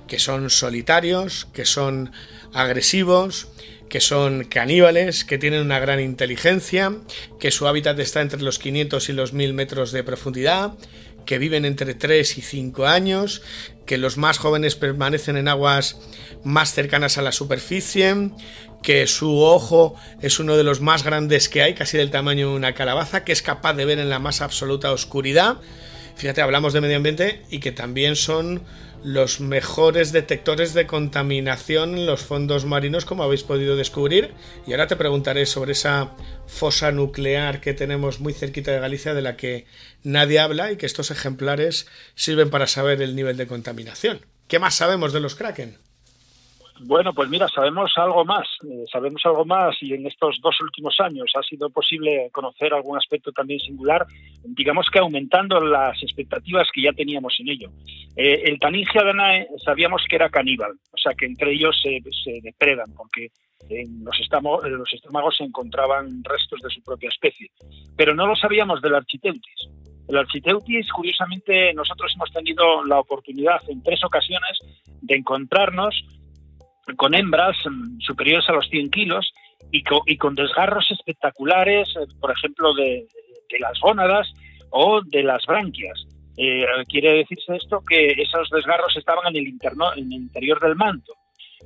que 0.08 0.18
son 0.18 0.50
solitarios, 0.50 1.48
que 1.54 1.66
son 1.66 2.12
agresivos, 2.54 3.50
que 3.90 4.00
son 4.00 4.46
caníbales, 4.46 5.26
que 5.26 5.38
tienen 5.38 5.62
una 5.62 5.80
gran 5.80 6.00
inteligencia, 6.00 6.94
que 7.40 7.52
su 7.52 7.68
hábitat 7.68 8.00
está 8.00 8.22
entre 8.22 8.42
los 8.42 8.60
500 8.60 9.10
y 9.10 9.14
los 9.14 9.34
1000 9.34 9.54
metros 9.54 9.92
de 9.92 10.04
profundidad, 10.04 10.74
que 11.26 11.38
viven 11.38 11.66
entre 11.66 11.94
3 11.94 12.38
y 12.38 12.42
5 12.42 12.86
años, 12.86 13.42
que 13.86 13.98
los 13.98 14.18
más 14.18 14.38
jóvenes 14.38 14.76
permanecen 14.76 15.36
en 15.36 15.50
aguas 15.50 15.98
más 16.44 16.74
cercanas 16.74 17.18
a 17.18 17.22
la 17.22 17.34
superficie, 17.34 18.32
que 18.82 19.06
su 19.06 19.42
ojo 19.42 19.96
es 20.22 20.40
uno 20.40 20.56
de 20.58 20.64
los 20.64 20.80
más 20.80 21.04
grandes 21.04 21.50
que 21.50 21.62
hay, 21.62 21.74
casi 21.74 21.98
del 21.98 22.10
tamaño 22.10 22.50
de 22.50 22.56
una 22.56 22.74
calabaza, 22.74 23.24
que 23.26 23.34
es 23.34 23.42
capaz 23.42 23.74
de 23.74 23.86
ver 23.86 24.00
en 24.00 24.10
la 24.10 24.20
más 24.20 24.42
absoluta 24.42 24.92
oscuridad. 24.92 25.58
Fíjate, 26.16 26.42
hablamos 26.42 26.74
de 26.74 26.82
medio 26.82 26.98
ambiente 26.98 27.42
y 27.50 27.60
que 27.60 27.72
también 27.72 28.16
son 28.16 28.64
los 29.04 29.42
mejores 29.42 30.12
detectores 30.14 30.74
de 30.74 30.88
contaminación 30.88 31.98
en 31.98 32.06
los 32.06 32.22
fondos 32.22 32.66
marinos, 32.66 33.04
como 33.04 33.24
habéis 33.24 33.44
podido 33.44 33.76
descubrir. 33.76 34.34
Y 34.66 34.72
ahora 34.72 34.88
te 34.88 34.96
preguntaré 34.96 35.46
sobre 35.46 35.74
esa 35.74 36.12
fosa 36.48 36.92
nuclear 36.92 37.60
que 37.60 37.74
tenemos 37.74 38.20
muy 38.20 38.34
cerquita 38.34 38.72
de 38.72 38.80
Galicia, 38.80 39.14
de 39.14 39.22
la 39.22 39.36
que 39.36 39.66
nadie 40.04 40.40
habla 40.40 40.72
y 40.72 40.78
que 40.78 40.86
estos 40.86 41.12
ejemplares 41.12 41.88
sirven 42.16 42.50
para 42.50 42.68
saber 42.68 43.02
el 43.02 43.16
nivel 43.16 43.36
de 43.36 43.48
contaminación. 43.48 44.26
¿Qué 44.48 44.60
más 44.60 44.76
sabemos 44.76 45.12
de 45.12 45.20
los 45.20 45.36
kraken? 45.36 45.78
Bueno, 46.82 47.14
pues 47.14 47.30
mira, 47.30 47.48
sabemos 47.48 47.94
algo 47.98 48.26
más, 48.26 48.48
eh, 48.68 48.84
sabemos 48.92 49.22
algo 49.26 49.46
más 49.46 49.76
y 49.82 49.94
en 49.94 50.08
estos 50.08 50.40
dos 50.42 50.60
últimos 50.62 51.00
años 51.00 51.32
ha 51.36 51.44
sido 51.44 51.70
posible 51.70 52.30
conocer 52.32 52.74
algún 52.74 52.98
aspecto 52.98 53.32
también 53.32 53.60
singular, 53.60 54.06
digamos 54.44 54.88
que 54.92 55.00
aumentando 55.00 55.60
las 55.60 56.02
expectativas 56.02 56.68
que 56.74 56.82
ya 56.82 56.92
teníamos 56.92 57.36
en 57.40 57.50
ello. 57.50 57.70
Eh, 58.16 58.44
el 58.46 58.60
Taningia 58.60 59.04
danae 59.04 59.48
sabíamos 59.64 60.04
que 60.10 60.16
era 60.16 60.30
caníbal, 60.30 60.72
o 60.92 60.98
sea 60.98 61.14
que 61.14 61.26
entre 61.26 61.54
ellos 61.54 61.80
se, 61.82 62.02
depredan 62.42 62.92
porque 62.96 63.28
en 63.70 64.04
los, 64.04 64.20
estómagos, 64.20 64.66
en 64.66 64.78
los 64.78 64.92
estómagos 64.94 65.38
se 65.38 65.44
encontraban 65.44 66.24
restos 66.24 66.60
de 66.62 66.70
su 66.70 66.84
propia 66.84 67.10
especie, 67.10 67.52
pero 67.96 68.16
no 68.16 68.26
lo 68.28 68.36
sabíamos 68.36 68.82
del 68.82 68.96
Architeutis. 68.96 69.70
El 70.10 70.18
Architeutis, 70.18 70.92
curiosamente, 70.92 71.74
nosotros 71.74 72.12
hemos 72.16 72.30
tenido 72.32 72.84
la 72.84 73.00
oportunidad 73.00 73.62
en 73.70 73.82
tres 73.82 74.04
ocasiones 74.04 74.60
de 75.02 75.16
encontrarnos 75.16 76.04
con 76.98 77.16
hembras 77.16 77.56
mm, 77.66 78.00
superiores 78.00 78.48
a 78.50 78.54
los 78.54 78.68
100 78.70 78.90
kilos 78.90 79.34
y, 79.72 79.84
con 80.18 80.36
desgarros 80.36 80.90
espectaculares, 80.92 81.90
eh, 81.96 82.06
por 82.20 82.32
ejemplo, 82.32 82.74
de, 82.74 83.08
las 83.60 83.80
gónadas 83.80 84.32
o 84.70 85.02
de 85.04 85.24
las 85.24 85.46
branquias. 85.46 86.06
Eh, 86.38 86.66
quiere 86.88 87.18
decirse 87.18 87.56
esto 87.56 87.82
que 87.88 88.08
esos 88.18 88.50
desgarros 88.50 88.96
estaban 88.98 89.28
en 89.28 89.36
el, 89.38 89.48
interno, 89.48 89.94
en 89.94 90.12
el 90.12 90.14
interior 90.14 90.60
del 90.60 90.76
manto. 90.76 91.14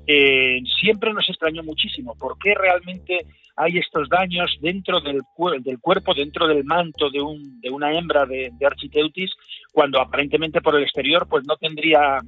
Eh, 0.05 0.61
siempre 0.79 1.13
nos 1.13 1.27
extrañó 1.29 1.63
muchísimo 1.63 2.15
por 2.17 2.37
qué 2.37 2.53
realmente 2.53 3.25
hay 3.55 3.77
estos 3.77 4.07
daños 4.07 4.55
dentro 4.61 5.01
del, 5.01 5.21
del 5.61 5.79
cuerpo, 5.79 6.13
dentro 6.13 6.47
del 6.47 6.63
manto 6.63 7.09
de, 7.09 7.21
un, 7.21 7.59
de 7.59 7.69
una 7.71 7.97
hembra 7.97 8.25
de, 8.25 8.51
de, 8.57 8.65
Architeutis, 8.65 9.31
cuando 9.71 9.99
aparentemente 9.99 10.61
por 10.61 10.75
el 10.75 10.83
exterior 10.83 11.27
pues 11.27 11.45
no 11.47 11.55
tendría 11.57 12.19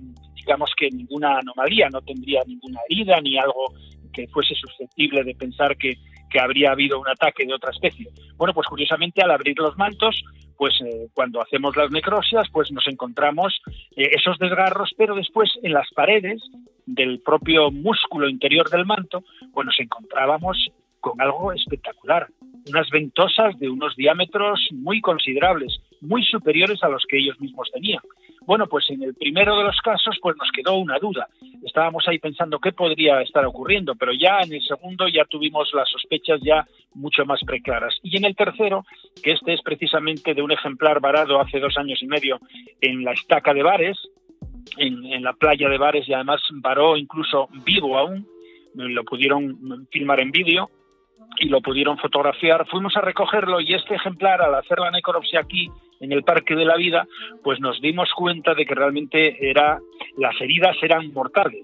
digamos 0.50 0.72
que 0.76 0.90
ninguna 0.90 1.38
anomalía, 1.38 1.90
no 1.90 2.02
tendría 2.02 2.42
ninguna 2.48 2.80
herida 2.90 3.22
ni 3.22 3.38
algo 3.38 3.72
que 4.12 4.28
fuese 4.30 4.56
susceptible 4.56 5.24
de 5.24 5.36
pensar 5.36 5.78
que, 5.78 5.94
habría 6.40 6.72
habido 6.72 7.00
un 7.00 7.08
ataque 7.08 7.46
de 7.46 7.54
otra 7.54 7.72
especie. 7.72 8.08
Bueno, 8.38 8.54
pues 8.54 8.68
curiosamente 8.68 9.22
al 9.22 9.32
abrir 9.32 9.58
los 9.58 9.76
mantos, 9.78 10.24
pues 10.58 10.74
eh, 10.86 11.08
cuando 11.14 11.42
hacemos 11.42 11.76
las 11.76 11.90
necrosias, 11.90 12.48
pues 12.52 12.72
nos 12.72 12.88
encontramos 12.88 13.60
eh, 13.96 14.10
esos 14.12 14.38
desgarros, 14.38 14.92
pero 14.96 15.16
después 15.16 15.50
en 15.64 15.74
las 15.74 15.88
paredes 15.96 16.40
del 16.86 17.20
propio 17.22 17.72
músculo 17.72 18.30
interior 18.30 18.70
del 18.70 18.86
manto, 18.86 19.24
pues 19.54 19.66
nos 19.66 19.80
encontrábamos 19.80 20.70
con 21.00 21.20
algo 21.20 21.52
espectacular, 21.52 22.28
unas 22.68 22.90
ventosas 22.92 23.58
de 23.58 23.70
unos 23.70 23.96
diámetros 23.96 24.68
muy 24.72 25.02
considerables, 25.02 25.80
muy 26.02 26.24
superiores 26.24 26.84
a 26.84 26.90
los 26.90 27.04
que 27.10 27.18
ellos 27.18 27.40
mismos 27.40 27.70
tenían. 27.74 28.02
Bueno, 28.50 28.66
pues 28.66 28.90
en 28.90 29.04
el 29.04 29.14
primero 29.14 29.56
de 29.60 29.64
los 29.64 29.80
casos 29.80 30.18
pues 30.20 30.36
nos 30.36 30.50
quedó 30.52 30.74
una 30.78 30.98
duda. 30.98 31.28
Estábamos 31.64 32.08
ahí 32.08 32.18
pensando 32.18 32.58
qué 32.58 32.72
podría 32.72 33.22
estar 33.22 33.46
ocurriendo, 33.46 33.94
pero 33.94 34.12
ya 34.12 34.40
en 34.42 34.52
el 34.52 34.64
segundo 34.64 35.08
ya 35.08 35.24
tuvimos 35.26 35.70
las 35.76 35.88
sospechas 35.88 36.40
ya 36.42 36.66
mucho 36.96 37.28
más 37.28 37.42
preclaras. 37.46 38.00
Y 38.02 38.18
en 38.18 38.26
el 38.26 38.36
tercero, 38.36 38.88
que 39.22 39.34
este 39.34 39.54
es 39.54 39.62
precisamente 39.62 40.34
de 40.34 40.42
un 40.42 40.52
ejemplar 40.52 41.00
varado 41.00 41.40
hace 41.40 41.60
dos 41.60 41.78
años 41.78 42.02
y 42.02 42.08
medio 42.08 42.40
en 42.82 43.04
la 43.04 43.12
estaca 43.12 43.54
de 43.54 43.62
Bares, 43.62 44.00
en, 44.78 45.06
en 45.06 45.24
la 45.24 45.34
playa 45.34 45.70
de 45.70 45.78
Bares 45.78 46.10
y 46.10 46.14
además 46.14 46.42
varó 46.54 46.98
incluso 46.98 47.50
vivo 47.64 48.00
aún, 48.00 48.26
lo 48.74 49.04
pudieron 49.04 49.88
filmar 49.92 50.22
en 50.22 50.32
vídeo 50.32 50.72
y 51.38 51.50
lo 51.50 51.62
pudieron 51.62 52.00
fotografiar. 52.00 52.66
Fuimos 52.68 52.98
a 52.98 53.02
recogerlo 53.02 53.62
y 53.62 53.76
este 53.76 53.94
ejemplar, 53.94 54.42
al 54.42 54.56
hacer 54.56 54.80
la 54.80 54.90
necropsia 54.90 55.42
aquí, 55.42 55.70
en 56.00 56.12
el 56.12 56.24
Parque 56.24 56.56
de 56.56 56.66
la 56.66 56.76
Vida, 56.76 57.08
pues 57.44 57.60
nos 57.60 57.80
dimos 57.82 58.10
cuenta 58.16 58.54
de 58.54 58.66
que 58.66 58.76
realmente 58.76 59.50
era, 59.50 59.80
las 60.18 60.40
heridas 60.42 60.76
eran 60.82 61.12
mortales. 61.14 61.64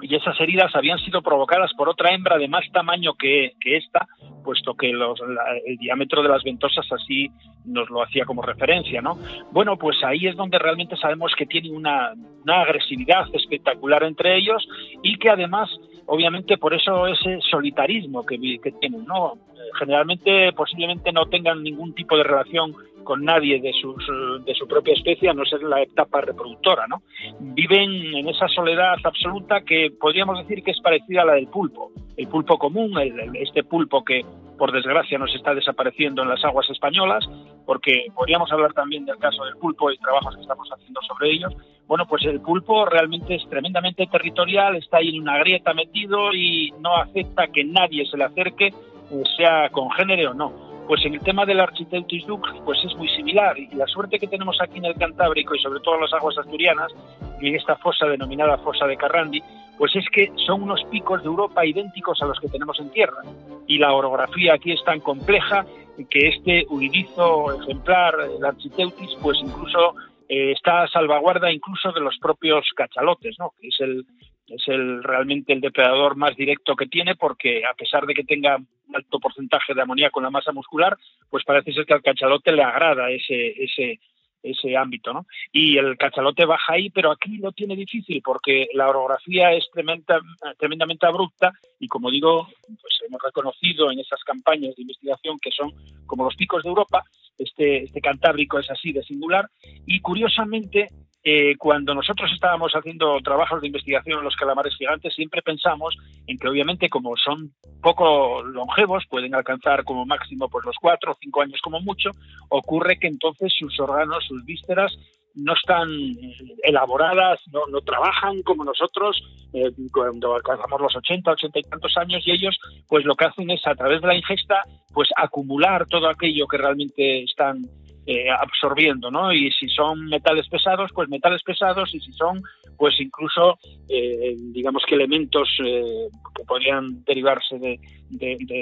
Y 0.00 0.14
esas 0.14 0.38
heridas 0.40 0.74
habían 0.74 0.98
sido 0.98 1.22
provocadas 1.22 1.72
por 1.74 1.88
otra 1.88 2.12
hembra 2.12 2.36
de 2.36 2.48
más 2.48 2.64
tamaño 2.72 3.14
que, 3.14 3.52
que 3.60 3.76
esta, 3.76 4.06
puesto 4.44 4.74
que 4.74 4.90
el 4.90 5.78
diámetro 5.78 6.22
de 6.22 6.28
las 6.28 6.42
ventosas 6.42 6.86
así 6.92 7.30
nos 7.64 7.88
lo 7.90 8.02
hacía 8.02 8.24
como 8.24 8.42
referencia, 8.42 9.00
¿no? 9.00 9.18
Bueno, 9.50 9.78
pues 9.78 9.96
ahí 10.04 10.26
es 10.26 10.36
donde 10.36 10.58
realmente 10.58 10.96
sabemos 10.96 11.32
que 11.36 11.46
tienen 11.46 11.74
una, 11.74 12.12
una 12.42 12.60
agresividad 12.60 13.24
espectacular 13.32 14.04
entre 14.04 14.36
ellos 14.36 14.66
y 15.02 15.16
que 15.16 15.30
además, 15.30 15.70
obviamente, 16.06 16.58
por 16.58 16.74
eso 16.74 17.06
ese 17.06 17.38
solitarismo 17.50 18.24
que, 18.24 18.38
tienen, 18.38 19.04
¿no? 19.04 19.34
Generalmente, 19.78 20.52
posiblemente 20.52 21.12
no 21.12 21.26
tengan 21.26 21.62
ningún 21.62 21.94
tipo 21.94 22.16
de 22.16 22.24
relación 22.24 22.74
con 23.04 23.22
nadie 23.22 23.60
de, 23.60 23.72
sus, 23.74 24.02
de 24.44 24.54
su 24.54 24.66
propia 24.66 24.94
especie, 24.94 25.28
a 25.28 25.34
no 25.34 25.44
ser 25.44 25.62
la 25.62 25.82
etapa 25.82 26.20
reproductora, 26.22 26.86
¿no? 26.86 27.02
Viven 27.38 28.14
en 28.14 28.28
esa 28.28 28.48
soledad 28.48 28.94
absoluta 29.04 29.60
que 29.62 29.90
podríamos 30.00 30.38
decir 30.38 30.62
que 30.62 30.70
es 30.70 30.80
parecida 30.80 31.22
a 31.22 31.26
la 31.26 31.34
del 31.34 31.48
pulpo. 31.48 31.92
El 32.16 32.28
pulpo 32.28 32.58
común, 32.58 32.94
este 33.34 33.64
pulpo 33.64 34.04
que 34.04 34.22
por 34.58 34.72
desgracia 34.72 35.18
nos 35.18 35.34
está 35.34 35.54
desapareciendo 35.54 36.22
en 36.22 36.28
las 36.28 36.44
aguas 36.44 36.68
españolas, 36.70 37.28
porque 37.66 38.06
podríamos 38.14 38.50
hablar 38.52 38.72
también 38.72 39.04
del 39.04 39.18
caso 39.18 39.44
del 39.44 39.56
pulpo 39.56 39.90
y 39.90 39.98
trabajos 39.98 40.34
que 40.36 40.42
estamos 40.42 40.68
haciendo 40.70 41.00
sobre 41.02 41.30
ellos. 41.30 41.52
Bueno, 41.86 42.06
pues 42.06 42.24
el 42.24 42.40
pulpo 42.40 42.86
realmente 42.86 43.34
es 43.34 43.48
tremendamente 43.48 44.06
territorial, 44.06 44.76
está 44.76 44.98
ahí 44.98 45.10
en 45.10 45.22
una 45.22 45.38
grieta 45.38 45.74
metido 45.74 46.32
y 46.32 46.72
no 46.80 46.96
acepta 46.96 47.48
que 47.48 47.64
nadie 47.64 48.06
se 48.06 48.16
le 48.16 48.24
acerque, 48.24 48.66
eh, 48.66 49.22
sea 49.36 49.68
congénere 49.70 50.26
o 50.26 50.34
no 50.34 50.74
pues 50.86 51.04
en 51.04 51.14
el 51.14 51.20
tema 51.20 51.46
del 51.46 51.60
Architeutis 51.60 52.26
dux, 52.26 52.48
pues 52.64 52.78
es 52.84 52.94
muy 52.96 53.08
similar. 53.08 53.58
Y 53.58 53.74
la 53.74 53.86
suerte 53.86 54.18
que 54.18 54.26
tenemos 54.26 54.58
aquí 54.60 54.78
en 54.78 54.84
el 54.86 54.94
Cantábrico 54.94 55.54
y 55.54 55.58
sobre 55.58 55.80
todo 55.80 55.94
en 55.96 56.02
las 56.02 56.12
aguas 56.12 56.36
asturianas, 56.38 56.92
y 57.40 57.48
en 57.48 57.56
esta 57.56 57.76
fosa 57.76 58.06
denominada 58.06 58.58
fosa 58.58 58.86
de 58.86 58.96
Carrandi, 58.96 59.42
pues 59.78 59.94
es 59.96 60.04
que 60.12 60.30
son 60.46 60.62
unos 60.62 60.82
picos 60.90 61.22
de 61.22 61.26
Europa 61.26 61.64
idénticos 61.64 62.20
a 62.22 62.26
los 62.26 62.38
que 62.38 62.48
tenemos 62.48 62.78
en 62.80 62.90
tierra. 62.90 63.22
Y 63.66 63.78
la 63.78 63.92
orografía 63.92 64.54
aquí 64.54 64.72
es 64.72 64.84
tan 64.84 65.00
compleja 65.00 65.64
que 66.10 66.28
este 66.28 66.66
huidizo 66.68 67.60
ejemplar, 67.60 68.14
el 68.36 68.44
Architeutis, 68.44 69.10
pues 69.22 69.38
incluso 69.42 69.94
eh, 70.28 70.52
está 70.52 70.82
a 70.82 70.88
salvaguarda 70.88 71.52
incluso 71.52 71.92
de 71.92 72.00
los 72.00 72.18
propios 72.18 72.66
cachalotes, 72.74 73.36
¿no? 73.38 73.52
que 73.60 73.68
es 73.68 73.80
el, 73.80 74.04
es 74.48 74.68
el 74.68 75.02
realmente 75.02 75.52
el 75.52 75.60
depredador 75.60 76.16
más 76.16 76.36
directo 76.36 76.76
que 76.76 76.86
tiene 76.86 77.14
porque 77.14 77.64
a 77.64 77.74
pesar 77.74 78.06
de 78.06 78.14
que 78.14 78.24
tenga 78.24 78.58
alto 78.94 79.18
porcentaje 79.18 79.74
de 79.74 79.82
amoníaco 79.82 80.20
en 80.20 80.24
la 80.24 80.30
masa 80.30 80.52
muscular, 80.52 80.96
pues 81.30 81.44
parece 81.44 81.72
ser 81.72 81.86
que 81.86 81.94
al 81.94 82.02
cachalote 82.02 82.52
le 82.52 82.62
agrada 82.62 83.10
ese 83.10 83.62
ese 83.62 84.00
ese 84.44 84.76
ámbito, 84.76 85.12
¿no? 85.12 85.26
Y 85.50 85.78
el 85.78 85.96
cachalote 85.96 86.44
baja 86.44 86.74
ahí, 86.74 86.90
pero 86.90 87.10
aquí 87.10 87.38
lo 87.38 87.52
tiene 87.52 87.74
difícil 87.74 88.20
porque 88.22 88.68
la 88.74 88.88
orografía 88.88 89.52
es 89.52 89.68
tremenda, 89.72 90.20
tremendamente 90.58 91.06
abrupta 91.06 91.52
y 91.80 91.88
como 91.88 92.10
digo, 92.10 92.46
pues 92.66 93.00
hemos 93.06 93.22
reconocido 93.22 93.90
en 93.90 93.98
esas 94.00 94.22
campañas 94.22 94.76
de 94.76 94.82
investigación 94.82 95.38
que 95.40 95.50
son 95.50 95.72
como 96.06 96.24
los 96.24 96.36
picos 96.36 96.62
de 96.62 96.68
Europa, 96.68 97.02
este, 97.38 97.84
este 97.84 98.00
Cantábrico 98.00 98.58
es 98.58 98.70
así 98.70 98.92
de 98.92 99.02
singular 99.02 99.48
y 99.86 100.00
curiosamente 100.00 100.88
eh, 101.26 101.56
cuando 101.56 101.94
nosotros 101.94 102.30
estábamos 102.34 102.72
haciendo 102.74 103.18
trabajos 103.20 103.62
de 103.62 103.68
investigación 103.68 104.18
en 104.18 104.24
los 104.24 104.36
calamares 104.36 104.76
gigantes, 104.76 105.14
siempre 105.14 105.40
pensamos 105.40 105.96
en 106.26 106.36
que 106.36 106.48
obviamente 106.48 106.90
como 106.90 107.16
son 107.16 107.54
poco 107.80 108.42
longevos, 108.42 109.04
pueden 109.08 109.34
alcanzar 109.34 109.84
como 109.84 110.04
máximo 110.04 110.50
pues 110.50 110.66
los 110.66 110.76
cuatro 110.78 111.12
o 111.12 111.16
cinco 111.18 111.40
años 111.40 111.60
como 111.62 111.80
mucho, 111.80 112.10
ocurre 112.50 112.98
que 112.98 113.06
entonces 113.06 113.54
sus 113.58 113.80
órganos, 113.80 114.22
sus 114.26 114.44
vísceras, 114.44 114.94
no 115.34 115.54
están 115.54 115.88
eh, 115.90 116.36
elaboradas, 116.62 117.40
no, 117.50 117.60
no 117.70 117.80
trabajan 117.80 118.42
como 118.42 118.62
nosotros 118.62 119.20
eh, 119.54 119.70
cuando 119.92 120.34
alcanzamos 120.34 120.80
los 120.80 120.94
80, 120.94 121.30
80 121.30 121.58
y 121.58 121.62
tantos 121.62 121.96
años 121.96 122.22
y 122.26 122.32
ellos 122.32 122.58
pues 122.86 123.04
lo 123.06 123.14
que 123.14 123.24
hacen 123.24 123.50
es 123.50 123.66
a 123.66 123.74
través 123.74 124.02
de 124.02 124.08
la 124.08 124.14
ingesta 124.14 124.62
pues 124.92 125.08
acumular 125.16 125.86
todo 125.86 126.08
aquello 126.08 126.46
que 126.46 126.58
realmente 126.58 127.22
están 127.24 127.62
eh, 128.06 128.28
absorbiendo, 128.30 129.10
¿no? 129.10 129.32
Y 129.32 129.50
si 129.52 129.66
son 129.68 130.04
metales 130.04 130.46
pesados, 130.48 130.90
pues 130.94 131.08
metales 131.08 131.42
pesados, 131.42 131.88
y 131.94 132.00
si 132.00 132.12
son, 132.12 132.38
pues 132.76 133.00
incluso, 133.00 133.58
eh, 133.88 134.34
digamos 134.52 134.82
que 134.86 134.94
elementos 134.94 135.48
eh, 135.64 136.08
que 136.36 136.44
podrían 136.44 137.02
derivarse 137.04 137.58
de, 137.58 137.78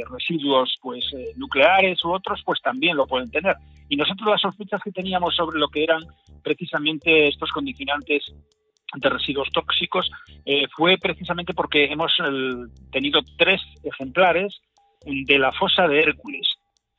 residuos, 0.09 0.78
pues 0.80 1.05
nucleares 1.34 2.05
u 2.05 2.12
otros, 2.12 2.40
pues 2.45 2.61
también 2.62 2.97
lo 2.97 3.05
pueden 3.05 3.32
tener. 3.32 3.57
Y 3.88 3.97
nosotros 3.97 4.28
las 4.30 4.40
sospechas 4.40 4.80
que 4.80 4.93
teníamos 4.93 5.34
sobre 5.34 5.59
lo 5.59 5.66
que 5.66 5.82
eran 5.82 6.03
precisamente 6.45 7.26
estos 7.26 7.51
condicionantes 7.51 8.32
de 8.95 9.09
residuos 9.09 9.49
tóxicos 9.53 10.09
fue 10.76 10.99
precisamente 10.99 11.53
porque 11.53 11.86
hemos 11.86 12.12
tenido 12.93 13.20
tres 13.36 13.61
ejemplares 13.82 14.61
de 15.05 15.38
la 15.38 15.51
fosa 15.51 15.88
de 15.88 15.99
Hércules 15.99 16.47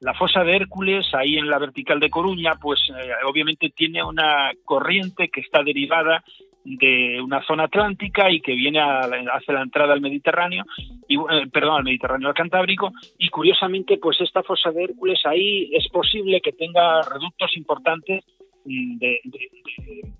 la 0.04 0.14
fosa 0.14 0.44
de 0.44 0.56
Hércules, 0.56 1.06
ahí 1.14 1.38
en 1.38 1.48
la 1.48 1.60
vertical 1.60 2.00
de 2.00 2.10
Coruña, 2.10 2.56
pues 2.62 2.80
eh, 2.90 3.10
obviamente 3.26 3.70
tiene 3.70 4.04
una 4.04 4.52
corriente 4.66 5.30
que 5.30 5.40
está 5.42 5.64
derivada 5.64 6.24
de 6.66 7.22
una 7.22 7.42
zona 7.46 7.64
atlántica 7.64 8.30
y 8.30 8.42
que 8.42 8.54
viene 8.54 8.80
hacia 8.82 9.54
la 9.54 9.62
entrada 9.62 9.94
al 9.94 10.02
Mediterráneo, 10.02 10.66
y, 11.08 11.18
eh, 11.18 11.48
perdón, 11.52 11.78
al 11.78 11.84
Mediterráneo 11.84 12.28
al 12.28 12.34
Cantábrico, 12.34 12.92
y 13.18 13.30
curiosamente, 13.30 13.98
pues 13.98 14.20
esta 14.20 14.44
fosa 14.44 14.72
de 14.72 14.84
Hércules 14.84 15.22
ahí 15.26 15.70
es 15.74 15.88
posible 15.90 16.42
que 16.42 16.52
tenga 16.52 17.02
reductos 17.02 17.56
importantes 17.56 18.26
mm, 18.66 18.98
de, 18.98 19.22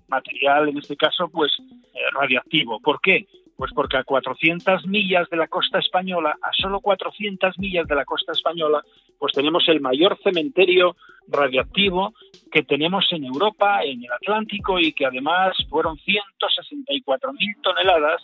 material, 0.08 0.68
en 0.70 0.78
este 0.78 0.96
caso, 0.96 1.28
pues 1.28 1.52
eh, 1.94 1.98
radiactivo. 2.12 2.80
¿Por 2.80 3.00
qué? 3.00 3.26
Pues 3.56 3.70
porque 3.74 3.96
a 3.98 4.04
400 4.04 4.86
millas 4.86 5.28
de 5.30 5.36
la 5.36 5.48
costa 5.48 5.78
española, 5.78 6.36
a 6.42 6.50
solo 6.52 6.80
400 6.80 7.58
millas 7.58 7.86
de 7.86 7.94
la 7.94 8.04
costa 8.04 8.32
española, 8.32 8.82
pues 9.24 9.32
tenemos 9.32 9.66
el 9.70 9.80
mayor 9.80 10.18
cementerio 10.22 10.96
radiactivo 11.28 12.12
que 12.52 12.62
tenemos 12.62 13.10
en 13.10 13.24
Europa, 13.24 13.82
en 13.82 14.04
el 14.04 14.12
Atlántico, 14.12 14.78
y 14.78 14.92
que 14.92 15.06
además 15.06 15.56
fueron 15.70 15.96
164.000 15.96 17.62
toneladas 17.62 18.20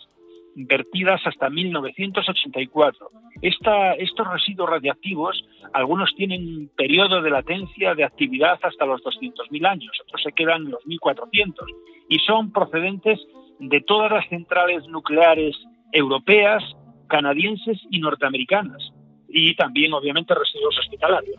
vertidas 0.53 1.19
hasta 1.25 1.49
1984. 1.49 3.07
Esta, 3.41 3.93
estos 3.93 4.27
residuos 4.31 4.69
radiactivos, 4.69 5.43
algunos 5.73 6.13
tienen 6.13 6.47
un 6.47 6.71
periodo 6.77 7.19
de 7.23 7.31
latencia 7.31 7.95
de 7.95 8.03
actividad 8.03 8.59
hasta 8.61 8.85
los 8.85 9.01
200.000 9.01 9.67
años, 9.67 9.97
otros 10.05 10.21
se 10.21 10.33
quedan 10.33 10.65
en 10.65 10.69
los 10.69 10.83
1.400, 10.85 11.55
y 12.09 12.19
son 12.19 12.51
procedentes 12.51 13.19
de 13.57 13.81
todas 13.81 14.11
las 14.11 14.29
centrales 14.29 14.85
nucleares 14.85 15.57
europeas, 15.93 16.63
canadienses 17.07 17.79
y 17.89 17.99
norteamericanas. 18.01 18.93
Y 19.33 19.55
también, 19.55 19.93
obviamente, 19.93 20.33
residuos 20.33 20.77
hospitalarios. 20.79 21.37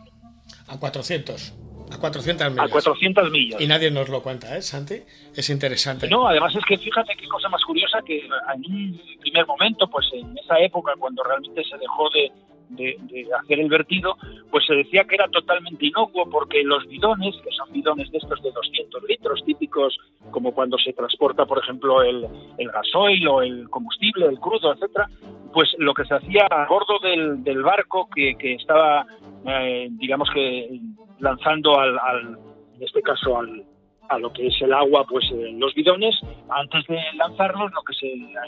A 0.67 0.79
400. 0.79 1.53
A 1.91 1.97
400 1.99 2.51
millas. 2.51 2.65
A 2.65 2.69
400 2.69 3.31
millas. 3.31 3.61
Y 3.61 3.67
nadie 3.67 3.91
nos 3.91 4.09
lo 4.09 4.21
cuenta, 4.21 4.57
¿eh, 4.57 4.61
Santi? 4.61 5.01
Es 5.35 5.49
interesante. 5.49 6.09
No, 6.09 6.27
además 6.27 6.55
es 6.55 6.63
que 6.65 6.77
fíjate 6.77 7.15
qué 7.15 7.27
cosa 7.27 7.49
más 7.49 7.63
curiosa 7.63 7.99
que 8.05 8.19
en 8.19 8.65
un 8.65 9.01
primer 9.19 9.45
momento, 9.45 9.87
pues 9.87 10.07
en 10.13 10.37
esa 10.37 10.59
época, 10.59 10.93
cuando 10.97 11.23
realmente 11.23 11.63
se 11.63 11.77
dejó 11.77 12.09
de, 12.09 12.31
de, 12.75 12.97
hacer 13.39 13.59
el 13.59 13.69
vertido, 13.69 14.15
pues 14.51 14.65
se 14.65 14.75
decía 14.75 15.03
que 15.05 15.15
era 15.15 15.27
totalmente 15.27 15.85
inocuo 15.85 16.29
porque 16.29 16.63
los 16.63 16.87
bidones, 16.87 17.35
que 17.43 17.51
son 17.51 17.71
bidones 17.71 18.11
de 18.11 18.17
estos 18.17 18.41
de 18.41 18.51
200 18.51 19.03
litros 19.03 19.43
típicos, 19.45 19.97
como 20.31 20.53
cuando 20.53 20.77
se 20.77 20.93
transporta, 20.93 21.45
por 21.45 21.59
ejemplo, 21.59 22.01
el, 22.01 22.27
gasoil 22.57 23.27
o 23.27 23.41
el 23.41 23.69
combustible, 23.69 24.25
el 24.25 24.39
crudo, 24.39 24.73
etcétera, 24.73 25.07
pues 25.53 25.69
lo 25.77 25.93
que 25.93 26.05
se 26.05 26.15
hacía 26.15 26.47
a 26.49 26.67
bordo 26.67 26.99
del, 27.01 27.63
barco 27.63 28.07
que, 28.13 28.35
estaba, 28.53 29.05
eh, 29.45 29.87
digamos 29.91 30.29
que 30.33 30.79
lanzando 31.19 31.79
al, 31.79 32.37
en 32.75 32.83
este 32.83 33.01
caso 33.01 33.37
al, 33.37 33.63
a 34.09 34.19
lo 34.19 34.31
que 34.33 34.47
es 34.47 34.61
el 34.61 34.73
agua, 34.73 35.05
pues 35.07 35.25
los 35.31 35.73
bidones, 35.73 36.15
antes 36.49 36.85
de 36.87 36.99
lanzarlos 37.15 37.71
lo 37.71 37.81
que 37.83 37.93
se 37.93 38.07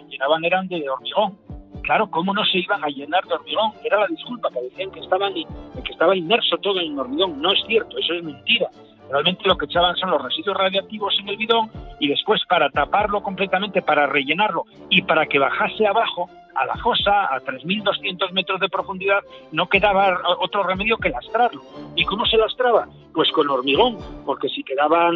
llenaban 0.10 0.44
eran 0.44 0.68
de 0.68 0.90
hormigón 0.90 1.38
Claro, 1.84 2.10
¿cómo 2.10 2.34
no 2.34 2.44
se 2.46 2.60
iban 2.60 2.84
a 2.84 2.88
llenar 2.88 3.24
de 3.26 3.36
hormigón? 3.36 3.72
Era 3.84 4.00
la 4.00 4.08
disculpa 4.08 4.50
que 4.50 4.62
decían 4.62 4.92
que, 4.92 5.00
estaban, 5.00 5.34
que 5.34 5.92
estaba 5.92 6.16
inmerso 6.16 6.58
todo 6.58 6.80
en 6.80 6.98
hormigón. 6.98 7.42
No 7.42 7.52
es 7.52 7.60
cierto, 7.68 7.98
eso 7.98 8.14
es 8.14 8.24
mentira. 8.24 8.70
Realmente 9.10 9.48
lo 9.48 9.58
que 9.58 9.66
echaban 9.66 9.96
son 9.98 10.12
los 10.12 10.22
residuos 10.22 10.58
radiactivos 10.58 11.16
en 11.20 11.30
el 11.30 11.38
bidón 11.38 11.70
y 12.00 12.08
después 12.08 12.42
para 12.50 12.70
taparlo 12.70 13.22
completamente, 13.22 13.82
para 13.82 14.08
rellenarlo 14.08 14.66
y 14.90 15.04
para 15.04 15.28
que 15.28 15.40
bajase 15.40 15.86
abajo 15.86 16.28
a 16.56 16.66
la 16.66 16.76
fosa 16.78 17.34
a 17.34 17.40
3.200 17.42 18.32
metros 18.32 18.60
de 18.60 18.70
profundidad, 18.70 19.20
no 19.52 19.68
quedaba 19.68 20.22
otro 20.40 20.64
remedio 20.64 20.98
que 20.98 21.10
lastrarlo. 21.10 21.62
¿Y 21.96 22.06
cómo 22.06 22.26
se 22.26 22.38
lastraba? 22.38 22.88
Pues 23.14 23.30
con 23.32 23.50
hormigón, 23.50 23.98
porque 24.26 24.50
si 24.50 24.64
quedaban 24.64 25.14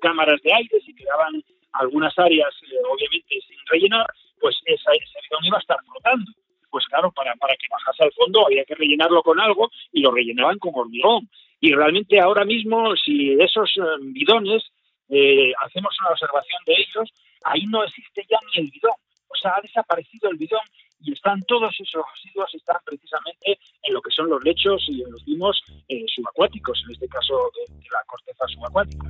cámaras 0.00 0.40
de 0.42 0.52
aire, 0.52 0.80
si 0.84 0.94
quedaban 0.94 1.42
algunas 1.72 2.18
áreas 2.18 2.48
eh, 2.62 2.76
obviamente 2.90 3.46
sin 3.46 3.58
rellenar, 3.70 4.06
pues 4.40 4.56
esa, 4.64 4.92
ese 4.92 5.18
bidón 5.28 5.44
iba 5.44 5.56
a 5.58 5.60
estar 5.60 5.78
flotando. 5.84 6.32
Pues 6.70 6.86
claro, 6.86 7.10
para, 7.12 7.34
para 7.36 7.54
que 7.56 7.66
bajase 7.70 8.04
al 8.04 8.12
fondo 8.12 8.46
había 8.46 8.64
que 8.64 8.74
rellenarlo 8.74 9.22
con 9.22 9.40
algo 9.40 9.70
y 9.92 10.00
lo 10.00 10.12
rellenaban 10.12 10.58
con 10.58 10.72
hormigón. 10.74 11.28
Y 11.60 11.72
realmente 11.74 12.18
ahora 12.20 12.44
mismo, 12.44 12.94
si 12.96 13.32
esos 13.40 13.70
eh, 13.76 13.82
bidones 14.00 14.62
eh, 15.08 15.52
hacemos 15.60 15.94
una 16.00 16.10
observación 16.10 16.62
de 16.66 16.74
ellos, 16.74 17.10
ahí 17.44 17.64
no 17.66 17.82
existe 17.84 18.24
ya 18.30 18.38
ni 18.46 18.62
el 18.62 18.70
bidón. 18.70 18.94
O 19.28 19.36
sea, 19.36 19.52
ha 19.56 19.60
desaparecido 19.60 20.30
el 20.30 20.38
bidón 20.38 20.62
y 21.02 21.12
están 21.12 21.40
todos 21.42 21.74
esos 21.80 22.02
residuos 22.14 22.54
están 22.54 22.76
precisamente 22.84 23.58
en 23.82 23.94
lo 23.94 24.02
que 24.02 24.10
son 24.10 24.28
los 24.28 24.42
lechos 24.44 24.84
y 24.88 25.02
en 25.02 25.10
los 25.10 25.26
limos 25.26 25.62
eh, 25.88 26.04
subacuáticos, 26.14 26.82
en 26.86 26.92
este 26.92 27.08
caso 27.08 27.50
de 27.56 27.74
la 27.90 28.02
corteza 28.06 28.46
subacuática. 28.48 29.06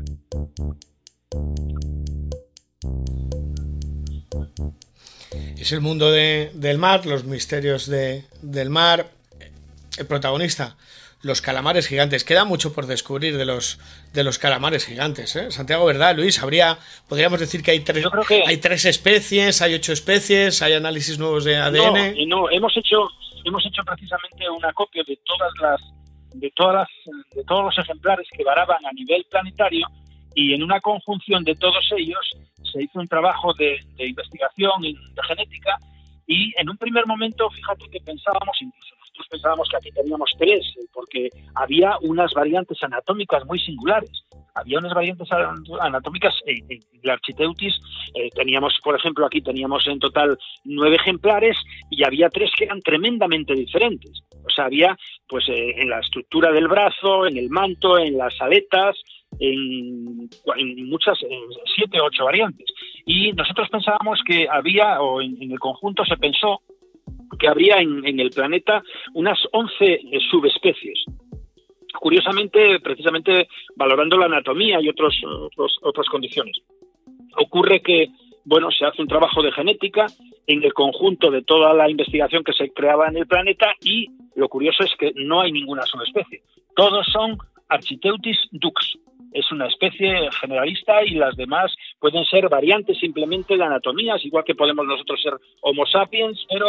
Es 5.60 5.72
el 5.72 5.82
mundo 5.82 6.10
del 6.10 6.78
mar, 6.78 7.04
los 7.04 7.24
misterios 7.24 7.86
del 7.86 8.70
mar. 8.70 9.10
El 9.98 10.06
protagonista, 10.06 10.78
los 11.22 11.42
calamares 11.42 11.86
gigantes. 11.86 12.24
Queda 12.24 12.46
mucho 12.46 12.72
por 12.72 12.86
descubrir 12.86 13.36
de 13.36 13.44
los, 13.44 13.78
de 14.14 14.24
los 14.24 14.38
calamares 14.38 14.86
gigantes. 14.86 15.36
¿eh? 15.36 15.50
Santiago, 15.50 15.84
¿verdad, 15.84 16.16
Luis? 16.16 16.42
Habría, 16.42 16.78
podríamos 17.06 17.40
decir 17.40 17.62
que 17.62 17.72
hay 17.72 17.80
tres, 17.80 18.06
hay 18.46 18.56
tres 18.56 18.86
especies, 18.86 19.60
hay 19.60 19.74
ocho 19.74 19.92
especies, 19.92 20.62
hay 20.62 20.72
análisis 20.72 21.18
nuevos 21.18 21.44
de 21.44 21.58
ADN. 21.58 22.14
No, 22.26 22.42
no, 22.42 22.50
hemos 22.50 22.74
hecho, 22.78 23.06
hemos 23.44 23.66
hecho 23.66 23.82
precisamente 23.84 24.48
una 24.48 24.72
copia 24.72 25.02
de 25.06 25.18
todas 25.26 25.52
las, 25.60 25.80
de 26.32 26.50
todas 26.56 26.74
las, 26.74 26.88
de 27.34 27.44
todos 27.44 27.64
los 27.64 27.78
ejemplares 27.84 28.26
que 28.34 28.42
varaban 28.44 28.78
a 28.86 28.92
nivel 28.92 29.26
planetario 29.30 29.86
y 30.34 30.54
en 30.54 30.62
una 30.62 30.80
conjunción 30.80 31.44
de 31.44 31.54
todos 31.54 31.84
ellos 31.98 32.30
se 32.62 32.82
hizo 32.82 32.98
un 33.00 33.06
trabajo 33.06 33.52
de, 33.54 33.78
investigación 33.98 34.82
de 34.82 35.22
genética 35.26 35.76
y 36.30 36.54
en 36.58 36.70
un 36.70 36.76
primer 36.76 37.08
momento, 37.08 37.50
fíjate 37.50 37.90
que 37.90 37.98
pensábamos, 38.06 38.56
incluso 38.60 38.94
nosotros 39.00 39.26
pensábamos 39.28 39.68
que 39.68 39.76
aquí 39.78 39.90
teníamos 39.90 40.30
tres, 40.38 40.64
porque 40.92 41.28
había 41.56 41.98
unas 42.02 42.32
variantes 42.32 42.80
anatómicas 42.84 43.44
muy 43.46 43.58
singulares. 43.58 44.12
Había 44.54 44.78
unas 44.78 44.94
variantes 44.94 45.26
anatómicas 45.80 46.32
en, 46.46 46.78
la 47.02 47.14
Architeutis, 47.14 47.74
eh, 48.14 48.28
teníamos, 48.32 48.78
por 48.84 48.94
ejemplo, 48.94 49.26
aquí 49.26 49.40
teníamos 49.40 49.84
en 49.88 49.98
total 49.98 50.38
nueve 50.62 50.96
ejemplares 50.96 51.56
y 51.90 52.04
había 52.04 52.28
tres 52.28 52.52
que 52.56 52.66
eran 52.66 52.80
tremendamente 52.80 53.54
diferentes. 53.54 54.22
O 54.44 54.50
sea, 54.54 54.66
había 54.66 54.96
pues 55.28 55.48
eh, 55.48 55.82
en 55.82 55.90
la 55.90 55.98
estructura 55.98 56.52
del 56.52 56.68
brazo, 56.68 57.26
en 57.26 57.38
el 57.38 57.50
manto, 57.50 57.98
en 57.98 58.16
las 58.16 58.40
aletas, 58.40 58.96
en, 59.38 60.28
muchas, 60.88 61.18
siete 61.74 62.00
o 62.00 62.06
ocho 62.06 62.24
variantes. 62.24 62.66
Y 63.06 63.32
nosotros 63.32 63.68
pensábamos 63.70 64.20
que 64.26 64.48
había, 64.48 65.00
o 65.00 65.20
en, 65.20 65.50
el 65.50 65.58
conjunto 65.58 66.04
se 66.04 66.16
pensó, 66.16 66.60
que 67.38 67.48
habría 67.48 67.78
en, 67.78 68.20
el 68.20 68.30
planeta 68.30 68.82
unas 69.14 69.38
11 69.52 70.00
subespecies 70.30 71.04
curiosamente, 71.98 72.78
precisamente 72.80 73.48
valorando 73.74 74.16
la 74.16 74.26
anatomía 74.26 74.80
y 74.80 74.88
otros, 74.88 75.14
otras 75.82 76.06
condiciones. 76.08 76.56
Ocurre 77.36 77.82
que, 77.82 78.08
bueno, 78.44 78.70
se 78.70 78.84
hace 78.84 79.02
un 79.02 79.08
trabajo 79.08 79.42
de 79.42 79.52
genética 79.52 80.06
en 80.46 80.62
el 80.62 80.72
conjunto 80.72 81.30
de 81.30 81.42
toda 81.42 81.74
la 81.74 81.90
investigación 81.90 82.44
que 82.44 82.52
se 82.52 82.70
creaba 82.70 83.08
en 83.08 83.16
el 83.16 83.26
planeta 83.26 83.74
y 83.82 84.08
lo 84.34 84.48
curioso 84.48 84.84
es 84.84 84.94
que 84.98 85.12
no 85.16 85.40
hay 85.40 85.52
ninguna 85.52 85.82
subespecie. 85.82 86.42
Todos 86.74 87.06
son 87.12 87.38
Architeutis 87.68 88.38
dux. 88.50 88.98
Es 89.32 89.50
una 89.52 89.66
especie 89.66 90.28
generalista 90.40 91.04
y 91.04 91.14
las 91.14 91.36
demás 91.36 91.72
pueden 91.98 92.24
ser 92.24 92.48
variantes 92.48 92.98
simplemente 92.98 93.56
de 93.56 93.62
anatomías, 93.62 94.24
igual 94.24 94.44
que 94.44 94.54
podemos 94.54 94.86
nosotros 94.86 95.20
ser 95.22 95.34
Homo 95.62 95.86
sapiens, 95.86 96.44
pero 96.48 96.66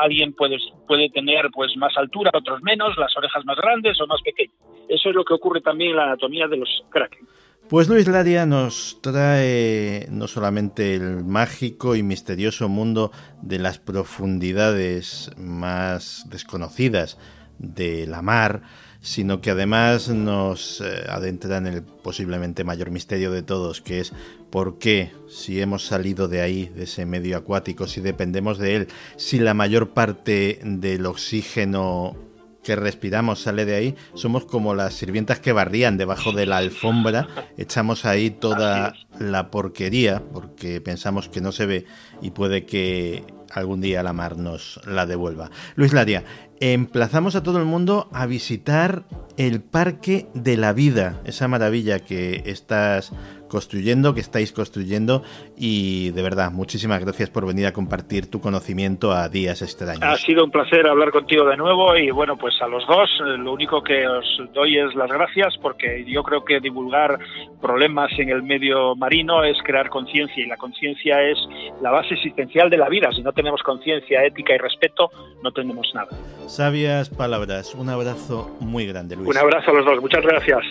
alguien 0.00 0.32
puede, 0.32 0.58
puede 0.86 1.08
tener 1.10 1.50
pues 1.52 1.76
más 1.76 1.96
altura, 1.96 2.30
otros 2.34 2.62
menos, 2.62 2.96
las 2.98 3.16
orejas 3.16 3.44
más 3.44 3.56
grandes 3.56 4.00
o 4.00 4.06
más 4.06 4.20
pequeñas. 4.22 4.54
Eso 4.88 5.10
es 5.10 5.14
lo 5.14 5.24
que 5.24 5.34
ocurre 5.34 5.60
también 5.60 5.90
en 5.90 5.96
la 5.96 6.04
anatomía 6.04 6.48
de 6.48 6.56
los 6.56 6.84
kraken. 6.90 7.26
Pues 7.70 7.88
Luis 7.88 8.08
Laria 8.08 8.46
nos 8.46 8.98
trae 9.00 10.06
no 10.10 10.26
solamente 10.26 10.96
el 10.96 11.24
mágico 11.24 11.94
y 11.94 12.02
misterioso 12.02 12.68
mundo 12.68 13.12
de 13.42 13.60
las 13.60 13.78
profundidades 13.78 15.30
más 15.36 16.28
desconocidas 16.28 17.16
de 17.58 18.08
la 18.08 18.22
mar, 18.22 18.62
sino 19.00 19.40
que 19.40 19.50
además 19.50 20.08
nos 20.08 20.80
eh, 20.80 21.04
adentra 21.08 21.56
en 21.56 21.66
el 21.66 21.82
posiblemente 21.82 22.64
mayor 22.64 22.90
misterio 22.90 23.30
de 23.30 23.42
todos, 23.42 23.80
que 23.80 24.00
es 24.00 24.12
por 24.50 24.78
qué, 24.78 25.12
si 25.28 25.60
hemos 25.60 25.86
salido 25.86 26.28
de 26.28 26.42
ahí, 26.42 26.66
de 26.66 26.84
ese 26.84 27.06
medio 27.06 27.36
acuático, 27.36 27.86
si 27.86 28.00
dependemos 28.00 28.58
de 28.58 28.76
él, 28.76 28.88
si 29.16 29.38
la 29.38 29.54
mayor 29.54 29.90
parte 29.90 30.60
del 30.62 31.06
oxígeno 31.06 32.16
que 32.62 32.76
respiramos 32.76 33.40
sale 33.40 33.64
de 33.64 33.74
ahí, 33.74 33.94
somos 34.14 34.44
como 34.44 34.74
las 34.74 34.94
sirvientas 34.94 35.40
que 35.40 35.52
barrían 35.52 35.96
debajo 35.96 36.32
de 36.32 36.46
la 36.46 36.58
alfombra, 36.58 37.26
echamos 37.56 38.04
ahí 38.04 38.30
toda 38.30 38.94
la 39.18 39.50
porquería 39.50 40.22
porque 40.32 40.80
pensamos 40.80 41.28
que 41.28 41.40
no 41.40 41.52
se 41.52 41.66
ve 41.66 41.86
y 42.20 42.32
puede 42.32 42.66
que 42.66 43.24
algún 43.52 43.80
día 43.80 44.02
la 44.02 44.12
mar 44.12 44.36
nos 44.36 44.80
la 44.86 45.06
devuelva. 45.06 45.50
Luis 45.76 45.92
Laria, 45.92 46.24
emplazamos 46.60 47.36
a 47.36 47.42
todo 47.42 47.58
el 47.58 47.64
mundo 47.64 48.08
a 48.12 48.26
visitar 48.26 49.04
el 49.36 49.60
Parque 49.60 50.28
de 50.34 50.56
la 50.56 50.72
Vida, 50.72 51.20
esa 51.24 51.48
maravilla 51.48 52.00
que 52.00 52.42
estás 52.46 53.12
construyendo, 53.50 54.14
que 54.14 54.20
estáis 54.20 54.52
construyendo 54.52 55.22
y 55.58 56.10
de 56.12 56.22
verdad, 56.22 56.50
muchísimas 56.50 57.04
gracias 57.04 57.28
por 57.28 57.46
venir 57.46 57.66
a 57.66 57.72
compartir 57.72 58.30
tu 58.30 58.40
conocimiento 58.40 59.12
a 59.12 59.28
Días 59.28 59.60
Extraños. 59.60 60.02
Ha 60.02 60.16
sido 60.16 60.44
un 60.44 60.50
placer 60.50 60.86
hablar 60.86 61.10
contigo 61.10 61.44
de 61.46 61.58
nuevo 61.58 61.94
y 61.96 62.10
bueno, 62.10 62.38
pues 62.38 62.54
a 62.62 62.66
los 62.66 62.86
dos 62.86 63.10
eh, 63.20 63.36
lo 63.36 63.52
único 63.52 63.82
que 63.82 64.06
os 64.06 64.40
doy 64.54 64.78
es 64.78 64.94
las 64.94 65.10
gracias 65.10 65.58
porque 65.60 66.04
yo 66.06 66.22
creo 66.22 66.44
que 66.44 66.60
divulgar 66.60 67.18
problemas 67.60 68.10
en 68.18 68.30
el 68.30 68.42
medio 68.42 68.96
marino 68.96 69.44
es 69.44 69.58
crear 69.62 69.90
conciencia 69.90 70.42
y 70.42 70.46
la 70.46 70.56
conciencia 70.56 71.20
es 71.22 71.38
la 71.82 71.90
base 71.90 72.14
existencial 72.14 72.70
de 72.70 72.78
la 72.78 72.88
vida. 72.88 73.10
Si 73.12 73.22
no 73.22 73.32
tenemos 73.32 73.62
conciencia, 73.62 74.24
ética 74.24 74.54
y 74.54 74.58
respeto, 74.58 75.10
no 75.42 75.52
tenemos 75.52 75.90
nada. 75.94 76.08
Sabias 76.46 77.10
palabras. 77.10 77.74
Un 77.74 77.88
abrazo 77.88 78.56
muy 78.60 78.86
grande, 78.86 79.16
Luis. 79.16 79.28
Un 79.28 79.36
abrazo 79.36 79.70
a 79.70 79.74
los 79.74 79.84
dos. 79.84 80.00
Muchas 80.00 80.22
gracias. 80.22 80.64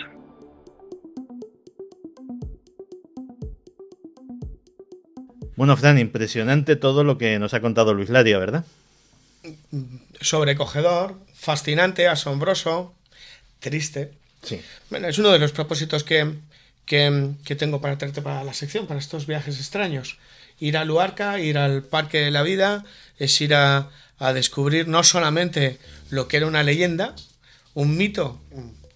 Bueno, 5.60 5.76
Fran, 5.76 5.98
impresionante 5.98 6.74
todo 6.74 7.04
lo 7.04 7.18
que 7.18 7.38
nos 7.38 7.52
ha 7.52 7.60
contado 7.60 7.92
Luis 7.92 8.08
Laria, 8.08 8.38
¿verdad? 8.38 8.64
Sobrecogedor, 10.18 11.18
fascinante, 11.34 12.08
asombroso, 12.08 12.94
triste. 13.58 14.10
Sí. 14.42 14.62
Bueno, 14.88 15.08
es 15.08 15.18
uno 15.18 15.28
de 15.28 15.38
los 15.38 15.52
propósitos 15.52 16.02
que, 16.02 16.32
que, 16.86 17.56
tengo 17.58 17.82
para 17.82 17.98
traerte 17.98 18.22
para 18.22 18.42
la 18.42 18.54
sección, 18.54 18.86
para 18.86 19.00
estos 19.00 19.26
viajes 19.26 19.58
extraños. 19.58 20.16
Ir 20.60 20.78
a 20.78 20.86
Luarca, 20.86 21.38
ir 21.40 21.58
al 21.58 21.82
Parque 21.82 22.20
de 22.20 22.30
la 22.30 22.42
Vida, 22.42 22.86
es 23.18 23.38
ir 23.42 23.54
a, 23.54 23.90
a 24.18 24.32
descubrir 24.32 24.88
no 24.88 25.04
solamente 25.04 25.78
lo 26.08 26.26
que 26.26 26.38
era 26.38 26.46
una 26.46 26.62
leyenda, 26.62 27.14
un 27.74 27.98
mito 27.98 28.40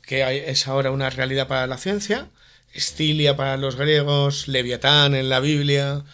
que 0.00 0.48
es 0.48 0.66
ahora 0.66 0.92
una 0.92 1.10
realidad 1.10 1.46
para 1.46 1.66
la 1.66 1.76
ciencia, 1.76 2.28
Estilia 2.72 3.36
para 3.36 3.58
los 3.58 3.76
griegos, 3.76 4.48
Leviatán 4.48 5.14
en 5.14 5.28
la 5.28 5.40
Biblia, 5.40 6.04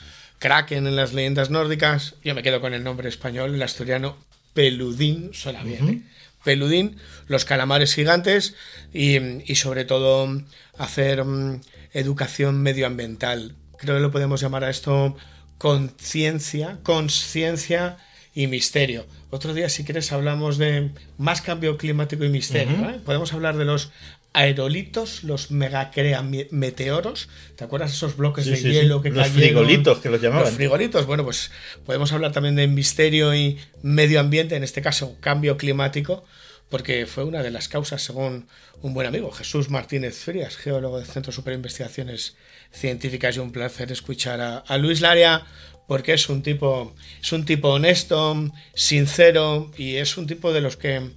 Kraken 0.41 0.87
en 0.87 0.97
las 0.97 1.13
leyendas 1.13 1.51
nórdicas, 1.51 2.15
yo 2.25 2.35
me 2.35 2.43
quedo 2.43 2.61
con 2.61 2.75
el 2.75 2.83
nombre 2.83 3.09
español, 3.09 3.55
el 3.55 3.63
asturiano 3.63 4.17
Peludín, 4.55 5.31
suena 5.33 5.63
bien, 5.63 5.89
¿eh? 5.89 6.03
Peludín, 6.43 6.97
los 7.29 7.45
calamares 7.45 7.95
gigantes 7.95 8.55
y, 8.93 9.19
y 9.51 9.57
sobre 9.57 9.85
todo 9.85 10.43
hacer 10.79 11.25
mm, 11.25 11.61
educación 11.93 12.63
medioambiental. 12.63 13.55
Creo 13.77 13.97
que 13.97 14.01
lo 14.01 14.11
podemos 14.11 14.41
llamar 14.41 14.65
a 14.65 14.71
esto 14.71 15.15
conciencia, 15.59 16.79
conciencia 16.83 17.99
y 18.35 18.47
misterio. 18.47 19.07
Otro 19.29 19.53
día, 19.53 19.69
si 19.69 19.85
quieres, 19.85 20.11
hablamos 20.11 20.57
de 20.57 20.91
más 21.19 21.43
cambio 21.43 21.77
climático 21.77 22.25
y 22.25 22.31
misterio. 22.31 22.89
¿eh? 22.89 23.01
Podemos 23.05 23.35
hablar 23.35 23.59
de 23.59 23.67
los 23.67 23.91
aerolitos, 24.33 25.25
los 25.25 25.51
megacrea 25.51 26.23
meteoros. 26.51 27.29
¿Te 27.57 27.65
acuerdas 27.65 27.93
esos 27.93 28.17
bloques 28.17 28.47
de 28.47 28.61
hielo 28.61 29.03
que 29.03 29.11
Los 29.11 29.29
frigolitos 29.29 29.99
que 29.99 30.09
los 30.09 30.21
llamaban. 30.21 30.45
Los 30.45 30.55
frigolitos. 30.55 31.07
Bueno, 31.07 31.25
pues 31.25 31.51
podemos 31.85 32.13
hablar 32.13 32.33
también 32.33 32.57
de 32.57 32.67
misterio 32.69 33.35
y 33.35 33.59
medio 33.83 34.21
ambiente, 34.21 34.57
en 34.57 34.63
este 34.63 34.83
caso 34.83 35.17
cambio 35.21 35.57
climático, 35.57 36.25
porque 36.69 37.07
fue 37.07 37.25
una 37.25 37.43
de 37.43 37.51
las 37.51 37.69
causas, 37.69 38.03
según 38.03 38.47
un 38.83 38.95
buen 38.95 39.07
amigo, 39.07 39.31
Jesús 39.33 39.69
Martínez 39.69 40.17
Frías, 40.19 40.57
geólogo 40.57 40.99
del 40.99 41.07
Centro 41.07 41.33
Super 41.33 41.55
Investigaciones 41.55 42.37
Científicas, 42.71 43.37
y 43.37 43.41
un 43.41 43.51
placer 43.51 43.91
escuchar 43.91 44.41
a, 44.41 44.59
a 44.59 44.79
Luis 44.79 45.01
Laria 45.01 45.45
porque 45.91 46.13
es 46.13 46.29
un 46.29 46.45
tipo 46.45 46.95
es 47.21 47.33
un 47.33 47.45
tipo 47.45 47.71
honesto, 47.71 48.49
sincero 48.75 49.73
y 49.77 49.97
es 49.97 50.17
un 50.17 50.29
tipo 50.29 50.53
de 50.53 50.61
los 50.61 50.77
que 50.77 51.11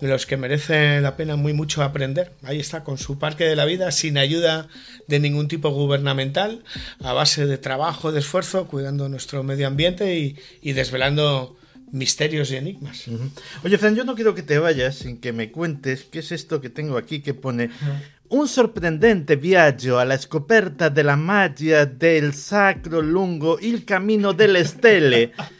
de 0.00 0.08
los 0.08 0.26
que 0.26 0.36
merece 0.36 1.00
la 1.00 1.16
pena 1.16 1.36
muy 1.36 1.52
mucho 1.52 1.82
aprender. 1.82 2.32
Ahí 2.42 2.60
está, 2.60 2.84
con 2.84 2.98
su 2.98 3.18
parque 3.18 3.44
de 3.44 3.56
la 3.56 3.64
vida, 3.64 3.90
sin 3.92 4.18
ayuda 4.18 4.68
de 5.06 5.20
ningún 5.20 5.48
tipo 5.48 5.70
gubernamental, 5.70 6.62
a 7.00 7.12
base 7.12 7.46
de 7.46 7.58
trabajo, 7.58 8.12
de 8.12 8.20
esfuerzo, 8.20 8.66
cuidando 8.66 9.08
nuestro 9.08 9.42
medio 9.42 9.66
ambiente 9.66 10.36
y, 10.62 10.72
desvelando 10.72 11.56
misterios 11.92 12.50
y 12.50 12.56
enigmas. 12.56 13.04
Oye, 13.64 13.78
Fran, 13.78 13.94
yo 13.94 14.04
no 14.04 14.14
quiero 14.14 14.34
que 14.34 14.42
te 14.42 14.58
vayas 14.58 14.96
sin 14.96 15.18
que 15.18 15.32
me 15.32 15.50
cuentes 15.50 16.04
qué 16.04 16.18
es 16.18 16.32
esto 16.32 16.60
que 16.60 16.68
tengo 16.68 16.98
aquí 16.98 17.20
que 17.20 17.32
pone 17.32 17.70
un 18.28 18.48
sorprendente 18.48 19.36
viaggio 19.36 19.98
alla 19.98 20.18
scoperta 20.18 20.88
della 20.88 21.14
magia 21.14 21.84
del 21.84 22.34
sacro 22.34 23.00
lungo 23.00 23.58
il 23.60 23.84
cammino 23.84 24.32
delle 24.32 24.64
stelle. 24.64 25.32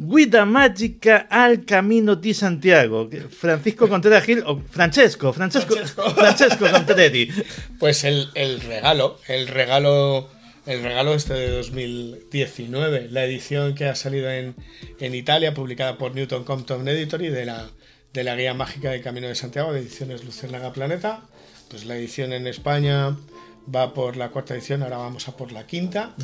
Guida 0.00 0.44
mágica 0.44 1.26
al 1.28 1.64
camino 1.64 2.14
di 2.14 2.32
Santiago. 2.32 3.10
Francisco 3.30 3.88
Contreras 3.88 4.24
Gil, 4.24 4.44
o 4.46 4.62
Francesco, 4.70 5.32
Francesco, 5.32 5.74
Francesco, 6.14 6.66
Pues 7.80 8.04
el, 8.04 8.28
el, 8.34 8.60
regalo, 8.60 9.18
el 9.26 9.48
regalo, 9.48 10.28
el 10.66 10.84
regalo 10.84 11.14
este 11.14 11.34
de 11.34 11.50
2019, 11.50 13.08
la 13.10 13.24
edición 13.24 13.74
que 13.74 13.86
ha 13.86 13.96
salido 13.96 14.30
en, 14.30 14.54
en 15.00 15.16
Italia, 15.16 15.52
publicada 15.52 15.98
por 15.98 16.14
Newton 16.14 16.44
Compton 16.44 16.86
Editory, 16.86 17.30
de 17.30 17.46
la, 17.46 17.68
de 18.12 18.22
la 18.22 18.36
guía 18.36 18.54
mágica 18.54 18.92
del 18.92 19.02
Camino 19.02 19.26
de 19.26 19.34
Santiago, 19.34 19.72
de 19.72 19.80
ediciones 19.80 20.24
Lucernaga 20.24 20.72
Planeta. 20.72 21.22
Pues 21.70 21.86
la 21.86 21.96
edición 21.96 22.32
en 22.32 22.46
España 22.46 23.16
va 23.74 23.92
por 23.94 24.16
la 24.16 24.30
cuarta 24.30 24.54
edición, 24.54 24.84
ahora 24.84 24.98
vamos 24.98 25.26
a 25.26 25.36
por 25.36 25.50
la 25.50 25.66
quinta. 25.66 26.14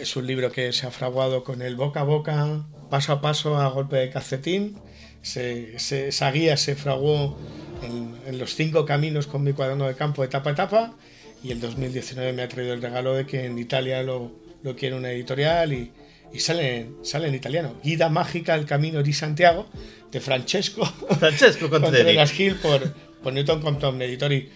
Es 0.00 0.16
un 0.16 0.26
libro 0.26 0.50
que 0.50 0.72
se 0.72 0.86
ha 0.86 0.90
fraguado 0.90 1.44
con 1.44 1.60
el 1.60 1.76
boca 1.76 2.00
a 2.00 2.04
boca 2.04 2.64
paso 2.88 3.12
a 3.12 3.20
paso 3.20 3.58
a 3.58 3.68
golpe 3.68 3.96
de 3.96 4.08
cacetín. 4.08 4.78
esa 5.22 6.30
guía 6.30 6.56
se 6.56 6.74
fraguó 6.74 7.36
en, 7.82 8.38
los 8.38 8.54
cinco 8.54 8.86
caminos 8.86 9.26
con 9.26 9.42
mi 9.44 9.52
cuaderno 9.52 9.86
de 9.86 9.94
campo 9.94 10.24
etapa 10.24 10.48
a 10.48 10.52
etapa 10.54 10.94
y 11.44 11.52
el 11.52 11.60
2019 11.60 12.32
me 12.32 12.42
ha 12.42 12.48
traído 12.48 12.72
el 12.72 12.80
regalo 12.80 13.14
de 13.14 13.26
que 13.26 13.44
en 13.44 13.58
Italia 13.58 14.02
lo, 14.02 14.32
quiere 14.74 14.96
una 14.96 15.10
editorial 15.12 15.74
y, 15.74 15.92
sale, 16.38 16.88
sale 17.02 17.28
en 17.28 17.34
italiano. 17.34 17.74
Guida 17.84 18.08
mágica 18.08 18.54
al 18.54 18.64
camino 18.64 19.02
de 19.02 19.12
Santiago 19.12 19.66
de 20.10 20.20
Francesco, 20.20 20.86
Francesco 21.18 21.68
Contreras 21.68 22.32
Gil 22.36 22.54
por, 22.54 22.90
por 23.22 23.34
Newton 23.34 23.60
Compton 23.60 24.00
Editori. 24.00 24.48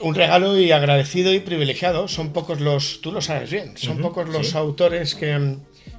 Un 0.00 0.14
regalo 0.14 0.58
y 0.58 0.70
agradecido 0.70 1.32
y 1.32 1.40
privilegiado. 1.40 2.08
Son 2.08 2.32
pocos 2.32 2.60
los, 2.60 3.00
tú 3.00 3.12
lo 3.12 3.20
sabes 3.20 3.50
bien, 3.50 3.76
son 3.76 3.98
pocos 3.98 4.28
los 4.28 4.54
autores 4.54 5.14
que, 5.14 5.56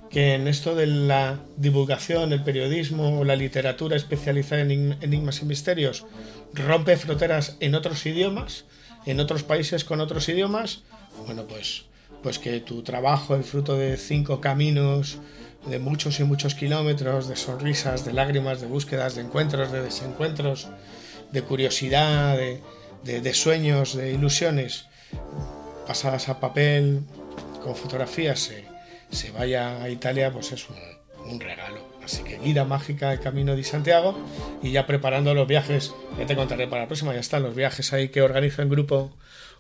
que 0.10 0.36
en 0.36 0.48
esto 0.48 0.76
de 0.76 0.88
la 0.88 1.40
divulgación, 1.58 2.34
el 2.34 2.44
periodismo 2.44 3.20
o 3.20 3.24
la 3.24 3.36
literatura 3.36 3.96
especializada 3.96 4.62
en 4.62 4.98
enigmas 5.02 5.42
y 5.42 5.46
misterios 5.46 6.06
rompe 6.54 6.98
fronteras 6.98 7.58
en 7.60 7.76
otros 7.76 8.06
idiomas, 8.06 8.66
en 9.06 9.20
otros 9.20 9.44
países 9.44 9.84
con 9.84 10.02
otros 10.02 10.28
idiomas, 10.30 10.84
bueno, 11.26 11.46
pues, 11.48 11.86
pues 12.24 12.40
que 12.40 12.60
tu 12.60 12.82
trabajo, 12.84 13.36
el 13.36 13.44
fruto 13.44 13.76
de 13.78 13.98
cinco 13.98 14.42
caminos, 14.42 15.20
de 15.68 15.80
muchos 15.80 16.20
y 16.20 16.24
muchos 16.24 16.56
kilómetros, 16.56 17.28
de 17.28 17.36
sonrisas, 17.36 18.06
de 18.06 18.14
lágrimas, 18.14 18.62
de 18.62 18.68
búsquedas, 18.68 19.16
de 19.16 19.22
encuentros, 19.22 19.72
de 19.72 19.82
desencuentros, 19.82 20.70
de 21.32 21.42
curiosidad, 21.44 22.38
de, 22.38 22.62
sueños, 23.34 23.96
de 23.96 24.12
ilusiones, 24.12 24.86
pasadas 25.88 26.30
a 26.30 26.40
papel, 26.40 27.02
con 27.64 27.76
fotografías, 27.76 28.52
se, 29.10 29.32
vaya 29.32 29.82
a 29.82 29.90
Italia, 29.90 30.32
pues 30.32 30.52
es 30.52 30.68
un 31.26 31.40
regalo. 31.40 31.90
Así 32.10 32.24
que 32.24 32.40
guía 32.40 32.66
mágica 32.66 33.14
el 33.14 33.20
Camino 33.20 33.56
de 33.56 33.64
Santiago 33.64 34.18
y 34.64 34.72
ya 34.72 34.88
preparando 34.88 35.36
los 35.36 35.48
viajes, 35.48 35.94
ya 36.18 36.26
te 36.26 36.36
contaré 36.36 36.68
para 36.68 36.82
la 36.82 36.88
próxima, 36.88 37.14
ya 37.14 37.20
están 37.20 37.44
los 37.44 37.54
viajes 37.54 37.94
ahí 37.94 38.10
que 38.10 38.24
organizo 38.24 38.64
en 38.64 38.70
grupo 38.70 39.16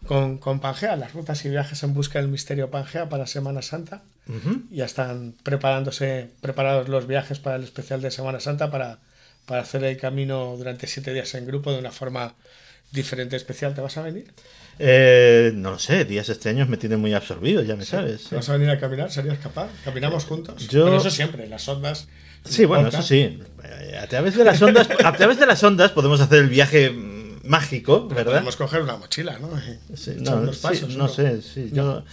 con, 0.08 0.40
con 0.40 0.60
Pangea, 0.60 0.96
las 0.96 1.14
rutas 1.14 1.46
y 1.46 1.50
viajes 1.50 1.84
en 1.84 1.94
busca 1.94 2.18
del 2.20 2.28
misterio 2.28 2.72
Pangea 2.72 3.08
para 3.08 3.28
Semana 3.28 3.62
Santa. 3.62 4.02
Ya 4.72 4.86
están 4.86 5.36
preparándose, 5.44 6.32
preparados 6.42 6.90
los 6.90 7.06
viajes 7.06 7.38
para 7.38 7.56
el 7.56 7.64
especial 7.64 8.02
de 8.02 8.10
Semana 8.10 8.40
Santa 8.40 8.72
para, 8.72 8.98
para 9.46 9.62
hacer 9.62 9.84
el 9.84 9.98
camino 9.98 10.56
durante 10.58 10.88
siete 10.88 11.14
días 11.14 11.36
en 11.36 11.46
grupo 11.46 11.72
de 11.72 11.78
una 11.78 11.92
forma 11.92 12.34
diferente, 12.92 13.36
especial. 13.36 13.74
¿Te 13.74 13.82
vas 13.82 13.98
a 13.98 14.02
venir? 14.02 14.32
Eh, 14.80 15.52
no 15.56 15.72
lo 15.72 15.80
sé, 15.80 16.06
días 16.06 16.30
extraños 16.30 16.70
me 16.70 16.78
tienen 16.78 17.00
muy 17.00 17.14
absorbido, 17.14 17.62
ya 17.64 17.76
me 17.76 17.86
sabes. 17.86 18.30
¿Vas 18.32 18.48
a 18.50 18.54
venir 18.54 18.70
a 18.70 18.80
caminar? 18.80 19.12
¿Serías 19.12 19.38
capaz? 19.40 19.70
¿Caminamos 19.84 20.26
juntos? 20.26 20.68
Yo... 20.70 20.86
Pero 20.86 20.98
eso 20.98 21.12
siempre, 21.12 21.48
las 21.48 21.68
ondas. 21.68 22.08
Sí, 22.46 22.66
bueno, 22.66 22.88
eso 22.88 23.02
sí. 23.02 23.40
A 24.02 24.08
través 24.08 24.38
de 24.38 24.46
las 24.46 24.62
ondas, 24.62 24.88
a 25.04 25.14
través 25.14 25.38
de 25.38 25.46
las 25.46 25.62
ondas 25.64 25.92
podemos 25.92 26.22
hacer 26.22 26.40
el 26.40 26.50
viaje 26.50 26.92
mágico, 27.44 28.08
¿verdad? 28.08 28.34
Podemos 28.34 28.56
coger 28.56 28.82
una 28.82 28.96
mochila, 28.96 29.38
¿no? 29.40 29.50
no, 29.50 30.54
sé, 31.10 31.42
sí, 31.42 31.70
yo, 31.74 32.04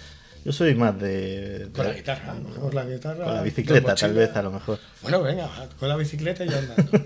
yo 0.44 0.52
soy 0.52 0.74
más 0.74 0.98
de, 0.98 1.68
Con 1.74 1.86
la 1.86 1.92
guitarra, 1.92 2.34
con 2.60 2.74
la 2.74 2.84
guitarra. 2.84 3.24
Con 3.24 3.34
la 3.34 3.42
bicicleta, 3.42 3.94
tal 3.94 4.14
vez, 4.14 4.34
a 4.34 4.42
lo 4.42 4.50
mejor. 4.50 4.80
Bueno, 5.02 5.22
venga, 5.22 5.48
con 5.78 5.88
la 5.88 5.96
bicicleta 5.96 6.44
y 6.44 6.48
andando. 6.48 7.04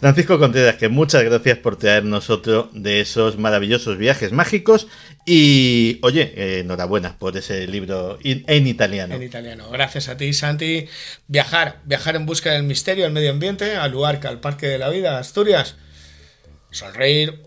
Francisco 0.00 0.38
Contreras, 0.38 0.76
que 0.76 0.88
muchas 0.88 1.24
gracias 1.24 1.58
por 1.58 1.76
traernos 1.76 2.30
otro 2.30 2.70
de 2.72 3.00
esos 3.00 3.38
maravillosos 3.38 3.98
viajes 3.98 4.32
mágicos. 4.32 4.88
Y 5.24 5.98
oye, 6.02 6.32
eh, 6.36 6.60
enhorabuena 6.60 7.18
por 7.18 7.36
ese 7.36 7.66
libro 7.66 8.18
en 8.22 8.66
italiano. 8.66 9.14
En 9.14 9.22
italiano. 9.22 9.70
Gracias 9.70 10.08
a 10.08 10.16
ti, 10.16 10.32
Santi. 10.32 10.88
Viajar, 11.26 11.80
viajar 11.84 12.16
en 12.16 12.26
busca 12.26 12.52
del 12.52 12.62
misterio, 12.62 13.06
al 13.06 13.12
medio 13.12 13.30
ambiente, 13.30 13.76
al 13.76 13.92
lugar 13.92 14.20
al 14.26 14.40
Parque 14.40 14.66
de 14.66 14.78
la 14.78 14.88
Vida, 14.88 15.18
Asturias. 15.18 15.76
Sonreír. 16.70 17.42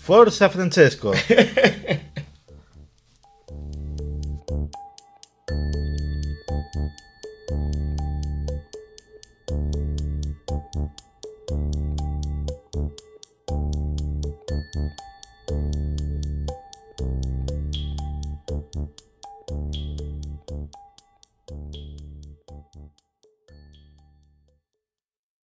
Forza 0.00 0.48
Francesco. 0.48 1.12